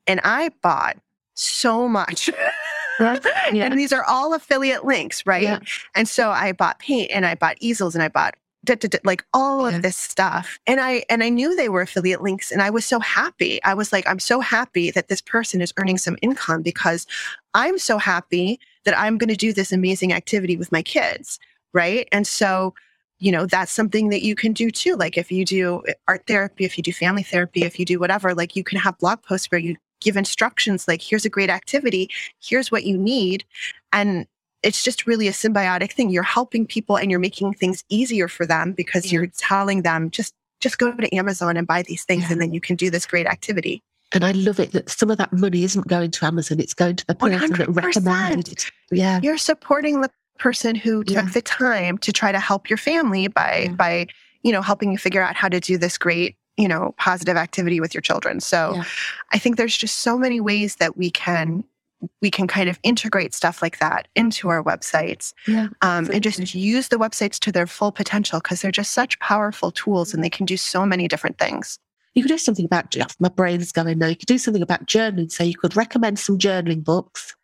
And 0.07 0.21
I 0.23 0.51
bought 0.63 0.97
so 1.41 1.89
much. 1.89 2.31
yeah. 3.01 3.65
And 3.65 3.79
these 3.79 3.93
are 3.93 4.05
all 4.05 4.35
affiliate 4.35 4.85
links, 4.85 5.25
right? 5.25 5.43
Yeah. 5.43 5.61
And 5.95 6.07
so 6.07 6.31
I 6.31 6.53
bought 6.53 6.79
paint 6.79 7.11
and 7.11 7.25
I 7.25 7.35
bought 7.35 7.57
easels 7.61 7.95
and 7.95 8.03
I 8.03 8.09
bought 8.09 8.35
da, 8.65 8.75
da, 8.75 8.89
da, 8.89 8.99
like 9.05 9.25
all 9.33 9.65
of 9.65 9.81
this 9.81 9.97
stuff. 9.97 10.59
And 10.67 10.81
I 10.81 11.05
and 11.09 11.23
I 11.23 11.31
knew 11.31 11.57
they 11.57 11.71
were 11.71 11.81
affiliate 11.81 12.23
links 12.23 12.53
and 12.53 12.61
I 12.61 12.69
was 12.69 12.85
so 12.85 13.01
happy. 13.01 13.63
I 13.65 13.73
was 13.73 13.91
like, 13.91 14.07
I'm 14.07 14.19
so 14.19 14.41
happy 14.41 14.91
that 14.91 15.09
this 15.09 15.23
person 15.23 15.63
is 15.63 15.73
earning 15.79 15.97
some 15.97 16.19
income 16.21 16.61
because 16.61 17.07
I'm 17.55 17.79
so 17.79 17.97
happy 17.97 18.61
that 18.85 18.99
I'm 18.99 19.17
going 19.17 19.31
to 19.31 19.37
do 19.37 19.55
this 19.55 19.73
amazing 19.73 20.13
activity 20.13 20.59
with 20.59 20.71
my 20.71 20.83
kids, 20.83 21.39
right? 21.73 22.07
And 22.13 22.27
so 22.27 22.75
you 23.23 23.31
know, 23.31 23.45
that's 23.45 23.71
something 23.71 24.09
that 24.09 24.23
you 24.23 24.35
can 24.35 24.55
do 24.55 24.71
too. 24.71 24.97
Like 24.97 25.19
if 25.19 25.31
you 25.31 25.45
do 25.45 25.83
eh, 25.87 25.93
art 26.09 26.27
therapy, 26.27 26.65
if 26.65 26.79
you 26.79 26.83
do 26.83 26.93
family 26.93 27.23
therapy, 27.23 27.65
if 27.65 27.79
you 27.79 27.85
do 27.85 27.99
whatever, 28.01 28.35
like 28.35 28.57
you 28.57 28.65
can 28.65 28.79
have 28.79 28.99
blog 28.99 29.23
posts 29.23 29.51
where 29.51 29.61
you 29.61 29.77
give 30.01 30.17
instructions 30.17 30.89
like, 30.89 31.03
here's 31.03 31.25
a 31.25 31.31
great 31.31 31.51
activity, 31.51 32.11
here's 32.41 32.71
what 32.71 32.85
you 32.85 32.97
need. 32.97 33.45
And 33.93 34.27
it's 34.63 34.85
just 34.85 35.07
really 35.07 35.29
a 35.29 35.33
symbiotic 35.33 35.93
thing. 35.93 36.11
You're 36.11 36.23
helping 36.23 36.67
people 36.67 36.97
and 36.97 37.11
you're 37.11 37.21
making 37.21 37.55
things 37.55 37.85
easier 37.89 38.29
for 38.29 38.47
them 38.47 38.73
because 38.73 39.07
yeah. 39.07 39.21
you're 39.21 39.27
telling 39.29 39.83
them 39.83 40.11
just 40.11 40.35
just 40.61 40.79
go 40.79 40.93
to 40.93 41.15
Amazon 41.15 41.57
and 41.57 41.67
buy 41.67 41.83
these 41.83 42.05
things 42.05 42.25
yeah. 42.25 42.33
and 42.33 42.41
then 42.41 42.53
you 42.53 42.61
can 42.61 42.77
do 42.77 42.91
this 42.91 43.07
great 43.07 43.27
activity. 43.27 43.83
And 44.13 44.25
I 44.25 44.33
love 44.33 44.61
it 44.61 44.73
that 44.73 44.91
some 44.91 45.11
of 45.11 45.19
that 45.19 45.33
money 45.33 45.65
isn't 45.65 45.87
going 45.87 46.11
to 46.11 46.27
Amazon, 46.27 46.61
it's 46.61 46.75
going 46.75 46.97
to 46.97 47.07
the 47.07 47.15
person 47.15 47.53
100%. 47.53 47.57
that 47.57 47.69
recommended 47.71 48.49
it. 48.49 48.71
Yeah. 48.91 49.21
You're 49.23 49.39
supporting 49.39 50.03
the 50.03 50.11
person 50.39 50.75
who 50.75 51.05
took 51.05 51.15
yeah. 51.15 51.31
the 51.33 51.43
time 51.43 51.97
to 51.99 52.13
try 52.13 52.33
to 52.33 52.41
help 52.41 52.69
your 52.69 52.79
family 52.79 53.29
by 53.29 53.69
by 53.77 54.07
you 54.43 54.51
know 54.51 54.63
helping 54.63 54.91
you 54.91 54.99
figure 54.99 55.23
out 55.23 55.37
how 55.37 55.49
to 55.49 55.61
do 55.61 55.79
this 55.79 55.99
great 55.99 56.37
you 56.61 56.69
know 56.69 56.95
positive 56.99 57.37
activity 57.37 57.81
with 57.81 57.95
your 57.95 58.03
children 58.03 58.39
so 58.39 58.75
yeah. 58.75 58.85
i 59.33 59.39
think 59.39 59.57
there's 59.57 59.77
just 59.77 60.01
so 60.01 60.19
many 60.19 60.41
ways 60.41 60.77
that 60.77 60.97
we 60.97 61.11
can 61.11 61.65
we 62.23 62.31
can 62.31 62.47
kind 62.47 62.69
of 62.69 62.79
integrate 62.83 63.35
stuff 63.35 63.61
like 63.61 63.79
that 63.79 64.09
into 64.15 64.49
our 64.49 64.63
websites 64.63 65.33
yeah, 65.47 65.69
um, 65.83 66.09
and 66.11 66.23
just 66.23 66.55
use 66.55 66.89
the 66.89 66.97
websites 66.97 67.39
to 67.39 67.53
their 67.53 67.67
full 67.67 67.93
potential 67.93 68.41
because 68.41 68.63
they're 68.63 68.71
just 68.71 68.93
such 68.93 69.19
powerful 69.21 69.71
tools 69.71 70.15
and 70.15 70.23
they 70.23 70.31
can 70.31 70.47
do 70.47 70.57
so 70.57 70.87
many 70.87 71.09
different 71.09 71.39
things 71.39 71.79
you 72.15 72.23
could 72.23 72.29
do 72.31 72.39
something 72.39 72.65
about 72.65 72.95
my 73.19 73.29
brain's 73.29 73.73
going 73.73 73.99
now 73.99 74.07
you 74.07 74.17
could 74.17 74.27
do 74.27 74.39
something 74.39 74.63
about 74.63 74.87
journaling 74.87 75.31
so 75.31 75.43
you 75.43 75.57
could 75.57 75.77
recommend 75.77 76.19
some 76.19 76.39
journaling 76.39 76.85
books 76.85 77.37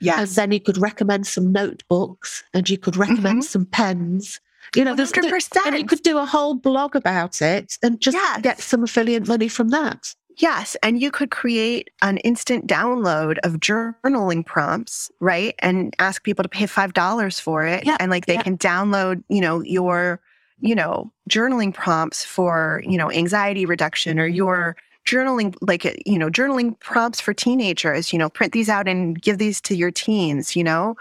Yes. 0.00 0.18
And 0.18 0.28
then 0.36 0.52
you 0.52 0.60
could 0.60 0.76
recommend 0.76 1.26
some 1.26 1.52
notebooks 1.52 2.44
and 2.52 2.68
you 2.68 2.78
could 2.78 2.96
recommend 2.96 3.40
mm-hmm. 3.40 3.40
some 3.40 3.66
pens. 3.66 4.40
You 4.74 4.84
know, 4.84 4.94
100%. 4.94 5.66
and 5.66 5.78
you 5.78 5.86
could 5.86 6.02
do 6.02 6.18
a 6.18 6.24
whole 6.24 6.54
blog 6.54 6.96
about 6.96 7.40
it 7.40 7.78
and 7.82 8.00
just 8.00 8.16
yes. 8.16 8.40
get 8.42 8.60
some 8.60 8.82
affiliate 8.82 9.28
money 9.28 9.48
from 9.48 9.68
that. 9.68 10.14
Yes. 10.38 10.76
And 10.82 11.00
you 11.00 11.10
could 11.10 11.30
create 11.30 11.90
an 12.02 12.18
instant 12.18 12.66
download 12.66 13.38
of 13.44 13.54
journaling 13.54 14.44
prompts, 14.44 15.10
right? 15.20 15.54
And 15.60 15.94
ask 15.98 16.24
people 16.24 16.42
to 16.42 16.48
pay 16.48 16.64
$5 16.64 17.40
for 17.40 17.64
it. 17.64 17.86
Yeah. 17.86 17.96
And 18.00 18.10
like 18.10 18.26
they 18.26 18.34
yeah. 18.34 18.42
can 18.42 18.58
download, 18.58 19.22
you 19.28 19.40
know, 19.40 19.60
your, 19.60 20.20
you 20.60 20.74
know, 20.74 21.12
journaling 21.30 21.72
prompts 21.72 22.24
for, 22.24 22.82
you 22.84 22.98
know, 22.98 23.12
anxiety 23.12 23.64
reduction 23.64 24.18
or 24.18 24.26
your 24.26 24.76
journaling 25.06 25.54
like 25.60 25.84
you 26.06 26.18
know 26.18 26.30
journaling 26.30 26.78
prompts 26.80 27.20
for 27.20 27.34
teenagers 27.34 28.10
you 28.10 28.18
know 28.18 28.30
print 28.30 28.54
these 28.54 28.70
out 28.70 28.88
and 28.88 29.20
give 29.20 29.36
these 29.36 29.60
to 29.60 29.76
your 29.76 29.90
teens 29.90 30.56
you 30.56 30.64
know 30.64 30.96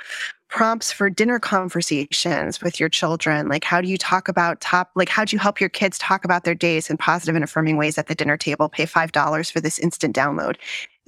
prompts 0.53 0.91
for 0.91 1.09
dinner 1.09 1.39
conversations 1.39 2.61
with 2.61 2.79
your 2.79 2.87
children 2.87 3.47
like 3.47 3.63
how 3.63 3.81
do 3.81 3.87
you 3.87 3.97
talk 3.97 4.27
about 4.27 4.61
top 4.61 4.91
like 4.95 5.09
how 5.09 5.25
do 5.25 5.35
you 5.35 5.39
help 5.39 5.59
your 5.59 5.69
kids 5.69 5.97
talk 5.97 6.23
about 6.23 6.43
their 6.43 6.53
days 6.53 6.91
in 6.91 6.95
positive 6.95 7.33
and 7.33 7.43
affirming 7.43 7.75
ways 7.75 7.97
at 7.97 8.05
the 8.05 8.13
dinner 8.13 8.37
table 8.37 8.69
pay 8.69 8.85
five 8.85 9.11
dollars 9.11 9.49
for 9.49 9.59
this 9.59 9.79
instant 9.79 10.15
download 10.15 10.55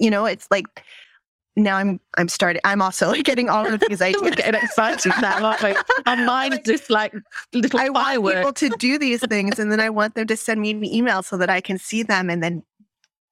you 0.00 0.10
know 0.10 0.26
it's 0.26 0.48
like 0.50 0.82
now 1.56 1.78
I'm 1.78 1.98
I'm 2.18 2.28
starting. 2.28 2.60
I'm 2.64 2.82
also 2.82 3.08
like 3.08 3.24
getting 3.24 3.48
all 3.48 3.66
of 3.66 3.82
these 3.88 4.02
ideas. 4.02 4.34
getting 4.36 4.60
excited 4.60 5.12
now. 5.22 5.40
Like, 5.40 5.78
my 6.04 6.16
mind's 6.16 6.58
just 6.66 6.90
like 6.90 7.14
little 7.54 7.80
I 7.80 7.88
fireworks. 7.88 8.44
want 8.44 8.58
people 8.58 8.70
to 8.70 8.76
do 8.78 8.98
these 8.98 9.26
things, 9.26 9.58
and 9.58 9.72
then 9.72 9.80
I 9.80 9.88
want 9.88 10.16
them 10.16 10.26
to 10.26 10.36
send 10.36 10.60
me 10.60 10.72
an 10.72 10.84
email 10.84 11.22
so 11.22 11.38
that 11.38 11.48
I 11.48 11.62
can 11.62 11.78
see 11.78 12.02
them 12.02 12.28
and 12.28 12.42
then 12.42 12.62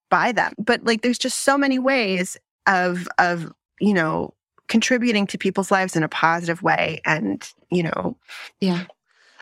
buy 0.08 0.32
them. 0.32 0.54
But 0.58 0.84
like 0.84 1.02
there's 1.02 1.18
just 1.18 1.40
so 1.40 1.58
many 1.58 1.78
ways 1.78 2.38
of 2.66 3.06
of, 3.18 3.52
you 3.78 3.92
know, 3.92 4.32
contributing 4.68 5.26
to 5.28 5.38
people's 5.38 5.70
lives 5.70 5.96
in 5.96 6.02
a 6.02 6.08
positive 6.08 6.62
way 6.62 7.00
and, 7.04 7.48
you 7.70 7.82
know, 7.82 8.16
yeah. 8.60 8.84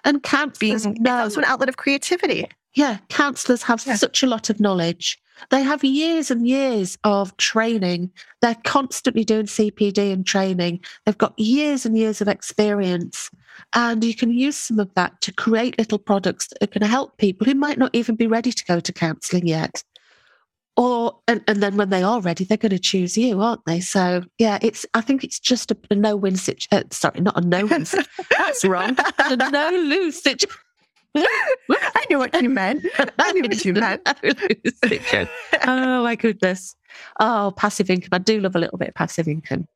And 0.05 0.23
counselors 0.23 0.85
being 0.85 0.97
no. 1.01 1.19
also 1.19 1.41
an 1.41 1.47
outlet 1.47 1.69
of 1.69 1.77
creativity. 1.77 2.49
Yeah, 2.75 2.99
counselors 3.09 3.63
have 3.63 3.85
yeah. 3.87 3.95
such 3.95 4.23
a 4.23 4.27
lot 4.27 4.51
of 4.51 4.59
knowledge. 4.59 5.19
They 5.51 5.63
have 5.63 5.85
years 5.85 6.31
and 6.31 6.47
years 6.47 6.99
of 7.05 7.37
training. 7.37 8.11
They're 8.41 8.57
constantly 8.65 9.25
doing 9.25 9.47
CPD 9.47 10.13
and 10.13 10.27
training. 10.27 10.81
They've 11.05 11.19
got 11.19 11.39
years 11.39 11.85
and 11.85 11.97
years 11.97 12.21
of 12.21 12.29
experience. 12.29 13.31
And 13.75 14.03
you 14.03 14.15
can 14.15 14.31
use 14.31 14.57
some 14.57 14.79
of 14.79 14.93
that 14.95 15.21
to 15.23 15.33
create 15.33 15.79
little 15.79 15.99
products 15.99 16.49
that 16.49 16.63
are 16.63 16.73
going 16.73 16.81
to 16.81 16.87
help 16.87 17.19
people 17.19 17.45
who 17.45 17.55
might 17.55 17.79
not 17.79 17.91
even 17.95 18.17
be 18.17 18.27
ready 18.27 18.53
to 18.53 18.65
go 18.65 18.81
to 18.81 18.93
counselling 18.93 19.47
yet 19.47 19.83
or 20.77 21.19
and, 21.29 21.43
and 21.47 21.63
then 21.63 21.77
when 21.77 21.91
they 21.91 22.03
are 22.03 22.21
ready 22.21 22.45
they're 22.45 22.57
going 22.57 22.71
to 22.71 22.79
choose 22.79 23.17
you 23.17 23.41
aren't 23.41 23.65
they 23.67 23.81
so 23.81 24.23
yeah 24.39 24.59
it's 24.63 24.87
i 24.95 25.01
think 25.01 25.23
it's 25.23 25.39
just 25.39 25.71
a, 25.71 25.77
a 25.91 25.95
no-win 25.95 26.37
situation 26.37 26.69
uh, 26.73 26.83
sorry 26.91 27.21
not 27.21 27.37
a 27.37 27.47
no-win 27.47 27.85
situation 27.85 28.11
that's 28.39 28.65
wrong 28.65 28.97
a 29.19 29.37
no-lose 29.51 30.23
situation 30.23 30.59
I 31.19 32.07
knew 32.09 32.19
what 32.19 32.41
you 32.41 32.49
meant. 32.49 32.87
I 33.19 33.33
knew 33.33 33.43
what 33.43 33.65
you 33.67 33.75
meant. 33.75 34.01
oh 35.67 36.03
my 36.03 36.17
goodness. 36.17 36.75
Oh, 37.21 37.53
passive 37.55 37.91
income. 37.91 38.09
I 38.13 38.19
do 38.19 38.41
love 38.41 38.57
a 38.57 38.59
little 38.59 38.79
bit 38.79 38.89
of 38.89 38.95
passive 38.95 39.29
income. 39.29 39.67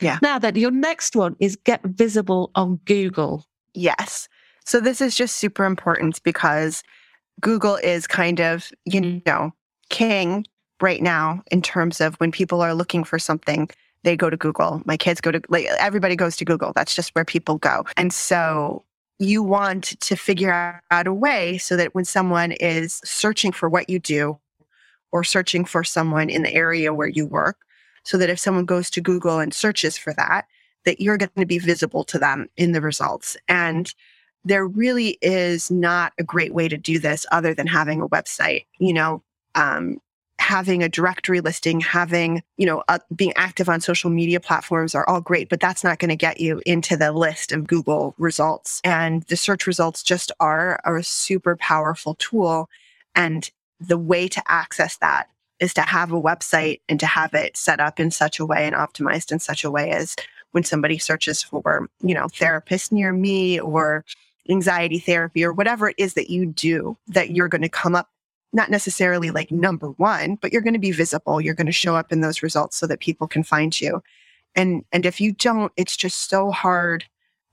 Yeah. 0.00 0.18
Now 0.22 0.40
then, 0.40 0.56
your 0.56 0.72
next 0.72 1.14
one 1.14 1.36
is 1.38 1.54
get 1.54 1.82
visible 1.84 2.50
on 2.56 2.80
Google. 2.84 3.46
Yes. 3.74 4.28
So 4.66 4.80
this 4.80 5.00
is 5.00 5.16
just 5.16 5.36
super 5.36 5.64
important 5.64 6.20
because 6.24 6.82
Google 7.40 7.76
is 7.76 8.08
kind 8.08 8.40
of, 8.40 8.68
you 8.84 9.22
know, 9.24 9.52
king 9.92 10.44
right 10.80 11.02
now 11.02 11.42
in 11.52 11.62
terms 11.62 12.00
of 12.00 12.16
when 12.16 12.32
people 12.32 12.60
are 12.60 12.74
looking 12.74 13.04
for 13.04 13.18
something 13.18 13.70
they 14.04 14.16
go 14.16 14.28
to 14.28 14.36
google. 14.36 14.82
My 14.84 14.96
kids 14.96 15.20
go 15.20 15.30
to 15.30 15.40
like 15.48 15.66
everybody 15.78 16.16
goes 16.16 16.36
to 16.36 16.44
google. 16.44 16.72
That's 16.74 16.94
just 16.94 17.14
where 17.14 17.24
people 17.24 17.58
go. 17.58 17.84
And 17.96 18.12
so 18.12 18.84
you 19.18 19.42
want 19.42 20.00
to 20.00 20.16
figure 20.16 20.82
out 20.90 21.06
a 21.06 21.14
way 21.14 21.58
so 21.58 21.76
that 21.76 21.94
when 21.94 22.04
someone 22.04 22.52
is 22.52 23.00
searching 23.04 23.52
for 23.52 23.68
what 23.68 23.88
you 23.88 24.00
do 24.00 24.38
or 25.12 25.22
searching 25.22 25.64
for 25.64 25.84
someone 25.84 26.28
in 26.28 26.42
the 26.42 26.52
area 26.52 26.92
where 26.92 27.08
you 27.08 27.26
work 27.26 27.58
so 28.02 28.18
that 28.18 28.30
if 28.30 28.40
someone 28.40 28.64
goes 28.64 28.90
to 28.90 29.00
google 29.00 29.38
and 29.38 29.54
searches 29.54 29.96
for 29.96 30.12
that 30.14 30.46
that 30.84 31.00
you're 31.00 31.18
going 31.18 31.30
to 31.36 31.46
be 31.46 31.58
visible 31.58 32.02
to 32.02 32.18
them 32.18 32.48
in 32.56 32.72
the 32.72 32.80
results. 32.80 33.36
And 33.48 33.94
there 34.44 34.66
really 34.66 35.18
is 35.22 35.70
not 35.70 36.12
a 36.18 36.24
great 36.24 36.52
way 36.52 36.66
to 36.68 36.76
do 36.76 36.98
this 36.98 37.24
other 37.30 37.54
than 37.54 37.68
having 37.68 38.00
a 38.00 38.08
website 38.08 38.64
you 38.80 38.92
know 38.92 39.22
um, 39.54 40.00
having 40.38 40.82
a 40.82 40.88
directory 40.88 41.40
listing, 41.40 41.80
having, 41.80 42.42
you 42.56 42.66
know, 42.66 42.82
uh, 42.88 42.98
being 43.14 43.32
active 43.36 43.68
on 43.68 43.80
social 43.80 44.10
media 44.10 44.40
platforms 44.40 44.94
are 44.94 45.08
all 45.08 45.20
great, 45.20 45.48
but 45.48 45.60
that's 45.60 45.84
not 45.84 46.00
going 46.00 46.08
to 46.08 46.16
get 46.16 46.40
you 46.40 46.60
into 46.66 46.96
the 46.96 47.12
list 47.12 47.52
of 47.52 47.66
Google 47.66 48.14
results. 48.18 48.80
And 48.82 49.22
the 49.24 49.36
search 49.36 49.68
results 49.68 50.02
just 50.02 50.32
are, 50.40 50.80
are 50.84 50.96
a 50.96 51.04
super 51.04 51.56
powerful 51.56 52.16
tool. 52.16 52.68
And 53.14 53.48
the 53.78 53.98
way 53.98 54.26
to 54.28 54.42
access 54.48 54.96
that 54.96 55.28
is 55.60 55.72
to 55.74 55.82
have 55.82 56.10
a 56.10 56.20
website 56.20 56.80
and 56.88 56.98
to 56.98 57.06
have 57.06 57.34
it 57.34 57.56
set 57.56 57.78
up 57.78 58.00
in 58.00 58.10
such 58.10 58.40
a 58.40 58.46
way 58.46 58.66
and 58.66 58.74
optimized 58.74 59.30
in 59.30 59.38
such 59.38 59.62
a 59.62 59.70
way 59.70 59.90
as 59.90 60.16
when 60.50 60.64
somebody 60.64 60.98
searches 60.98 61.40
for, 61.42 61.88
you 62.00 62.14
know, 62.14 62.26
therapist 62.28 62.90
near 62.90 63.12
me 63.12 63.60
or 63.60 64.04
anxiety 64.48 64.98
therapy 64.98 65.44
or 65.44 65.52
whatever 65.52 65.88
it 65.88 65.94
is 65.98 66.14
that 66.14 66.30
you 66.30 66.46
do, 66.46 66.96
that 67.06 67.30
you're 67.30 67.48
going 67.48 67.62
to 67.62 67.68
come 67.68 67.94
up 67.94 68.08
not 68.52 68.70
necessarily 68.70 69.30
like 69.30 69.50
number 69.50 69.88
one, 69.92 70.36
but 70.36 70.52
you're 70.52 70.62
going 70.62 70.74
to 70.74 70.78
be 70.78 70.92
visible. 70.92 71.40
You're 71.40 71.54
going 71.54 71.66
to 71.66 71.72
show 71.72 71.96
up 71.96 72.12
in 72.12 72.20
those 72.20 72.42
results 72.42 72.76
so 72.76 72.86
that 72.86 73.00
people 73.00 73.26
can 73.26 73.42
find 73.42 73.78
you. 73.80 74.02
And 74.54 74.84
and 74.92 75.06
if 75.06 75.20
you 75.20 75.32
don't, 75.32 75.72
it's 75.76 75.96
just 75.96 76.28
so 76.28 76.50
hard 76.50 77.04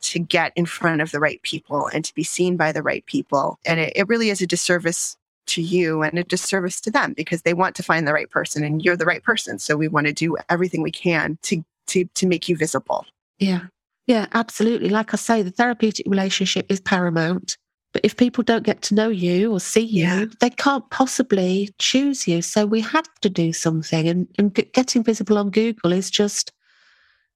to 0.02 0.20
get 0.20 0.54
in 0.56 0.66
front 0.66 1.02
of 1.02 1.12
the 1.12 1.20
right 1.20 1.41
people 1.41 1.88
and 1.93 2.06
to 2.06 2.14
be 2.14 2.24
seen 2.24 2.58
by 2.58 2.72
the 2.72 2.84
right 2.84 3.06
people. 3.06 3.60
And 3.66 3.80
it, 3.80 3.93
it 3.95 4.08
really 4.08 4.30
is 4.30 4.41
a 4.41 4.47
disservice 4.47 5.18
to 5.47 5.62
you 5.62 6.04
and 6.04 6.18
a 6.18 6.24
disservice 6.24 6.80
to 6.82 6.91
them 6.91 7.14
because 7.14 7.41
they 7.41 7.54
want 7.54 7.76
to 7.76 7.84
find 7.84 8.08
the 8.08 8.14
right 8.14 8.30
person 8.30 8.64
and 8.64 8.84
you're 8.84 8.95
the 8.95 9.06
right 9.06 9.24
person. 9.24 9.60
So 9.60 9.76
we 9.76 9.88
want 9.88 10.08
to 10.08 10.14
do 10.14 10.38
everything 10.50 10.82
we 10.82 10.91
can 10.91 11.38
to 11.43 11.64
to 11.88 12.06
to 12.06 12.28
make 12.28 12.47
you 12.47 12.56
visible. 12.56 13.06
Yeah. 13.39 13.68
Yeah, 14.08 14.26
absolutely. 14.34 14.89
Like 14.89 15.14
I 15.14 15.18
say, 15.18 15.43
the 15.43 15.52
therapeutic 15.52 16.08
relationship 16.08 16.66
is 16.70 16.80
paramount. 16.80 17.58
But 17.92 18.06
if 18.06 18.18
people 18.18 18.44
don't 18.44 18.66
get 18.66 18.82
to 18.84 18.96
know 18.96 19.10
you 19.10 19.52
or 19.52 19.60
see 19.60 19.82
you, 19.82 20.04
yeah. 20.04 20.26
they 20.40 20.52
can't 20.52 20.88
possibly 20.92 21.70
choose 21.80 22.28
you. 22.28 22.42
So 22.42 22.66
we 22.66 22.82
have 22.82 23.08
to 23.22 23.30
do 23.30 23.52
something. 23.52 24.08
And, 24.08 24.28
and 24.38 24.54
getting 24.54 25.04
visible 25.04 25.38
on 25.38 25.50
Google 25.50 25.92
is 25.92 26.12
just 26.12 26.52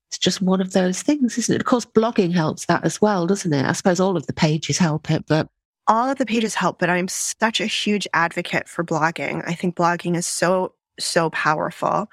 it's 0.09 0.19
just 0.19 0.43
one 0.43 0.61
of 0.61 0.73
those 0.73 1.01
things, 1.01 1.39
isn't 1.39 1.55
it? 1.55 1.61
Of 1.61 1.65
course, 1.65 1.85
blogging 1.85 2.33
helps 2.33 2.67
that 2.67 2.85
as 2.85 3.01
well, 3.01 3.25
doesn't 3.25 3.51
it? 3.51 3.65
I 3.65 3.71
suppose 3.71 3.99
all 3.99 4.15
of 4.15 4.27
the 4.27 4.33
pages 4.33 4.77
help 4.77 5.09
it, 5.09 5.25
but 5.25 5.49
all 5.87 6.07
of 6.07 6.19
the 6.19 6.25
pages 6.25 6.53
help, 6.53 6.77
but 6.77 6.87
I'm 6.87 7.07
such 7.07 7.59
a 7.59 7.65
huge 7.65 8.07
advocate 8.13 8.69
for 8.69 8.83
blogging. 8.83 9.43
I 9.47 9.55
think 9.55 9.75
blogging 9.75 10.15
is 10.15 10.27
so, 10.27 10.75
so 10.99 11.31
powerful. 11.31 12.09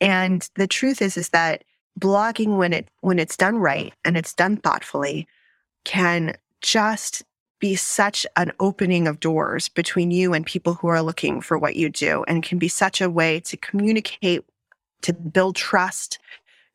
And 0.00 0.48
the 0.54 0.66
truth 0.66 1.02
is, 1.02 1.18
is 1.18 1.28
that 1.28 1.64
blogging 2.00 2.56
when 2.56 2.72
it 2.72 2.88
when 3.00 3.18
it's 3.18 3.36
done 3.36 3.56
right 3.56 3.92
and 4.04 4.16
it's 4.16 4.34
done 4.34 4.56
thoughtfully 4.58 5.26
can 5.84 6.36
just 6.60 7.22
be 7.58 7.74
such 7.74 8.26
an 8.36 8.52
opening 8.60 9.08
of 9.08 9.20
doors 9.20 9.68
between 9.68 10.10
you 10.10 10.34
and 10.34 10.44
people 10.44 10.74
who 10.74 10.88
are 10.88 11.02
looking 11.02 11.40
for 11.40 11.58
what 11.58 11.76
you 11.76 11.88
do 11.88 12.24
and 12.28 12.42
can 12.42 12.58
be 12.58 12.68
such 12.68 13.00
a 13.00 13.10
way 13.10 13.40
to 13.40 13.56
communicate, 13.56 14.44
to 15.02 15.12
build 15.12 15.56
trust, 15.56 16.18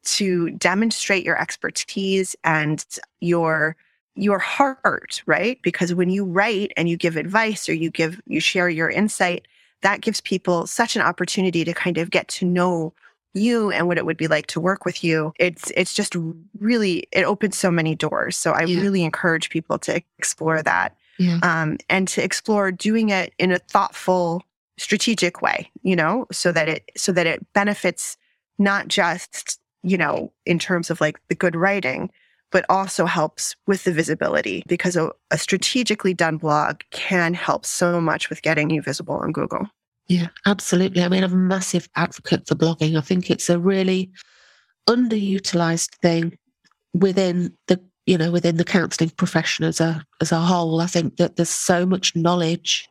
to 0.04 0.50
demonstrate 0.52 1.24
your 1.24 1.40
expertise 1.40 2.36
and 2.44 2.86
your 3.20 3.76
your 4.16 4.40
heart, 4.40 5.24
right? 5.26 5.62
Because 5.62 5.94
when 5.94 6.10
you 6.10 6.26
write 6.26 6.74
and 6.76 6.90
you 6.90 6.98
give 6.98 7.16
advice 7.16 7.70
or 7.70 7.74
you 7.74 7.90
give 7.90 8.20
you 8.28 8.40
share 8.40 8.70
your 8.70 8.90
insight, 8.90 9.48
that 9.82 10.02
gives 10.02 10.22
people 10.22 10.68
such 10.68 10.96
an 10.96 11.02
opportunity 11.02 11.64
to 11.64 11.74
kind 11.74 11.98
of 11.98 12.10
get 12.10 12.28
to 12.28 12.46
know 12.46 12.94
you 13.34 13.72
and 13.72 13.88
what 13.88 13.98
it 13.98 14.06
would 14.06 14.18
be 14.18 14.28
like 14.28 14.48
to 14.48 14.60
work 14.60 14.86
with 14.86 15.04
you 15.04 15.34
it's 15.40 15.72
it's 15.76 15.94
just 15.94 16.16
really 16.60 17.08
it 17.12 17.24
opens 17.24 17.58
so 17.58 17.72
many 17.72 17.96
doors 17.96 18.36
so 18.36 18.52
i 18.52 18.64
yeah. 18.64 18.82
really 18.82 19.04
encourage 19.04 19.50
people 19.50 19.80
to 19.80 20.02
explore 20.18 20.62
that 20.62 20.96
yeah. 21.20 21.40
um, 21.44 21.78
and 21.90 22.08
to 22.08 22.24
explore 22.24 22.72
doing 22.72 23.10
it 23.10 23.34
in 23.38 23.52
a 23.52 23.60
thoughtful 23.60 24.44
strategic 24.78 25.42
way 25.42 25.70
you 25.84 25.96
know 25.96 26.26
so 26.32 26.52
that 26.52 26.68
it 26.68 26.92
so 26.98 27.12
that 27.12 27.28
it 27.28 27.46
benefits 27.54 28.18
not 28.58 28.88
just 28.88 29.60
you 29.84 29.98
know 29.98 30.32
in 30.46 30.60
terms 30.60 30.90
of 30.90 31.00
like 31.00 31.20
the 31.30 31.36
good 31.36 31.56
writing 31.56 32.10
but 32.52 32.66
also 32.68 33.06
helps 33.06 33.56
with 33.66 33.86
the 33.86 33.94
visibility 33.94 34.62
because 34.68 34.98
a, 34.98 35.10
a 35.30 35.38
strategically 35.38 36.14
done 36.14 36.36
blog 36.36 36.82
can 36.92 37.34
help 37.34 37.66
so 37.66 38.02
much 38.02 38.30
with 38.30 38.42
getting 38.42 38.70
you 38.70 38.82
visible 38.82 39.16
on 39.16 39.32
google 39.32 39.68
yeah, 40.08 40.28
absolutely. 40.46 41.04
I 41.04 41.10
mean, 41.10 41.24
I'm 41.24 41.34
a 41.34 41.36
massive 41.36 41.88
advocate 41.96 42.48
for 42.48 42.56
blogging. 42.56 42.98
I 42.98 43.02
think 43.02 43.30
it's 43.30 43.50
a 43.50 43.60
really 43.60 44.12
underutilized 44.90 45.96
thing 46.02 46.38
within 46.94 47.56
the 47.68 47.80
you 48.06 48.18
know 48.18 48.32
within 48.32 48.58
the 48.58 48.64
counselling 48.64 49.12
profession 49.12 49.64
as 49.64 49.80
a 49.80 50.04
as 50.20 50.32
a 50.32 50.40
whole. 50.40 50.82
I 50.82 50.88
think 50.88 51.18
that 51.18 51.36
there's 51.36 51.50
so 51.50 51.86
much 51.86 52.16
knowledge 52.16 52.90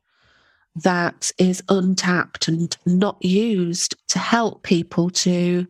that 0.77 1.31
is 1.39 1.63
untapped 1.69 2.49
and 2.49 2.77
not 2.87 3.23
used 3.25 3.97
to 4.09 4.19
help 4.19 4.63
people 4.63 5.11
to 5.11 5.67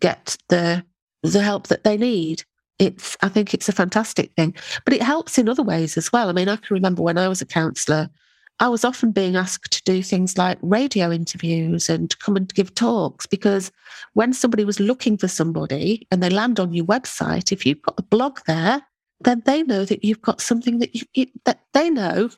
get 0.00 0.36
the 0.48 0.84
the 1.22 1.42
help 1.42 1.68
that 1.68 1.84
they 1.84 1.96
need. 1.96 2.44
It's 2.78 3.16
I 3.22 3.28
think 3.28 3.54
it's 3.54 3.68
a 3.68 3.72
fantastic 3.72 4.32
thing, 4.34 4.54
but 4.84 4.94
it 4.94 5.02
helps 5.02 5.38
in 5.38 5.48
other 5.48 5.62
ways 5.62 5.96
as 5.96 6.12
well. 6.12 6.28
I 6.28 6.32
mean, 6.32 6.48
I 6.48 6.56
can 6.56 6.74
remember 6.74 7.02
when 7.02 7.18
I 7.18 7.28
was 7.28 7.40
a 7.40 7.46
counsellor 7.46 8.08
I 8.60 8.68
was 8.68 8.84
often 8.84 9.12
being 9.12 9.36
asked 9.36 9.72
to 9.72 9.82
do 9.84 10.02
things 10.02 10.36
like 10.36 10.58
radio 10.62 11.12
interviews 11.12 11.88
and 11.88 12.16
come 12.18 12.36
and 12.36 12.52
give 12.54 12.74
talks 12.74 13.26
because 13.26 13.70
when 14.14 14.32
somebody 14.32 14.64
was 14.64 14.80
looking 14.80 15.16
for 15.16 15.28
somebody 15.28 16.06
and 16.10 16.22
they 16.22 16.30
land 16.30 16.58
on 16.58 16.72
your 16.72 16.84
website, 16.84 17.52
if 17.52 17.64
you've 17.64 17.82
got 17.82 17.98
a 17.98 18.02
blog 18.02 18.40
there, 18.46 18.82
then 19.20 19.42
they 19.46 19.62
know 19.62 19.84
that 19.84 20.04
you've 20.04 20.22
got 20.22 20.40
something 20.40 20.78
that 20.80 20.94
you, 20.94 21.02
you 21.14 21.26
that 21.44 21.60
they 21.72 21.90
know. 21.90 22.30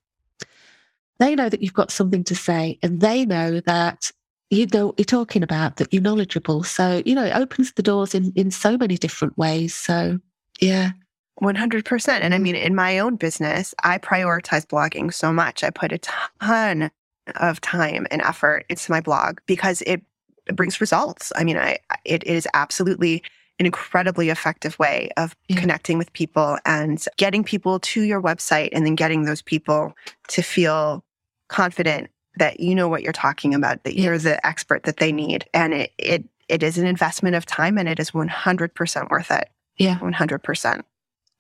They 1.19 1.35
know 1.35 1.49
that 1.49 1.63
you've 1.63 1.75
got 1.75 1.91
something 1.91 2.25
to 2.25 2.35
say, 2.35 2.79
and 2.83 3.01
they 3.01 3.27
know 3.27 3.61
that 3.61 4.11
you 4.49 4.67
know 4.73 4.87
what 4.87 4.99
you're 4.99 5.05
talking 5.05 5.43
about, 5.43 5.77
that 5.77 5.93
you're 5.93 6.03
knowledgeable. 6.03 6.63
So 6.65 7.03
you 7.05 7.15
know 7.15 7.25
it 7.25 7.37
opens 7.37 7.73
the 7.73 7.83
doors 7.83 8.15
in 8.15 8.33
in 8.37 8.51
so 8.51 8.77
many 8.77 8.97
different 8.97 9.37
ways. 9.37 9.75
So 9.75 10.19
yeah, 10.61 10.93
100%. 11.41 12.09
And 12.09 12.35
I 12.35 12.37
mm-hmm. 12.37 12.43
mean, 12.43 12.55
in 12.55 12.75
my 12.75 12.99
own 12.99 13.17
business, 13.17 13.75
I 13.83 13.99
prioritize 13.99 14.67
blogging 14.67 15.13
so 15.13 15.33
much. 15.33 15.65
I 15.65 15.71
put 15.71 15.93
a 15.93 15.99
ton 15.99 16.91
of 17.37 17.61
time 17.61 18.07
and 18.11 18.23
effort 18.23 18.67
into 18.69 18.91
my 18.91 19.01
blog 19.01 19.39
because 19.47 19.83
it, 19.83 20.03
it 20.47 20.57
brings 20.57 20.81
results. 20.81 21.33
I 21.37 21.45
mean, 21.45 21.57
I 21.57 21.79
it 22.05 22.25
is 22.25 22.49
absolutely 22.55 23.23
an 23.59 23.67
incredibly 23.67 24.31
effective 24.31 24.79
way 24.79 25.11
of 25.17 25.37
yeah. 25.49 25.61
connecting 25.61 25.99
with 25.99 26.13
people 26.15 26.57
and 26.65 27.05
getting 27.19 27.45
people 27.45 27.79
to 27.79 28.03
your 28.03 28.21
website 28.21 28.71
and 28.73 28.87
then 28.87 28.95
getting 28.95 29.27
those 29.27 29.43
people 29.43 29.95
to 30.29 30.41
feel 30.43 31.05
confident 31.49 32.11
that 32.37 32.59
you 32.59 32.75
know 32.75 32.89
what 32.89 33.03
you're 33.03 33.13
talking 33.13 33.55
about, 33.55 33.85
that 33.85 33.97
you're 33.97 34.17
the 34.17 34.45
expert 34.47 34.85
that 34.85 34.97
they 34.97 35.13
need. 35.13 35.45
And 35.53 35.75
it 35.75 35.93
it 35.99 36.25
it 36.49 36.63
is 36.63 36.79
an 36.79 36.87
investment 36.87 37.37
of 37.37 37.47
time 37.47 37.79
and 37.79 37.89
it 37.89 38.01
is 38.01 38.11
100% 38.11 39.11
worth 39.11 39.31
it. 39.31 39.49
Yeah. 39.77 39.99
100%. 39.99 40.83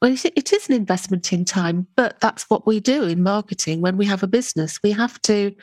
Well, 0.00 0.12
it 0.12 0.52
is 0.52 0.68
an 0.68 0.74
investment 0.74 1.30
in 1.32 1.44
time, 1.44 1.86
but 1.94 2.20
that's 2.20 2.48
what 2.48 2.66
we 2.66 2.80
do 2.80 3.04
in 3.04 3.22
marketing 3.22 3.82
when 3.82 3.98
we 3.98 4.06
have 4.06 4.22
a 4.22 4.26
business. 4.26 4.80
We 4.82 4.92
have 4.92 5.20
to 5.22 5.54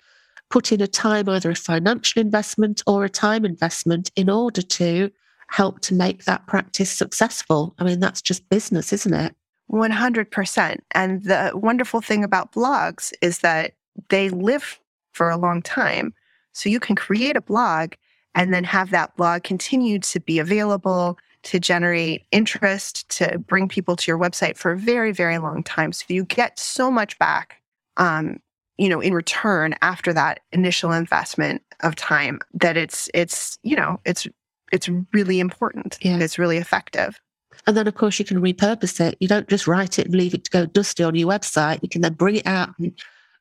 put 0.50 0.72
in 0.72 0.80
a 0.80 0.88
time, 0.88 1.28
either 1.28 1.50
a 1.50 1.56
financial 1.56 2.22
investment 2.22 2.84
or 2.86 3.04
a 3.04 3.10
time 3.10 3.46
investment, 3.46 4.12
in 4.16 4.30
order 4.30 4.62
to 4.62 5.10
help 5.50 5.80
to 5.82 5.96
make 5.96 6.26
that 6.26 6.46
practice 6.46 6.92
successful. 6.92 7.74
I 7.80 7.84
mean, 7.84 8.00
that's 8.00 8.22
just 8.22 8.48
business, 8.50 8.94
isn't 8.94 9.14
it? 9.14 9.36
100%. 9.72 10.78
And 10.92 11.24
the 11.24 11.52
wonderful 11.56 12.02
thing 12.02 12.24
about 12.24 12.52
blogs 12.52 13.14
is 13.22 13.40
that 13.40 13.74
they 14.10 14.30
live 14.30 14.80
for 15.14 15.30
a 15.30 15.38
long 15.38 15.62
time. 15.62 16.14
So 16.54 16.70
you 16.70 16.80
can 16.80 16.96
create 16.96 17.36
a 17.36 17.42
blog 17.42 17.94
and 18.36 18.54
then 18.54 18.64
have 18.66 18.92
that 18.92 19.16
blog 19.18 19.44
continue 19.44 20.00
to 20.00 20.20
be 20.20 20.38
available 20.38 21.18
to 21.48 21.62
generate 21.62 22.26
interest, 22.32 23.08
to 23.08 23.40
bring 23.40 23.70
people 23.70 23.96
to 23.96 24.12
your 24.12 24.20
website 24.20 24.58
for 24.58 24.72
a 24.72 24.78
very, 24.78 25.14
very 25.14 25.38
long 25.38 25.64
time. 25.64 25.94
So 25.94 26.04
you 26.10 26.26
get 26.26 26.60
so 26.60 26.92
much 26.92 27.18
back, 27.20 27.62
um, 27.96 28.42
you 28.78 28.90
know, 28.90 29.00
in 29.00 29.14
return 29.14 29.74
after 29.82 30.12
that 30.12 30.42
initial 30.52 30.92
investment 30.92 31.62
of 31.80 31.96
time 31.96 32.42
that 32.54 32.76
it's, 32.76 33.10
it's, 33.14 33.58
you 33.64 33.78
know, 33.78 34.02
it's, 34.04 34.28
it's 34.74 34.90
really 35.14 35.40
important. 35.40 35.98
Yeah. 36.02 36.20
It's 36.20 36.38
really 36.38 36.58
effective. 36.58 37.18
And 37.66 37.78
then, 37.78 37.88
of 37.88 37.96
course, 37.96 38.20
you 38.20 38.26
can 38.26 38.42
repurpose 38.42 39.00
it. 39.00 39.16
You 39.22 39.30
don't 39.30 39.48
just 39.48 39.68
write 39.68 40.00
it 40.00 40.08
and 40.08 40.16
leave 40.16 40.34
it 40.34 40.44
to 40.44 40.52
go 40.52 40.66
dusty 40.66 41.04
on 41.04 41.16
your 41.16 41.30
website. 41.30 41.80
You 41.82 41.88
can 41.88 42.02
then 42.02 42.14
bring 42.14 42.36
it 42.36 42.46
out 42.46 42.70
and, 42.78 42.92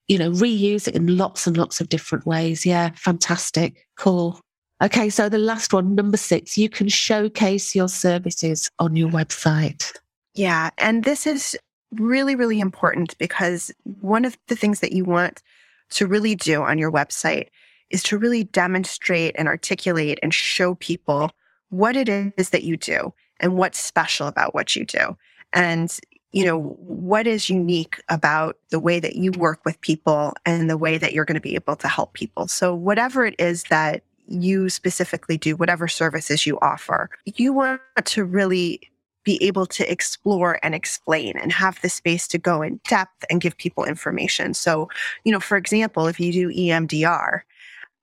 you 0.07 0.17
know, 0.17 0.31
reuse 0.31 0.87
it 0.87 0.95
in 0.95 1.17
lots 1.17 1.49
and 1.49 1.57
lots 1.57 1.81
of 1.81 1.89
different 1.89 2.25
ways. 2.25 2.65
Yeah, 2.65 2.91
fantastic. 2.95 3.85
Cool. 3.97 4.41
Okay, 4.83 5.09
so 5.09 5.29
the 5.29 5.39
last 5.39 5.73
one, 5.73 5.95
number 5.95 6.19
six, 6.19 6.59
you 6.59 6.69
can 6.69 6.89
showcase 6.89 7.75
your 7.75 7.89
services 7.89 8.71
on 8.79 8.95
your 8.95 9.09
website. 9.09 9.93
Yeah, 10.35 10.71
and 10.77 11.05
this 11.05 11.27
is 11.27 11.57
really, 11.93 12.35
really 12.35 12.61
important 12.61 13.17
because 13.17 13.71
one 14.01 14.27
of 14.27 14.37
the 14.49 14.57
things 14.57 14.81
that 14.81 14.93
you 14.93 15.05
want 15.05 15.43
to 15.91 16.07
really 16.07 16.35
do 16.35 16.63
on 16.63 16.77
your 16.77 16.93
website 16.93 17.49
is 17.89 18.03
to 18.03 18.19
really 18.19 18.45
demonstrate 18.45 19.35
and 19.39 19.49
articulate 19.49 20.19
and 20.23 20.35
show 20.35 20.75
people 20.75 21.31
what 21.71 21.97
it 21.97 22.09
is 22.09 22.51
that 22.51 22.65
you 22.65 22.77
do 22.77 23.15
and 23.41 23.57
what's 23.57 23.79
special 23.79 24.27
about 24.27 24.55
what 24.55 24.77
you 24.77 24.85
do. 24.85 25.17
And 25.53 25.97
you 26.33 26.45
know, 26.45 26.61
what 26.61 27.27
is 27.27 27.49
unique 27.49 28.03
about 28.11 28.59
the 28.71 28.81
way 28.81 29.01
that 29.01 29.17
you 29.17 29.33
work 29.33 29.65
with 29.65 29.81
people 29.81 30.35
and 30.45 30.69
the 30.69 30.77
way 30.77 30.99
that 30.99 31.15
you're 31.15 31.25
going 31.25 31.37
to 31.37 31.41
be 31.41 31.55
able 31.55 31.77
to 31.77 31.89
help 31.89 32.13
people. 32.13 32.47
So, 32.47 32.75
whatever 32.75 33.25
it 33.25 33.37
is 33.39 33.63
that 33.71 34.03
you 34.29 34.69
specifically 34.69 35.37
do, 35.39 35.57
whatever 35.57 35.89
services 35.89 36.47
you 36.47 36.59
offer, 36.61 37.11
you 37.25 37.53
want 37.53 37.81
to 38.05 38.25
really 38.25 38.81
be 39.25 39.43
able 39.43 39.67
to 39.67 39.91
explore 39.91 40.59
and 40.63 40.75
explain 40.75 41.37
and 41.37 41.53
have 41.53 41.81
the 41.83 41.89
space 41.89 42.29
to 42.29 42.39
go 42.39 42.63
in 42.63 42.81
depth 42.89 43.25
and 43.29 43.41
give 43.41 43.57
people 43.57 43.85
information. 43.85 44.55
So, 44.55 44.89
you 45.25 45.33
know, 45.33 45.41
for 45.41 45.57
example, 45.57 46.07
if 46.07 46.21
you 46.21 46.33
do 46.33 46.49
EMDR, 46.49 47.41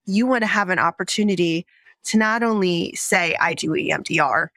you 0.06 0.28
want 0.28 0.42
to 0.42 0.48
have 0.48 0.70
an 0.70 0.80
opportunity 0.80 1.66
to 2.06 2.18
not 2.18 2.44
only 2.44 2.94
say, 2.96 3.38
I 3.40 3.54
do 3.54 3.70
EMDR, 3.70 4.50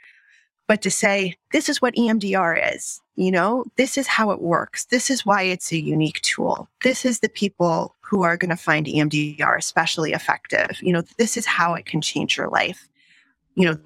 but 0.67 0.83
to 0.83 0.91
say, 0.91 1.37
this 1.53 1.69
is 1.69 1.81
what 1.81 1.95
EMDR 1.95 2.75
is. 2.75 3.01
You 3.15 3.31
know, 3.31 3.65
this 3.77 3.97
is 3.97 4.07
how 4.07 4.31
it 4.31 4.43
works. 4.43 4.85
This 4.87 5.11
is 5.11 5.25
why 5.25 5.43
it's 5.43 5.73
a 5.73 5.79
unique 5.81 6.21
tool. 6.23 6.69
This 6.83 7.05
is 7.05 7.21
the 7.21 7.29
people 7.29 7.95
who 8.01 8.23
are 8.23 8.37
going 8.37 8.51
to 8.51 8.57
find 8.57 8.87
EMDR 8.87 9.57
especially 9.57 10.13
effective. 10.13 10.83
You 10.83 10.93
know, 10.93 11.03
this 11.17 11.37
is 11.37 11.47
how 11.47 11.75
it 11.75 11.87
can 11.87 12.01
change 12.01 12.37
your 12.37 12.49
life. 12.49 12.89
You 13.55 13.71
know, 13.71 13.79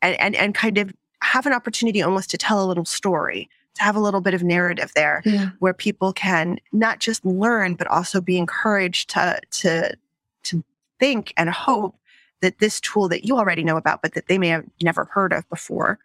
and, 0.00 0.20
and, 0.20 0.36
and 0.36 0.54
kind 0.54 0.78
of 0.78 0.92
have 1.22 1.46
an 1.46 1.52
opportunity 1.52 2.02
almost 2.02 2.30
to 2.30 2.38
tell 2.38 2.64
a 2.64 2.66
little 2.66 2.84
story, 2.84 3.48
to 3.74 3.82
have 3.82 3.96
a 3.96 4.00
little 4.00 4.20
bit 4.20 4.34
of 4.34 4.42
narrative 4.42 4.92
there 4.94 5.22
yeah. 5.24 5.50
where 5.58 5.74
people 5.74 6.12
can 6.12 6.58
not 6.72 7.00
just 7.00 7.24
learn, 7.24 7.74
but 7.74 7.88
also 7.88 8.20
be 8.20 8.38
encouraged 8.38 9.10
to, 9.10 9.40
to, 9.50 9.96
to 10.44 10.62
think 11.00 11.32
and 11.36 11.50
hope 11.50 11.96
that 12.40 12.58
this 12.58 12.80
tool 12.80 13.08
that 13.08 13.24
you 13.24 13.36
already 13.36 13.64
know 13.64 13.76
about, 13.76 14.02
but 14.02 14.14
that 14.14 14.28
they 14.28 14.38
may 14.38 14.48
have 14.48 14.64
never 14.82 15.06
heard 15.06 15.32
of 15.32 15.48
before, 15.48 15.98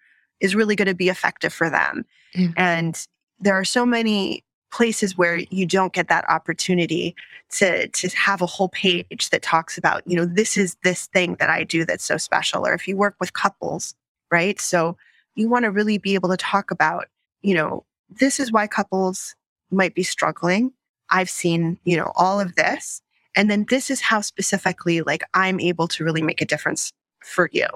is 0.44 0.54
really 0.54 0.76
going 0.76 0.88
to 0.88 0.94
be 0.94 1.10
effective 1.10 1.54
for 1.54 1.70
them. 1.70 2.06
Mm. 2.36 2.54
And 2.58 3.08
there 3.40 3.56
are 3.56 3.66
so 3.66 3.86
many 3.86 4.44
places 4.72 5.18
where 5.18 5.38
you 5.38 5.66
don't 5.66 5.94
get 5.94 6.10
that 6.10 6.28
opportunity 6.30 7.16
to 7.52 7.88
to 7.90 8.10
have 8.10 8.42
a 8.42 8.48
whole 8.48 8.70
page 8.70 9.30
that 9.30 9.44
talks 9.44 9.78
about 9.78 10.02
you 10.08 10.16
know 10.16 10.26
this 10.26 10.58
is 10.58 10.76
this 10.84 11.06
thing 11.08 11.36
that 11.36 11.50
I 11.50 11.64
do 11.64 11.86
that's 11.86 12.04
so 12.04 12.18
special 12.18 12.66
or 12.66 12.74
if 12.74 12.88
you 12.88 12.98
work 12.98 13.16
with 13.20 13.34
couples 13.34 13.94
right 14.32 14.60
so 14.60 14.98
you 15.36 15.48
want 15.48 15.66
to 15.66 15.72
really 15.72 16.00
be 16.00 16.16
able 16.16 16.30
to 16.30 16.38
talk 16.38 16.72
about 16.72 17.06
you 17.44 17.54
know 17.54 17.86
this 18.10 18.40
is 18.40 18.52
why 18.52 18.66
couples 18.66 19.36
might 19.70 19.94
be 19.94 20.02
struggling 20.02 20.74
I've 21.12 21.30
seen 21.30 21.78
you 21.84 21.96
know 21.96 22.12
all 22.16 22.40
of 22.40 22.56
this 22.56 23.04
and 23.36 23.52
then 23.52 23.68
this 23.70 23.92
is 23.92 24.02
how 24.02 24.22
specifically 24.22 25.02
like 25.02 25.22
I'm 25.36 25.60
able 25.60 25.88
to 25.90 26.04
really 26.04 26.24
make 26.24 26.42
a 26.42 26.46
difference 26.46 26.92
for 27.24 27.48
you 27.54 27.68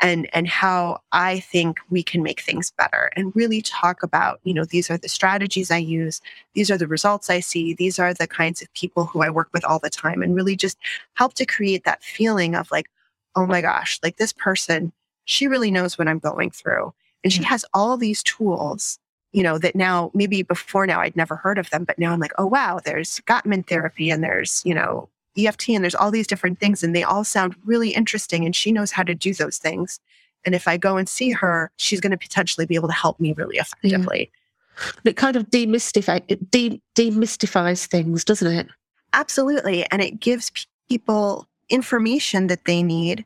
and 0.00 0.28
and 0.32 0.46
how 0.46 1.00
I 1.12 1.40
think 1.40 1.80
we 1.90 2.02
can 2.02 2.22
make 2.22 2.40
things 2.40 2.72
better 2.76 3.10
and 3.16 3.34
really 3.34 3.62
talk 3.62 4.02
about, 4.02 4.40
you 4.44 4.54
know, 4.54 4.64
these 4.64 4.90
are 4.90 4.98
the 4.98 5.08
strategies 5.08 5.70
I 5.70 5.78
use, 5.78 6.20
these 6.54 6.70
are 6.70 6.78
the 6.78 6.86
results 6.86 7.30
I 7.30 7.40
see, 7.40 7.74
these 7.74 7.98
are 7.98 8.14
the 8.14 8.26
kinds 8.26 8.62
of 8.62 8.72
people 8.74 9.06
who 9.06 9.22
I 9.22 9.30
work 9.30 9.48
with 9.52 9.64
all 9.64 9.78
the 9.78 9.90
time 9.90 10.22
and 10.22 10.34
really 10.34 10.56
just 10.56 10.78
help 11.14 11.34
to 11.34 11.46
create 11.46 11.84
that 11.84 12.02
feeling 12.02 12.54
of 12.54 12.70
like, 12.70 12.88
oh 13.34 13.46
my 13.46 13.60
gosh, 13.60 13.98
like 14.02 14.16
this 14.16 14.32
person, 14.32 14.92
she 15.24 15.46
really 15.46 15.70
knows 15.70 15.98
what 15.98 16.08
I'm 16.08 16.18
going 16.18 16.50
through 16.50 16.92
and 17.24 17.32
she 17.32 17.40
mm-hmm. 17.40 17.48
has 17.48 17.64
all 17.74 17.96
these 17.96 18.22
tools 18.22 18.98
you 19.32 19.42
know 19.42 19.58
that 19.58 19.76
now 19.76 20.10
maybe 20.14 20.42
before 20.42 20.86
now 20.86 21.00
I'd 21.00 21.16
never 21.16 21.36
heard 21.36 21.58
of 21.58 21.70
them 21.70 21.84
but 21.84 21.98
now 21.98 22.12
I'm 22.12 22.20
like 22.20 22.32
oh 22.38 22.46
wow 22.46 22.80
there's 22.84 23.20
Gottman 23.26 23.66
therapy 23.66 24.10
and 24.10 24.22
there's 24.22 24.62
you 24.64 24.74
know 24.74 25.08
EFT 25.38 25.70
and 25.70 25.84
there's 25.84 25.94
all 25.94 26.10
these 26.10 26.26
different 26.26 26.58
things 26.58 26.82
and 26.82 26.94
they 26.94 27.02
all 27.02 27.24
sound 27.24 27.54
really 27.64 27.90
interesting 27.90 28.44
and 28.44 28.54
she 28.54 28.72
knows 28.72 28.92
how 28.92 29.02
to 29.02 29.14
do 29.14 29.34
those 29.34 29.58
things. 29.58 30.00
And 30.44 30.54
if 30.54 30.68
I 30.68 30.76
go 30.76 30.96
and 30.96 31.08
see 31.08 31.30
her, 31.30 31.70
she's 31.76 32.00
going 32.00 32.12
to 32.12 32.16
potentially 32.16 32.66
be 32.66 32.74
able 32.74 32.88
to 32.88 32.94
help 32.94 33.18
me 33.20 33.32
really 33.32 33.56
effectively. 33.56 34.30
Yeah. 34.32 35.00
It 35.04 35.16
kind 35.16 35.36
of 35.36 35.50
demystify, 35.50 36.22
it 36.28 36.50
de- 36.50 36.80
demystifies 36.94 37.86
things, 37.86 38.24
doesn't 38.24 38.52
it? 38.52 38.68
Absolutely. 39.12 39.84
And 39.90 40.00
it 40.00 40.20
gives 40.20 40.50
people 40.88 41.46
information 41.68 42.46
that 42.46 42.64
they 42.64 42.82
need 42.82 43.24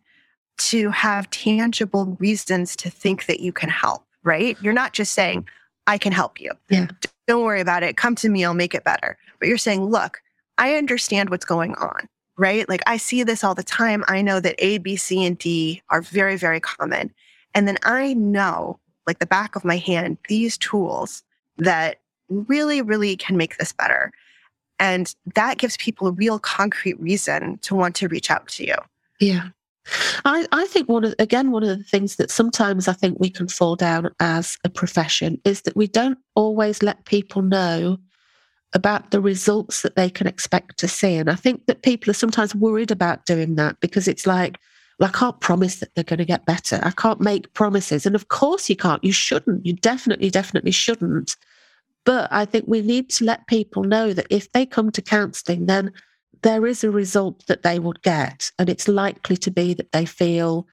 to 0.59 0.91
have 0.91 1.29
tangible 1.31 2.17
reasons 2.19 2.77
to 2.77 2.91
think 2.91 3.27
that 3.27 3.41
you 3.41 3.53
can 3.53 3.69
help, 3.69 4.05
right? 4.23 4.57
You're 4.63 4.73
not 4.73 4.93
just 4.93 5.13
saying, 5.13 5.47
I 5.87 5.99
can 5.99 6.13
help 6.13 6.41
you. 6.41 6.53
Yeah. 6.69 6.89
Don't 7.27 7.45
worry 7.45 7.61
about 7.61 7.83
it. 7.83 7.97
Come 7.97 8.15
to 8.17 8.29
me, 8.29 8.45
I'll 8.45 8.55
make 8.55 8.75
it 8.75 8.85
better. 8.85 9.17
But 9.39 9.49
you're 9.49 9.59
saying, 9.59 9.85
look, 9.85 10.23
I 10.59 10.75
understand 10.75 11.31
what's 11.31 11.45
going 11.45 11.75
on, 11.77 12.09
right? 12.39 12.69
Like 12.69 12.83
I 12.87 12.97
see 12.97 13.23
this 13.23 13.43
all 13.45 13.55
the 13.55 13.63
time. 13.63 14.05
I 14.09 14.23
know 14.23 14.41
that 14.41 14.55
A, 14.59 14.79
B, 14.79 14.97
C, 14.97 15.25
and 15.25 15.39
D 15.39 15.83
are 15.91 16.03
very, 16.03 16.37
very 16.37 16.61
common. 16.61 17.13
And 17.55 17.69
then 17.69 17.79
I 17.85 18.15
know, 18.15 18.79
like 19.07 19.19
the 19.19 19.27
back 19.27 19.57
of 19.57 19.65
my 19.65 19.77
hand, 19.77 20.19
these 20.29 20.57
tools 20.59 21.23
that 21.59 22.01
really, 22.29 22.83
really 22.83 23.17
can 23.17 23.37
make 23.37 23.59
this 23.59 23.73
better. 23.73 24.13
And 24.79 25.15
that 25.35 25.59
gives 25.59 25.77
people 25.77 26.09
a 26.09 26.13
real 26.13 26.39
concrete 26.39 26.99
reason 27.01 27.59
to 27.59 27.75
want 27.75 27.95
to 27.97 28.09
reach 28.09 28.31
out 28.31 28.49
to 28.49 28.67
you. 28.67 28.75
Yeah. 29.21 29.49
I, 30.25 30.47
I 30.53 30.67
think 30.67 30.89
one 30.89 31.05
of 31.05 31.15
again 31.19 31.51
one 31.51 31.65
of 31.65 31.69
the 31.77 31.83
things 31.83 32.17
that 32.17 32.31
sometimes 32.31 32.87
I 32.87 32.93
think 32.93 33.19
we 33.19 33.31
can 33.31 33.49
fall 33.49 33.75
down 33.75 34.11
as 34.21 34.57
a 34.65 34.69
profession 34.69 35.41
is 35.45 35.63
that 35.63 35.77
we 35.77 35.89
don't 35.89 36.19
always 36.37 36.83
let 36.83 37.05
people 37.05 37.43
know 37.43 37.99
about 38.75 39.11
the 39.11 39.21
results 39.21 39.83
that 39.83 39.97
they 39.97 40.09
can 40.09 40.27
expect 40.27 40.79
to 40.79 40.89
see. 40.89 41.17
And 41.17 41.29
I 41.29 41.35
think 41.35 41.67
that 41.67 41.83
people 41.83 42.11
are 42.11 42.15
sometimes 42.15 42.55
worried 42.55 42.91
about 42.91 43.27
doing 43.27 43.57
that 43.57 43.79
because 43.81 44.09
it's 44.09 44.27
like, 44.27 44.59
well, 44.99 45.11
I 45.11 45.19
can't 45.19 45.41
promise 45.41 45.77
that 45.77 45.95
they're 45.95 46.05
going 46.05 46.19
to 46.19 46.25
get 46.25 46.47
better. 46.47 46.81
I 46.83 46.91
can't 46.91 47.21
make 47.21 47.53
promises. 47.55 48.07
And 48.07 48.15
of 48.15 48.29
course 48.29 48.71
you 48.71 48.77
can't. 48.77 49.03
You 49.05 49.13
shouldn't. 49.13 49.67
You 49.67 49.75
definitely, 49.75 50.31
definitely 50.31 50.71
shouldn't. 50.71 51.37
But 52.05 52.29
I 52.33 52.45
think 52.45 52.65
we 52.67 52.81
need 52.81 53.11
to 53.11 53.25
let 53.25 53.47
people 53.47 53.85
know 53.85 54.13
that 54.13 54.27
if 54.31 54.51
they 54.53 54.67
come 54.67 54.91
to 54.93 55.03
counseling, 55.03 55.67
then 55.67 55.93
there 56.43 56.67
is 56.67 56.83
a 56.83 56.91
result 56.91 57.47
that 57.47 57.63
they 57.63 57.79
would 57.79 58.03
get. 58.03 58.51
And 58.59 58.69
it's 58.69 58.89
likely 58.89 59.37
to 59.37 59.51
be 59.51 59.75
that 59.75 59.93
they 59.93 60.05
feel, 60.05 60.67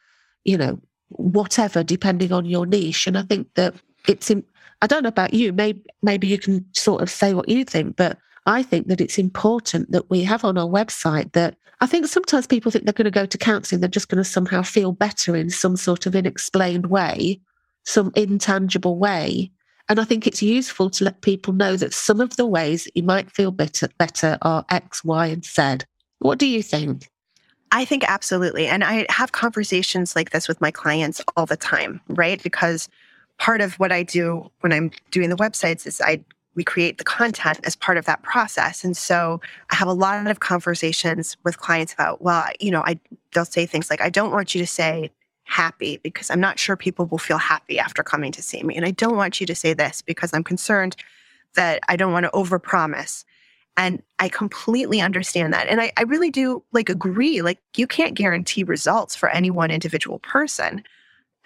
you 0.44 0.58
know, 0.58 0.80
whatever, 1.10 1.84
depending 1.84 2.32
on 2.32 2.46
your 2.46 2.66
niche. 2.66 3.08
And 3.08 3.18
I 3.18 3.24
think 3.24 3.54
that 3.56 3.76
it's, 4.08 4.30
in, 4.32 4.44
I 4.82 4.88
don't 4.88 5.04
know 5.04 5.10
about 5.10 5.34
you. 5.34 5.52
Maybe 5.54 5.84
maybe 6.02 6.28
you 6.28 6.38
can 6.38 6.66
sort 6.74 7.02
of 7.02 7.10
say 7.10 7.34
what 7.34 7.50
you 7.50 7.66
think, 7.66 7.96
but 7.96 8.18
I 8.46 8.64
think 8.64 8.88
that 8.88 9.02
it's 9.02 9.18
important 9.18 9.92
that 9.92 10.10
we 10.10 10.24
have 10.24 10.44
on 10.46 10.58
our 10.58 10.68
website 10.68 11.34
that 11.34 11.56
I 11.82 11.86
think 11.86 12.08
sometimes 12.08 12.48
people 12.48 12.72
think 12.72 12.86
they're 12.86 12.94
going 12.94 13.06
to 13.06 13.12
go 13.12 13.26
to 13.26 13.38
counselling, 13.38 13.82
they're 13.82 13.90
just 13.90 14.10
going 14.10 14.24
to 14.24 14.30
somehow 14.30 14.62
feel 14.64 14.92
better 14.92 15.36
in 15.36 15.50
some 15.50 15.78
sort 15.78 16.06
of 16.06 16.16
unexplained 16.16 16.88
way, 16.88 17.40
some 17.86 18.12
intangible 18.16 18.98
way. 18.98 19.52
And 19.88 20.00
I 20.00 20.04
think 20.04 20.28
it's 20.28 20.42
useful 20.42 20.90
to 20.92 21.06
let 21.06 21.22
people 21.22 21.54
know 21.54 21.76
that 21.76 21.94
some 21.94 22.22
of 22.22 22.36
the 22.36 22.46
ways 22.46 22.84
that 22.84 22.96
you 22.96 23.04
might 23.04 23.32
feel 23.32 23.52
better, 23.52 23.90
better 23.98 24.38
are 24.42 24.66
X, 24.70 25.04
Y, 25.04 25.28
and 25.28 25.44
Z. 25.44 25.86
What 26.20 26.38
do 26.38 26.46
you 26.46 26.62
think? 26.62 27.10
I 27.72 27.86
think 27.86 28.04
absolutely. 28.08 28.68
And 28.68 28.84
I 28.84 29.06
have 29.10 29.32
conversations 29.32 30.16
like 30.16 30.32
this 30.32 30.48
with 30.48 30.60
my 30.62 30.72
clients 30.72 31.22
all 31.36 31.46
the 31.46 31.58
time, 31.58 32.02
right? 32.10 32.42
Because 32.42 32.90
part 33.40 33.62
of 33.62 33.74
what 33.76 33.92
I 33.92 34.04
do 34.04 34.52
when 34.60 34.72
I'm 34.72 34.92
doing 35.12 35.30
the 35.30 35.38
websites 35.38 35.88
is 35.88 36.00
I 36.02 36.24
we 36.56 36.64
create 36.64 36.98
the 36.98 37.04
content 37.04 37.60
as 37.64 37.76
part 37.76 37.98
of 37.98 38.06
that 38.06 38.22
process. 38.22 38.84
And 38.84 38.98
so 38.98 39.40
I 39.72 39.76
have 39.76 39.88
a 39.88 39.94
lot 39.94 40.28
of 40.28 40.42
conversations 40.42 41.38
with 41.46 41.58
clients 41.60 41.94
about, 41.94 42.22
well, 42.22 42.46
you 42.60 42.70
know, 42.70 42.82
I 42.86 43.00
they'll 43.34 43.46
say 43.46 43.66
things 43.66 43.90
like, 43.90 44.02
I 44.02 44.10
don't 44.10 44.32
want 44.32 44.54
you 44.54 44.60
to 44.62 44.68
say 44.68 45.12
happy 45.44 45.98
because 46.04 46.30
I'm 46.30 46.40
not 46.40 46.60
sure 46.60 46.76
people 46.76 47.06
will 47.06 47.18
feel 47.18 47.38
happy 47.38 47.80
after 47.80 48.04
coming 48.04 48.32
to 48.34 48.42
see 48.42 48.62
me. 48.62 48.76
And 48.76 48.86
I 48.86 48.92
don't 48.92 49.16
want 49.16 49.40
you 49.40 49.48
to 49.48 49.56
say 49.56 49.74
this 49.74 50.02
because 50.02 50.34
I'm 50.34 50.44
concerned 50.44 50.96
that 51.56 51.80
I 51.88 51.96
don't 51.96 52.12
want 52.12 52.26
to 52.26 52.32
overpromise. 52.32 53.24
And 53.78 54.04
I 54.20 54.28
completely 54.30 55.00
understand 55.00 55.54
that. 55.54 55.68
And 55.68 55.80
I, 55.80 55.92
I 55.98 56.04
really 56.04 56.30
do 56.30 56.64
like 56.74 56.90
agree. 56.90 57.42
Like 57.42 57.60
you 57.78 57.88
can't 57.88 58.16
guarantee 58.16 58.64
results 58.64 59.16
for 59.16 59.30
any 59.30 59.50
one 59.50 59.72
individual 59.72 60.20
person. 60.20 60.84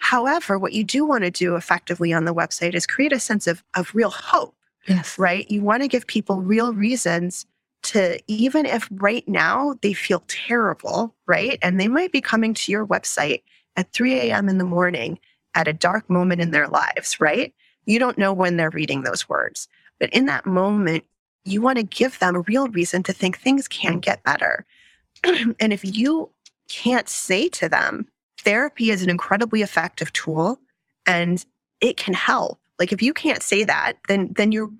However, 0.04 0.58
what 0.58 0.74
you 0.74 0.84
do 0.84 1.06
want 1.06 1.24
to 1.24 1.30
do 1.30 1.56
effectively 1.56 2.12
on 2.12 2.26
the 2.26 2.34
website 2.34 2.74
is 2.74 2.86
create 2.86 3.14
a 3.14 3.18
sense 3.18 3.46
of, 3.46 3.64
of 3.72 3.94
real 3.94 4.10
hope. 4.10 4.54
Yes. 4.86 5.18
Right? 5.18 5.50
You 5.50 5.62
want 5.62 5.82
to 5.82 5.88
give 5.88 6.06
people 6.06 6.42
real 6.42 6.74
reasons 6.74 7.46
to, 7.84 8.20
even 8.26 8.66
if 8.66 8.86
right 8.92 9.26
now 9.26 9.76
they 9.80 9.94
feel 9.94 10.22
terrible, 10.28 11.14
right? 11.26 11.58
And 11.62 11.80
they 11.80 11.88
might 11.88 12.12
be 12.12 12.20
coming 12.20 12.52
to 12.52 12.70
your 12.70 12.86
website 12.86 13.42
at 13.76 13.94
3 13.94 14.12
a.m. 14.20 14.50
in 14.50 14.58
the 14.58 14.64
morning 14.64 15.18
at 15.54 15.68
a 15.68 15.72
dark 15.72 16.10
moment 16.10 16.42
in 16.42 16.50
their 16.50 16.68
lives, 16.68 17.18
right? 17.18 17.54
You 17.86 17.98
don't 17.98 18.18
know 18.18 18.34
when 18.34 18.58
they're 18.58 18.68
reading 18.68 19.04
those 19.04 19.26
words. 19.26 19.68
But 19.98 20.10
in 20.10 20.26
that 20.26 20.44
moment, 20.44 21.04
you 21.46 21.62
want 21.62 21.78
to 21.78 21.82
give 21.82 22.18
them 22.18 22.36
a 22.36 22.40
real 22.40 22.68
reason 22.68 23.02
to 23.04 23.14
think 23.14 23.38
things 23.38 23.66
can 23.68 24.00
get 24.00 24.22
better. 24.22 24.66
and 25.24 25.72
if 25.72 25.82
you 25.82 26.28
can't 26.68 27.08
say 27.08 27.48
to 27.48 27.70
them, 27.70 28.06
therapy 28.44 28.90
is 28.90 29.02
an 29.02 29.10
incredibly 29.10 29.62
effective 29.62 30.12
tool 30.12 30.58
and 31.06 31.44
it 31.80 31.96
can 31.96 32.14
help. 32.14 32.58
Like 32.78 32.92
if 32.92 33.02
you 33.02 33.12
can't 33.12 33.42
say 33.42 33.64
that, 33.64 33.94
then 34.08 34.32
then 34.36 34.52
you're 34.52 34.70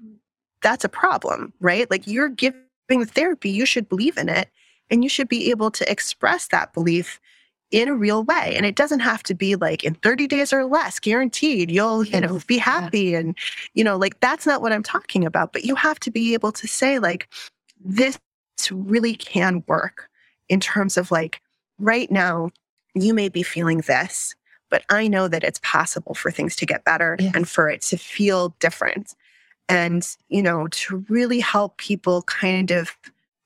that's 0.63 0.85
a 0.85 0.89
problem, 0.89 1.53
right? 1.61 1.91
Like 1.91 2.07
you're 2.07 2.29
giving 2.29 2.65
therapy, 2.89 3.51
you 3.51 3.67
should 3.67 3.89
believe 3.89 4.17
in 4.17 4.29
it 4.29 4.49
and 4.91 5.03
you 5.03 5.09
should 5.09 5.29
be 5.29 5.51
able 5.51 5.71
to 5.73 5.91
express 5.91 6.49
that 6.49 6.73
belief 6.73 7.21
in 7.71 7.89
a 7.89 7.95
real 7.95 8.23
way. 8.23 8.55
And 8.57 8.65
it 8.65 8.77
doesn't 8.77 9.01
have 9.01 9.23
to 9.25 9.35
be 9.35 9.57
like 9.57 9.83
in 9.85 9.95
30 9.97 10.27
days 10.29 10.53
or 10.53 10.65
less, 10.65 11.01
guaranteed, 11.01 11.71
you'll, 11.71 12.05
you 12.05 12.21
know, 12.21 12.41
be 12.47 12.57
happy. 12.57 13.15
And, 13.15 13.37
you 13.75 13.83
know, 13.83 13.97
like 13.97 14.21
that's 14.21 14.47
not 14.47 14.63
what 14.63 14.73
I'm 14.73 14.83
talking 14.83 15.25
about. 15.25 15.53
But 15.53 15.65
you 15.65 15.75
have 15.75 15.99
to 16.01 16.11
be 16.11 16.35
able 16.35 16.53
to 16.53 16.69
say, 16.69 16.99
like, 16.99 17.29
this 17.85 18.19
really 18.71 19.15
can 19.15 19.65
work 19.67 20.09
in 20.49 20.61
terms 20.61 20.97
of 20.97 21.11
like, 21.11 21.41
right 21.79 22.11
now, 22.11 22.51
you 22.95 23.15
may 23.15 23.29
be 23.29 23.43
feeling 23.43 23.79
this, 23.79 24.35
but 24.71 24.85
I 24.89 25.09
know 25.09 25.29
that 25.29 25.45
it's 25.45 25.61
possible 25.63 26.15
for 26.15 26.31
things 26.31 26.57
to 26.57 26.67
get 26.67 26.85
better 26.85 27.17
yes. 27.19 27.33
and 27.35 27.49
for 27.49 27.69
it 27.69 27.83
to 27.83 27.97
feel 27.97 28.55
different. 28.61 29.15
And, 29.69 30.07
you 30.29 30.43
know, 30.43 30.67
to 30.69 31.05
really 31.09 31.41
help 31.41 31.79
people 31.79 32.23
kind 32.23 32.71
of 32.71 32.97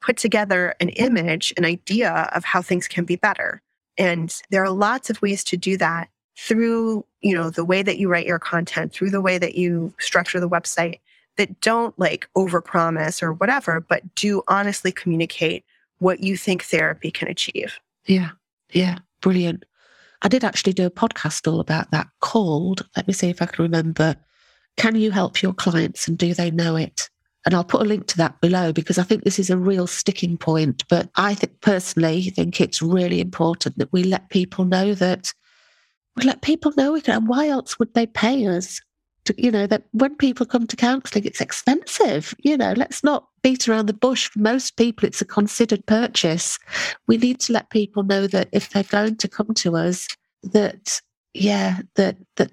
put 0.00 0.16
together 0.16 0.74
an 0.80 0.88
image, 0.90 1.52
an 1.56 1.64
idea 1.64 2.28
of 2.32 2.44
how 2.44 2.62
things 2.62 2.88
can 2.88 3.04
be 3.04 3.16
better. 3.16 3.62
And 3.96 4.34
there 4.50 4.62
are 4.62 4.70
lots 4.70 5.10
of 5.10 5.20
ways 5.22 5.44
to 5.44 5.56
do 5.56 5.76
that 5.76 6.08
through, 6.36 7.04
you 7.20 7.34
know, 7.34 7.50
the 7.50 7.64
way 7.64 7.82
that 7.82 7.98
you 7.98 8.08
write 8.08 8.26
your 8.26 8.38
content, 8.38 8.92
through 8.92 9.10
the 9.10 9.20
way 9.20 9.38
that 9.38 9.54
you 9.54 9.92
structure 9.98 10.40
the 10.40 10.48
website 10.48 11.00
that 11.36 11.60
don't 11.60 11.98
like 11.98 12.28
overpromise 12.36 13.22
or 13.22 13.32
whatever, 13.32 13.80
but 13.80 14.14
do 14.14 14.42
honestly 14.48 14.92
communicate 14.92 15.64
what 15.98 16.20
you 16.20 16.36
think 16.36 16.64
therapy 16.64 17.10
can 17.10 17.28
achieve. 17.28 17.78
Yeah. 18.06 18.30
Yeah. 18.70 18.98
Brilliant. 19.20 19.64
I 20.22 20.28
did 20.28 20.44
actually 20.44 20.72
do 20.72 20.86
a 20.86 20.90
podcast 20.90 21.50
all 21.50 21.60
about 21.60 21.90
that 21.92 22.08
called, 22.20 22.86
let 22.96 23.06
me 23.06 23.14
see 23.14 23.28
if 23.28 23.40
I 23.40 23.46
can 23.46 23.62
remember, 23.62 24.16
Can 24.76 24.96
You 24.96 25.10
Help 25.10 25.42
Your 25.42 25.52
Clients 25.52 26.08
and 26.08 26.18
Do 26.18 26.34
They 26.34 26.50
Know 26.50 26.76
It? 26.76 27.08
And 27.46 27.54
I'll 27.54 27.64
put 27.64 27.80
a 27.80 27.84
link 27.84 28.06
to 28.08 28.16
that 28.18 28.40
below 28.40 28.72
because 28.72 28.98
I 28.98 29.04
think 29.04 29.22
this 29.22 29.38
is 29.38 29.48
a 29.48 29.56
real 29.56 29.86
sticking 29.86 30.36
point. 30.36 30.84
But 30.88 31.08
I 31.16 31.34
think 31.34 31.60
personally 31.60 32.30
think 32.30 32.60
it's 32.60 32.82
really 32.82 33.20
important 33.20 33.78
that 33.78 33.92
we 33.92 34.02
let 34.02 34.28
people 34.28 34.64
know 34.64 34.94
that 34.94 35.32
we 36.16 36.24
let 36.24 36.42
people 36.42 36.72
know 36.76 36.92
we 36.92 37.00
can, 37.00 37.14
and 37.14 37.28
why 37.28 37.48
else 37.48 37.78
would 37.78 37.94
they 37.94 38.06
pay 38.06 38.46
us? 38.48 38.80
To, 39.28 39.34
you 39.42 39.50
know, 39.50 39.66
that 39.66 39.84
when 39.92 40.16
people 40.16 40.46
come 40.46 40.66
to 40.66 40.76
counselling, 40.76 41.24
it's 41.26 41.40
expensive. 41.40 42.34
You 42.38 42.56
know, 42.56 42.72
let's 42.76 43.04
not 43.04 43.28
beat 43.42 43.68
around 43.68 43.86
the 43.86 43.92
bush. 43.92 44.28
For 44.30 44.38
most 44.38 44.76
people, 44.76 45.06
it's 45.06 45.20
a 45.20 45.26
considered 45.26 45.84
purchase. 45.84 46.58
We 47.06 47.18
need 47.18 47.40
to 47.40 47.52
let 47.52 47.68
people 47.68 48.02
know 48.02 48.26
that 48.26 48.48
if 48.52 48.70
they're 48.70 48.84
going 48.84 49.16
to 49.16 49.28
come 49.28 49.52
to 49.54 49.76
us, 49.76 50.08
that 50.42 51.00
yeah, 51.34 51.80
that 51.96 52.16
that 52.36 52.52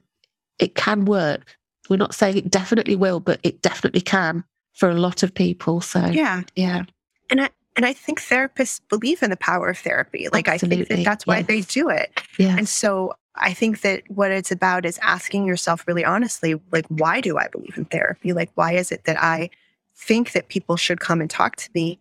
it 0.59 0.75
can 0.75 1.05
work. 1.05 1.55
We're 1.89 1.97
not 1.97 2.15
saying 2.15 2.37
it 2.37 2.51
definitely 2.51 2.95
will, 2.95 3.19
but 3.19 3.39
it 3.43 3.61
definitely 3.61 4.01
can 4.01 4.43
for 4.73 4.89
a 4.89 4.95
lot 4.95 5.23
of 5.23 5.33
people. 5.33 5.81
So 5.81 6.05
yeah, 6.07 6.43
yeah. 6.55 6.83
And 7.29 7.41
I 7.41 7.49
and 7.75 7.85
I 7.85 7.93
think 7.93 8.21
therapists 8.21 8.81
believe 8.89 9.23
in 9.23 9.29
the 9.29 9.37
power 9.37 9.69
of 9.69 9.77
therapy. 9.77 10.27
Like 10.31 10.47
Absolutely. 10.47 10.83
I 10.83 10.87
think 10.87 10.99
that 10.99 11.09
that's 11.09 11.25
why 11.25 11.37
yes. 11.37 11.47
they 11.47 11.61
do 11.61 11.89
it. 11.89 12.21
Yes. 12.37 12.57
And 12.57 12.67
so 12.67 13.13
I 13.37 13.53
think 13.53 13.81
that 13.81 14.03
what 14.07 14.31
it's 14.31 14.51
about 14.51 14.85
is 14.85 14.99
asking 15.01 15.45
yourself 15.45 15.85
really 15.87 16.05
honestly, 16.05 16.59
like, 16.71 16.85
why 16.87 17.21
do 17.21 17.37
I 17.37 17.47
believe 17.47 17.77
in 17.77 17.85
therapy? 17.85 18.33
Like, 18.33 18.51
why 18.55 18.73
is 18.73 18.91
it 18.91 19.03
that 19.05 19.21
I 19.21 19.49
think 19.95 20.31
that 20.31 20.49
people 20.49 20.77
should 20.77 20.99
come 20.99 21.21
and 21.21 21.29
talk 21.29 21.55
to 21.57 21.69
me? 21.73 21.99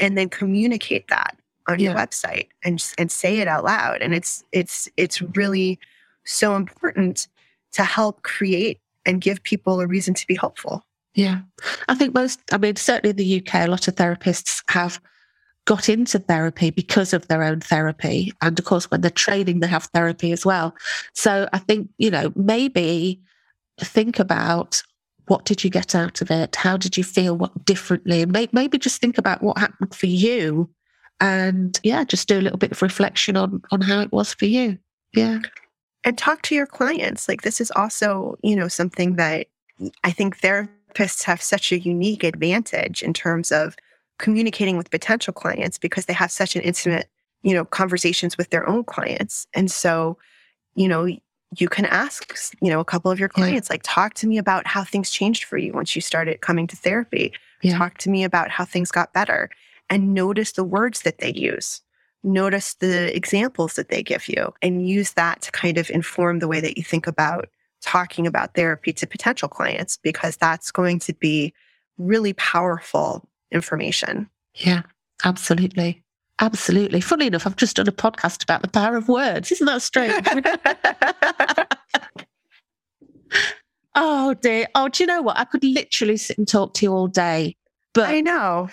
And 0.00 0.18
then 0.18 0.28
communicate 0.28 1.08
that 1.08 1.36
on 1.68 1.78
yeah. 1.78 1.90
your 1.90 1.98
website 1.98 2.48
and 2.64 2.82
and 2.98 3.10
say 3.10 3.38
it 3.38 3.46
out 3.46 3.64
loud. 3.64 4.02
And 4.02 4.14
it's 4.14 4.42
it's 4.50 4.88
it's 4.96 5.22
really 5.22 5.78
so 6.24 6.56
important 6.56 7.28
to 7.72 7.84
help 7.84 8.22
create 8.22 8.80
and 9.06 9.20
give 9.20 9.42
people 9.42 9.80
a 9.80 9.86
reason 9.86 10.14
to 10.14 10.26
be 10.26 10.34
hopeful. 10.34 10.84
Yeah. 11.14 11.40
I 11.88 11.94
think 11.94 12.14
most, 12.14 12.40
I 12.52 12.58
mean, 12.58 12.76
certainly 12.76 13.10
in 13.10 13.16
the 13.16 13.40
UK, 13.40 13.66
a 13.66 13.70
lot 13.70 13.88
of 13.88 13.96
therapists 13.96 14.62
have 14.70 15.00
got 15.64 15.88
into 15.88 16.18
therapy 16.18 16.70
because 16.70 17.12
of 17.12 17.28
their 17.28 17.42
own 17.42 17.60
therapy. 17.60 18.32
And 18.42 18.58
of 18.58 18.64
course, 18.64 18.90
when 18.90 19.00
they're 19.00 19.10
training, 19.10 19.60
they 19.60 19.68
have 19.68 19.84
therapy 19.94 20.32
as 20.32 20.44
well. 20.44 20.74
So 21.14 21.48
I 21.52 21.58
think, 21.58 21.88
you 21.98 22.10
know, 22.10 22.32
maybe 22.34 23.20
think 23.80 24.18
about 24.18 24.82
what 25.28 25.44
did 25.44 25.62
you 25.62 25.70
get 25.70 25.94
out 25.94 26.20
of 26.20 26.30
it? 26.30 26.56
How 26.56 26.76
did 26.76 26.96
you 26.96 27.04
feel 27.04 27.36
what 27.36 27.64
differently? 27.64 28.26
Maybe 28.26 28.78
just 28.78 29.00
think 29.00 29.18
about 29.18 29.42
what 29.42 29.58
happened 29.58 29.94
for 29.94 30.06
you. 30.06 30.68
And 31.20 31.78
yeah, 31.84 32.02
just 32.02 32.26
do 32.26 32.38
a 32.38 32.42
little 32.42 32.58
bit 32.58 32.72
of 32.72 32.82
reflection 32.82 33.36
on 33.36 33.62
on 33.70 33.80
how 33.80 34.00
it 34.00 34.10
was 34.10 34.34
for 34.34 34.46
you. 34.46 34.78
Yeah. 35.14 35.38
And 36.02 36.18
talk 36.18 36.42
to 36.42 36.54
your 36.56 36.66
clients. 36.66 37.28
Like 37.28 37.42
this 37.42 37.60
is 37.60 37.70
also, 37.76 38.36
you 38.42 38.56
know, 38.56 38.66
something 38.66 39.14
that 39.16 39.46
I 40.02 40.10
think 40.10 40.40
therapists 40.40 41.22
have 41.22 41.40
such 41.40 41.70
a 41.70 41.78
unique 41.78 42.24
advantage 42.24 43.04
in 43.04 43.14
terms 43.14 43.52
of 43.52 43.76
communicating 44.22 44.76
with 44.78 44.90
potential 44.90 45.34
clients 45.34 45.76
because 45.76 46.06
they 46.06 46.12
have 46.12 46.30
such 46.30 46.54
an 46.56 46.62
intimate, 46.62 47.08
you 47.42 47.52
know, 47.52 47.64
conversations 47.64 48.38
with 48.38 48.48
their 48.50 48.66
own 48.68 48.84
clients. 48.84 49.48
And 49.52 49.70
so, 49.70 50.16
you 50.76 50.88
know, 50.88 51.08
you 51.58 51.68
can 51.68 51.84
ask, 51.86 52.34
you 52.62 52.70
know, 52.70 52.80
a 52.80 52.84
couple 52.84 53.10
of 53.10 53.18
your 53.18 53.28
clients, 53.28 53.68
yeah. 53.68 53.74
like, 53.74 53.82
talk 53.82 54.14
to 54.14 54.28
me 54.28 54.38
about 54.38 54.66
how 54.66 54.84
things 54.84 55.10
changed 55.10 55.44
for 55.44 55.58
you 55.58 55.72
once 55.72 55.94
you 55.96 56.00
started 56.00 56.40
coming 56.40 56.68
to 56.68 56.76
therapy. 56.76 57.32
Yeah. 57.62 57.76
Talk 57.76 57.98
to 57.98 58.10
me 58.10 58.22
about 58.22 58.48
how 58.48 58.64
things 58.64 58.92
got 58.92 59.12
better 59.12 59.50
and 59.90 60.14
notice 60.14 60.52
the 60.52 60.64
words 60.64 61.02
that 61.02 61.18
they 61.18 61.32
use. 61.32 61.82
Notice 62.22 62.74
the 62.74 63.14
examples 63.14 63.74
that 63.74 63.88
they 63.88 64.04
give 64.04 64.28
you 64.28 64.54
and 64.62 64.88
use 64.88 65.14
that 65.14 65.42
to 65.42 65.50
kind 65.50 65.78
of 65.78 65.90
inform 65.90 66.38
the 66.38 66.48
way 66.48 66.60
that 66.60 66.76
you 66.78 66.84
think 66.84 67.08
about 67.08 67.48
talking 67.82 68.28
about 68.28 68.54
therapy 68.54 68.92
to 68.92 69.06
potential 69.08 69.48
clients 69.48 69.96
because 69.96 70.36
that's 70.36 70.70
going 70.70 71.00
to 71.00 71.12
be 71.12 71.52
really 71.98 72.32
powerful 72.34 73.28
information. 73.52 74.28
Yeah, 74.54 74.82
absolutely. 75.24 76.02
Absolutely. 76.40 77.00
Funny 77.00 77.28
enough, 77.28 77.46
I've 77.46 77.56
just 77.56 77.76
done 77.76 77.88
a 77.88 77.92
podcast 77.92 78.42
about 78.42 78.62
the 78.62 78.68
power 78.68 78.96
of 78.96 79.08
words. 79.08 79.52
Isn't 79.52 79.66
that 79.66 79.82
strange? 79.82 80.24
oh 83.94 84.34
dear. 84.34 84.66
Oh, 84.74 84.88
do 84.88 85.02
you 85.02 85.06
know 85.06 85.22
what? 85.22 85.38
I 85.38 85.44
could 85.44 85.62
literally 85.62 86.16
sit 86.16 86.38
and 86.38 86.48
talk 86.48 86.74
to 86.74 86.86
you 86.86 86.92
all 86.92 87.06
day. 87.06 87.56
But 87.94 88.08
I 88.08 88.22
know. 88.22 88.70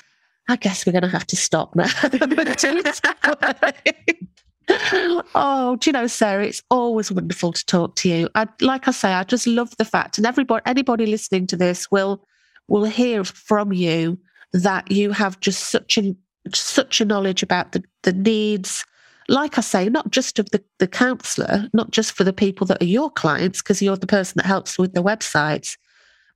I 0.47 0.55
guess 0.55 0.85
we're 0.85 0.93
going 0.93 1.03
to 1.03 1.09
have 1.09 1.27
to 1.27 1.35
stop 1.35 1.75
now. 1.75 1.85
oh, 5.35 5.77
do 5.79 5.89
you 5.89 5.93
know, 5.93 6.07
Sarah, 6.07 6.45
it's 6.45 6.63
always 6.71 7.11
wonderful 7.11 7.53
to 7.53 7.65
talk 7.65 7.95
to 7.97 8.09
you. 8.09 8.29
I, 8.33 8.47
like 8.61 8.87
I 8.87 8.91
say, 8.91 9.13
I 9.13 9.25
just 9.25 9.45
love 9.45 9.75
the 9.77 9.85
fact, 9.85 10.17
and 10.17 10.25
everybody, 10.25 10.63
anybody 10.65 11.05
listening 11.05 11.45
to 11.47 11.57
this 11.57 11.91
will 11.91 12.25
will 12.67 12.85
hear 12.85 13.23
from 13.23 13.73
you 13.73 14.17
that 14.53 14.91
you 14.91 15.11
have 15.11 15.39
just 15.39 15.69
such 15.69 15.97
a 15.97 16.15
such 16.53 17.01
a 17.01 17.05
knowledge 17.05 17.43
about 17.43 17.73
the, 17.73 17.83
the 18.03 18.13
needs, 18.13 18.85
like 19.27 19.57
I 19.57 19.61
say, 19.61 19.89
not 19.89 20.09
just 20.09 20.39
of 20.39 20.49
the, 20.51 20.63
the 20.79 20.87
counsellor, 20.87 21.67
not 21.73 21.91
just 21.91 22.13
for 22.13 22.23
the 22.23 22.33
people 22.33 22.65
that 22.67 22.81
are 22.81 22.85
your 22.85 23.11
clients, 23.11 23.61
because 23.61 23.81
you're 23.81 23.97
the 23.97 24.07
person 24.07 24.35
that 24.37 24.45
helps 24.45 24.79
with 24.79 24.93
the 24.93 25.03
websites, 25.03 25.77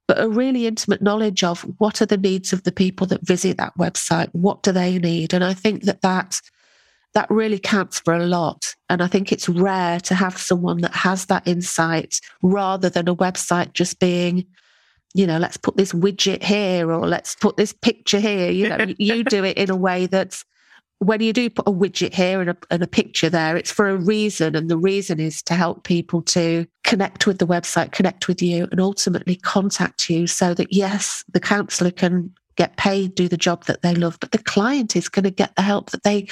but 0.07 0.19
a 0.19 0.29
really 0.29 0.67
intimate 0.67 1.01
knowledge 1.01 1.43
of 1.43 1.61
what 1.79 2.01
are 2.01 2.05
the 2.05 2.17
needs 2.17 2.53
of 2.53 2.63
the 2.63 2.71
people 2.71 3.07
that 3.07 3.25
visit 3.25 3.57
that 3.57 3.75
website, 3.77 4.29
what 4.33 4.61
do 4.61 4.71
they 4.71 4.99
need, 4.99 5.33
and 5.33 5.43
I 5.43 5.53
think 5.53 5.83
that 5.83 6.01
that 6.01 6.39
that 7.13 7.29
really 7.29 7.59
counts 7.59 7.99
for 7.99 8.13
a 8.13 8.25
lot. 8.25 8.73
And 8.89 9.01
I 9.01 9.07
think 9.07 9.31
it's 9.31 9.47
rare 9.47 9.99
to 10.01 10.15
have 10.15 10.37
someone 10.37 10.81
that 10.81 10.95
has 10.95 11.27
that 11.27 11.47
insight 11.47 12.19
rather 12.41 12.89
than 12.89 13.07
a 13.07 13.15
website 13.15 13.73
just 13.73 13.99
being 13.99 14.45
you 15.13 15.27
know, 15.27 15.37
let's 15.37 15.57
put 15.57 15.77
this 15.77 15.93
widget 15.93 16.43
here 16.43 16.91
or 16.91 17.07
let's 17.07 17.35
put 17.35 17.57
this 17.57 17.73
picture 17.73 18.19
here. 18.19 18.49
You 18.49 18.69
know, 18.69 18.93
you 18.97 19.23
do 19.23 19.43
it 19.43 19.57
in 19.57 19.69
a 19.69 19.75
way 19.75 20.07
that's 20.07 20.43
when 20.99 21.21
you 21.21 21.33
do 21.33 21.49
put 21.49 21.67
a 21.67 21.71
widget 21.71 22.13
here 22.13 22.41
and 22.41 22.49
a, 22.49 22.57
and 22.71 22.81
a 22.81 22.87
picture 22.87 23.29
there, 23.29 23.57
it's 23.57 23.71
for 23.71 23.89
a 23.89 23.97
reason. 23.97 24.55
And 24.55 24.69
the 24.69 24.77
reason 24.77 25.19
is 25.19 25.41
to 25.43 25.53
help 25.53 25.83
people 25.83 26.21
to 26.23 26.65
connect 26.83 27.27
with 27.27 27.39
the 27.39 27.47
website, 27.47 27.91
connect 27.91 28.27
with 28.27 28.41
you, 28.41 28.67
and 28.71 28.79
ultimately 28.79 29.35
contact 29.35 30.09
you 30.09 30.27
so 30.27 30.53
that, 30.53 30.71
yes, 30.71 31.23
the 31.31 31.39
counselor 31.39 31.91
can 31.91 32.33
get 32.55 32.77
paid, 32.77 33.15
do 33.15 33.27
the 33.27 33.37
job 33.37 33.65
that 33.65 33.81
they 33.81 33.95
love, 33.95 34.17
but 34.19 34.31
the 34.31 34.37
client 34.37 34.95
is 34.95 35.09
going 35.09 35.23
to 35.23 35.31
get 35.31 35.55
the 35.55 35.61
help 35.61 35.91
that 35.91 36.03
they 36.03 36.27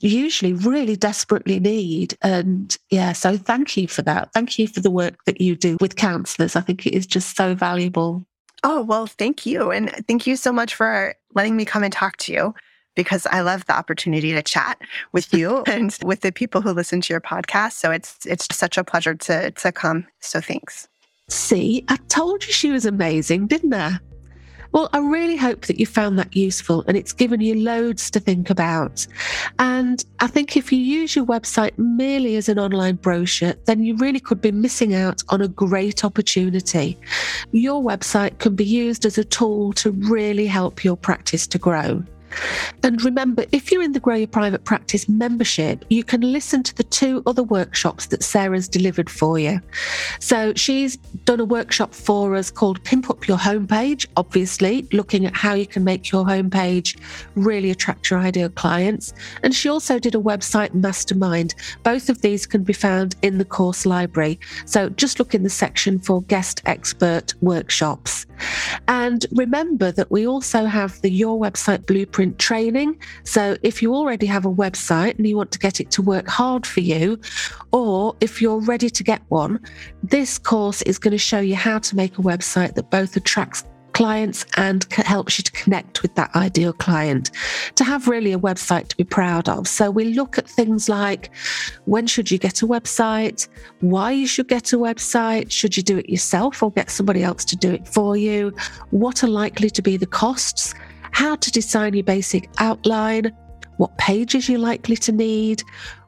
usually 0.00 0.52
really 0.52 0.96
desperately 0.96 1.60
need. 1.60 2.16
And 2.22 2.76
yeah, 2.90 3.12
so 3.12 3.36
thank 3.36 3.76
you 3.76 3.88
for 3.88 4.02
that. 4.02 4.32
Thank 4.32 4.58
you 4.58 4.66
for 4.66 4.80
the 4.80 4.90
work 4.90 5.24
that 5.24 5.40
you 5.40 5.56
do 5.56 5.76
with 5.80 5.96
counsellors. 5.96 6.56
I 6.56 6.60
think 6.60 6.86
it 6.86 6.94
is 6.94 7.06
just 7.06 7.36
so 7.36 7.54
valuable. 7.54 8.24
Oh, 8.64 8.82
well, 8.82 9.06
thank 9.06 9.44
you. 9.44 9.70
And 9.70 9.90
thank 10.06 10.26
you 10.26 10.36
so 10.36 10.52
much 10.52 10.74
for 10.74 11.14
letting 11.34 11.56
me 11.56 11.64
come 11.64 11.82
and 11.82 11.92
talk 11.92 12.16
to 12.18 12.32
you 12.32 12.54
because 12.94 13.26
I 13.26 13.40
love 13.40 13.64
the 13.66 13.76
opportunity 13.76 14.32
to 14.32 14.42
chat 14.42 14.78
with 15.12 15.32
you 15.32 15.62
and 15.66 15.96
with 16.04 16.20
the 16.20 16.32
people 16.32 16.60
who 16.60 16.72
listen 16.72 17.00
to 17.00 17.12
your 17.12 17.20
podcast. 17.20 17.72
So 17.72 17.90
it's 17.90 18.24
it's 18.26 18.46
such 18.54 18.78
a 18.78 18.84
pleasure 18.84 19.14
to 19.14 19.50
to 19.50 19.72
come. 19.72 20.06
So 20.20 20.40
thanks. 20.40 20.88
See, 21.28 21.84
I 21.88 21.96
told 22.08 22.46
you 22.46 22.52
she 22.52 22.70
was 22.70 22.84
amazing, 22.84 23.46
didn't 23.46 23.74
I? 23.74 23.98
Well, 24.72 24.88
I 24.92 24.98
really 24.98 25.36
hope 25.36 25.66
that 25.66 25.78
you 25.78 25.86
found 25.86 26.18
that 26.18 26.34
useful 26.34 26.82
and 26.86 26.96
it's 26.96 27.12
given 27.12 27.40
you 27.40 27.54
loads 27.54 28.10
to 28.10 28.20
think 28.20 28.48
about. 28.48 29.06
And 29.58 30.04
I 30.20 30.26
think 30.26 30.56
if 30.56 30.72
you 30.72 30.78
use 30.78 31.14
your 31.14 31.26
website 31.26 31.76
merely 31.76 32.36
as 32.36 32.48
an 32.48 32.58
online 32.58 32.96
brochure, 32.96 33.54
then 33.66 33.84
you 33.84 33.96
really 33.96 34.20
could 34.20 34.40
be 34.40 34.50
missing 34.50 34.94
out 34.94 35.22
on 35.28 35.42
a 35.42 35.48
great 35.48 36.04
opportunity. 36.04 36.98
Your 37.52 37.82
website 37.82 38.38
can 38.38 38.56
be 38.56 38.64
used 38.64 39.04
as 39.04 39.18
a 39.18 39.24
tool 39.24 39.74
to 39.74 39.90
really 39.90 40.46
help 40.46 40.82
your 40.82 40.96
practice 40.96 41.46
to 41.48 41.58
grow. 41.58 42.02
And 42.82 43.02
remember, 43.04 43.44
if 43.52 43.70
you're 43.70 43.82
in 43.82 43.92
the 43.92 44.00
Grow 44.00 44.16
Your 44.16 44.26
Private 44.26 44.64
Practice 44.64 45.08
membership, 45.08 45.84
you 45.90 46.04
can 46.04 46.20
listen 46.20 46.62
to 46.62 46.74
the 46.74 46.82
two 46.84 47.22
other 47.26 47.42
workshops 47.42 48.06
that 48.06 48.22
Sarah's 48.22 48.68
delivered 48.68 49.10
for 49.10 49.38
you. 49.38 49.60
So 50.20 50.52
she's 50.54 50.96
done 51.24 51.40
a 51.40 51.44
workshop 51.44 51.94
for 51.94 52.34
us 52.34 52.50
called 52.50 52.82
Pimp 52.84 53.10
Up 53.10 53.28
Your 53.28 53.38
Homepage, 53.38 54.06
obviously, 54.16 54.86
looking 54.92 55.26
at 55.26 55.36
how 55.36 55.54
you 55.54 55.66
can 55.66 55.84
make 55.84 56.10
your 56.10 56.24
homepage 56.24 56.98
really 57.34 57.70
attract 57.70 58.10
your 58.10 58.18
ideal 58.18 58.48
clients. 58.48 59.12
And 59.42 59.54
she 59.54 59.68
also 59.68 59.98
did 59.98 60.14
a 60.14 60.18
website 60.18 60.74
mastermind. 60.74 61.54
Both 61.82 62.08
of 62.08 62.22
these 62.22 62.46
can 62.46 62.62
be 62.62 62.72
found 62.72 63.16
in 63.22 63.38
the 63.38 63.44
course 63.44 63.86
library. 63.86 64.38
So 64.66 64.88
just 64.90 65.18
look 65.18 65.34
in 65.34 65.42
the 65.42 65.50
section 65.50 65.98
for 65.98 66.22
guest 66.22 66.62
expert 66.66 67.34
workshops. 67.40 68.26
And 68.88 69.24
remember 69.32 69.92
that 69.92 70.10
we 70.10 70.26
also 70.26 70.64
have 70.64 71.00
the 71.02 71.10
Your 71.10 71.38
Website 71.38 71.86
Blueprint 71.86 72.21
training. 72.30 72.98
So 73.24 73.56
if 73.62 73.82
you 73.82 73.94
already 73.94 74.26
have 74.26 74.46
a 74.46 74.52
website 74.52 75.16
and 75.16 75.26
you 75.26 75.36
want 75.36 75.52
to 75.52 75.58
get 75.58 75.80
it 75.80 75.90
to 75.92 76.02
work 76.02 76.28
hard 76.28 76.66
for 76.66 76.80
you, 76.80 77.20
or 77.72 78.16
if 78.20 78.40
you're 78.40 78.60
ready 78.60 78.90
to 78.90 79.02
get 79.02 79.22
one, 79.28 79.60
this 80.02 80.38
course 80.38 80.82
is 80.82 80.98
going 80.98 81.12
to 81.12 81.18
show 81.18 81.40
you 81.40 81.56
how 81.56 81.78
to 81.78 81.96
make 81.96 82.18
a 82.18 82.22
website 82.22 82.74
that 82.74 82.90
both 82.90 83.16
attracts 83.16 83.64
clients 83.92 84.44
and 84.56 84.84
helps 84.92 85.38
you 85.38 85.42
to 85.42 85.52
connect 85.52 86.02
with 86.02 86.14
that 86.14 86.34
ideal 86.34 86.72
client. 86.72 87.30
To 87.76 87.84
have 87.84 88.08
really 88.08 88.32
a 88.32 88.38
website 88.38 88.88
to 88.88 88.96
be 88.96 89.04
proud 89.04 89.48
of. 89.48 89.68
So 89.68 89.90
we 89.90 90.04
look 90.04 90.38
at 90.38 90.48
things 90.48 90.88
like 90.88 91.30
when 91.84 92.06
should 92.06 92.30
you 92.30 92.38
get 92.38 92.62
a 92.62 92.66
website, 92.66 93.48
why 93.80 94.12
you 94.12 94.26
should 94.26 94.48
get 94.48 94.72
a 94.72 94.78
website, 94.78 95.50
should 95.50 95.76
you 95.76 95.82
do 95.82 95.98
it 95.98 96.08
yourself 96.08 96.62
or 96.62 96.72
get 96.72 96.90
somebody 96.90 97.22
else 97.22 97.44
to 97.46 97.56
do 97.56 97.70
it 97.72 97.86
for 97.86 98.16
you, 98.16 98.54
what 98.90 99.22
are 99.22 99.28
likely 99.28 99.70
to 99.70 99.82
be 99.82 99.96
the 99.96 100.06
costs, 100.06 100.74
how 101.12 101.36
to 101.36 101.50
design 101.50 101.94
your 101.94 102.04
basic 102.04 102.50
outline, 102.58 103.32
what 103.76 103.96
pages 103.98 104.48
you're 104.48 104.58
likely 104.58 104.96
to 104.96 105.12
need, 105.12 105.62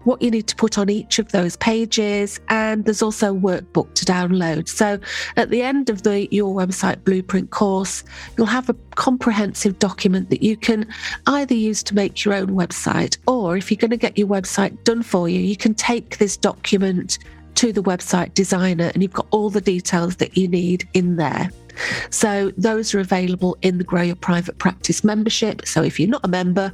what 0.05 0.21
you 0.21 0.31
need 0.31 0.47
to 0.47 0.57
put 0.57 0.79
on 0.79 0.91
each 0.91 1.19
of 1.19 1.33
those 1.33 1.57
pages, 1.57 2.39
and 2.49 2.85
there's 2.85 3.03
also 3.03 3.35
a 3.35 3.39
workbook 3.39 3.95
to 3.95 4.05
download. 4.05 4.69
So 4.69 4.99
at 5.37 5.51
the 5.51 5.63
end 5.63 5.91
of 5.91 6.03
the 6.03 6.29
Your 6.31 6.55
Website 6.55 7.03
Blueprint 7.05 7.51
course, 7.51 8.05
you'll 8.37 8.47
have 8.47 8.69
a 8.69 8.75
comprehensive 8.97 9.79
document 9.79 10.31
that 10.31 10.43
you 10.43 10.57
can 10.57 10.87
either 11.27 11.55
use 11.55 11.83
to 11.85 11.95
make 11.95 12.25
your 12.25 12.35
own 12.35 12.49
website, 12.49 13.17
or 13.27 13.57
if 13.57 13.71
you're 13.71 13.79
going 13.79 13.91
to 13.91 13.97
get 13.97 14.19
your 14.19 14.29
website 14.29 14.85
done 14.85 15.03
for 15.03 15.29
you, 15.29 15.41
you 15.41 15.57
can 15.57 15.75
take 15.75 16.19
this 16.19 16.37
document 16.37 17.19
to 17.55 17.73
the 17.73 17.83
website 17.83 18.35
designer 18.35 18.91
and 18.95 19.03
you've 19.03 19.13
got 19.13 19.27
all 19.31 19.49
the 19.49 19.61
details 19.61 20.17
that 20.17 20.37
you 20.37 20.49
need 20.49 20.89
in 20.93 21.17
there. 21.17 21.49
So 22.11 22.53
those 22.57 22.95
are 22.95 23.01
available 23.01 23.57
in 23.62 23.79
the 23.79 23.85
Grow 23.85 24.03
Your 24.03 24.16
Private 24.16 24.59
Practice 24.59 25.05
membership. 25.05 25.66
So 25.66 25.83
if 25.83 25.99
you're 25.99 26.09
not 26.09 26.25
a 26.25 26.29
member, 26.29 26.72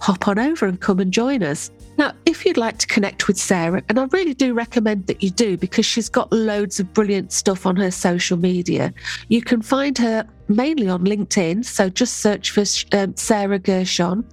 hop 0.00 0.28
on 0.28 0.38
over 0.38 0.66
and 0.66 0.80
come 0.80 1.00
and 1.00 1.12
join 1.12 1.42
us. 1.42 1.70
Now, 1.98 2.12
if 2.26 2.46
you'd 2.46 2.56
like 2.56 2.78
to 2.78 2.86
connect 2.86 3.26
with 3.26 3.36
Sarah, 3.36 3.82
and 3.88 3.98
I 3.98 4.04
really 4.12 4.32
do 4.32 4.54
recommend 4.54 5.08
that 5.08 5.20
you 5.20 5.30
do 5.30 5.56
because 5.56 5.84
she's 5.84 6.08
got 6.08 6.32
loads 6.32 6.78
of 6.78 6.94
brilliant 6.94 7.32
stuff 7.32 7.66
on 7.66 7.74
her 7.74 7.90
social 7.90 8.36
media, 8.36 8.94
you 9.26 9.42
can 9.42 9.60
find 9.62 9.98
her 9.98 10.24
mainly 10.46 10.88
on 10.88 11.04
LinkedIn. 11.04 11.64
So 11.64 11.88
just 11.88 12.18
search 12.20 12.52
for 12.52 12.62
um, 12.96 13.16
Sarah 13.16 13.58
Gershone, 13.58 14.24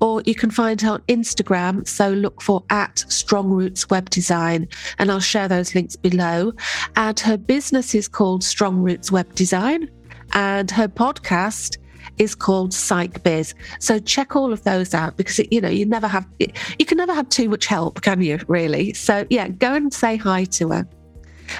or 0.00 0.22
you 0.26 0.34
can 0.34 0.50
find 0.50 0.80
her 0.80 0.90
on 0.90 1.00
Instagram. 1.02 1.86
So 1.86 2.10
look 2.10 2.42
for 2.42 2.64
at 2.70 3.04
Strong 3.08 3.50
Roots 3.50 3.88
Web 3.88 4.10
Design, 4.10 4.68
and 4.98 5.12
I'll 5.12 5.20
share 5.20 5.46
those 5.46 5.76
links 5.76 5.94
below. 5.94 6.52
And 6.96 7.20
her 7.20 7.36
business 7.36 7.94
is 7.94 8.08
called 8.08 8.42
Strong 8.42 8.78
Roots 8.78 9.12
Web 9.12 9.32
Design, 9.36 9.88
and 10.32 10.72
her 10.72 10.88
podcast 10.88 11.78
is 12.18 12.34
called 12.34 12.72
Psych 12.72 13.22
Biz. 13.22 13.54
So 13.80 13.98
check 13.98 14.36
all 14.36 14.52
of 14.52 14.62
those 14.64 14.94
out 14.94 15.16
because 15.16 15.38
it, 15.38 15.52
you 15.52 15.60
know 15.60 15.68
you 15.68 15.86
never 15.86 16.08
have 16.08 16.26
you 16.38 16.86
can 16.86 16.98
never 16.98 17.14
have 17.14 17.28
too 17.28 17.48
much 17.48 17.66
help, 17.66 18.02
can 18.02 18.22
you? 18.22 18.38
Really? 18.48 18.92
So 18.92 19.26
yeah, 19.30 19.48
go 19.48 19.74
and 19.74 19.92
say 19.92 20.16
hi 20.16 20.44
to 20.44 20.70
her. 20.70 20.88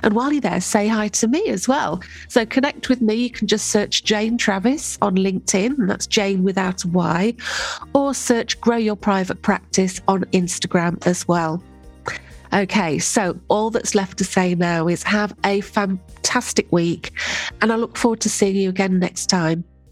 And 0.03 0.15
while 0.15 0.33
you're 0.33 0.41
there, 0.41 0.61
say 0.61 0.89
hi 0.89 1.09
to 1.09 1.29
me 1.29 1.49
as 1.49 1.69
well. 1.69 2.03
So 2.29 2.47
connect 2.47 2.89
with 2.89 3.03
me. 3.03 3.15
You 3.15 3.31
can 3.31 3.47
just 3.47 3.69
search 3.69 4.05
Jane 4.05 4.39
Travis 4.39 4.99
on 5.03 5.17
LinkedIn, 5.17 5.79
and 5.79 5.91
that's 5.91 6.07
Jane 6.07 6.43
without 6.43 6.85
a 6.85 6.89
Y, 6.89 7.35
or 7.95 8.15
search 8.15 8.61
Grow 8.61 8.77
Your 8.77 8.97
Private 8.97 9.43
Practice 9.43 10.01
on 10.09 10.25
Instagram 10.27 11.05
as 11.07 11.27
well. 11.29 11.63
Okay, 12.55 12.99
so 12.99 13.39
all 13.49 13.71
that's 13.71 13.95
left 13.95 14.19
to 14.19 14.25
say 14.25 14.55
now 14.55 14.87
is 14.87 15.03
have 15.03 15.35
a 15.45 15.63
fantastic 15.63 16.71
week, 16.71 17.13
and 17.61 17.73
I 17.73 17.77
look 17.77 17.97
forward 17.97 18.21
to 18.21 18.29
seeing 18.29 18.57
you 18.57 18.69
again 18.69 18.99
next 18.99 19.27
time. 19.27 19.65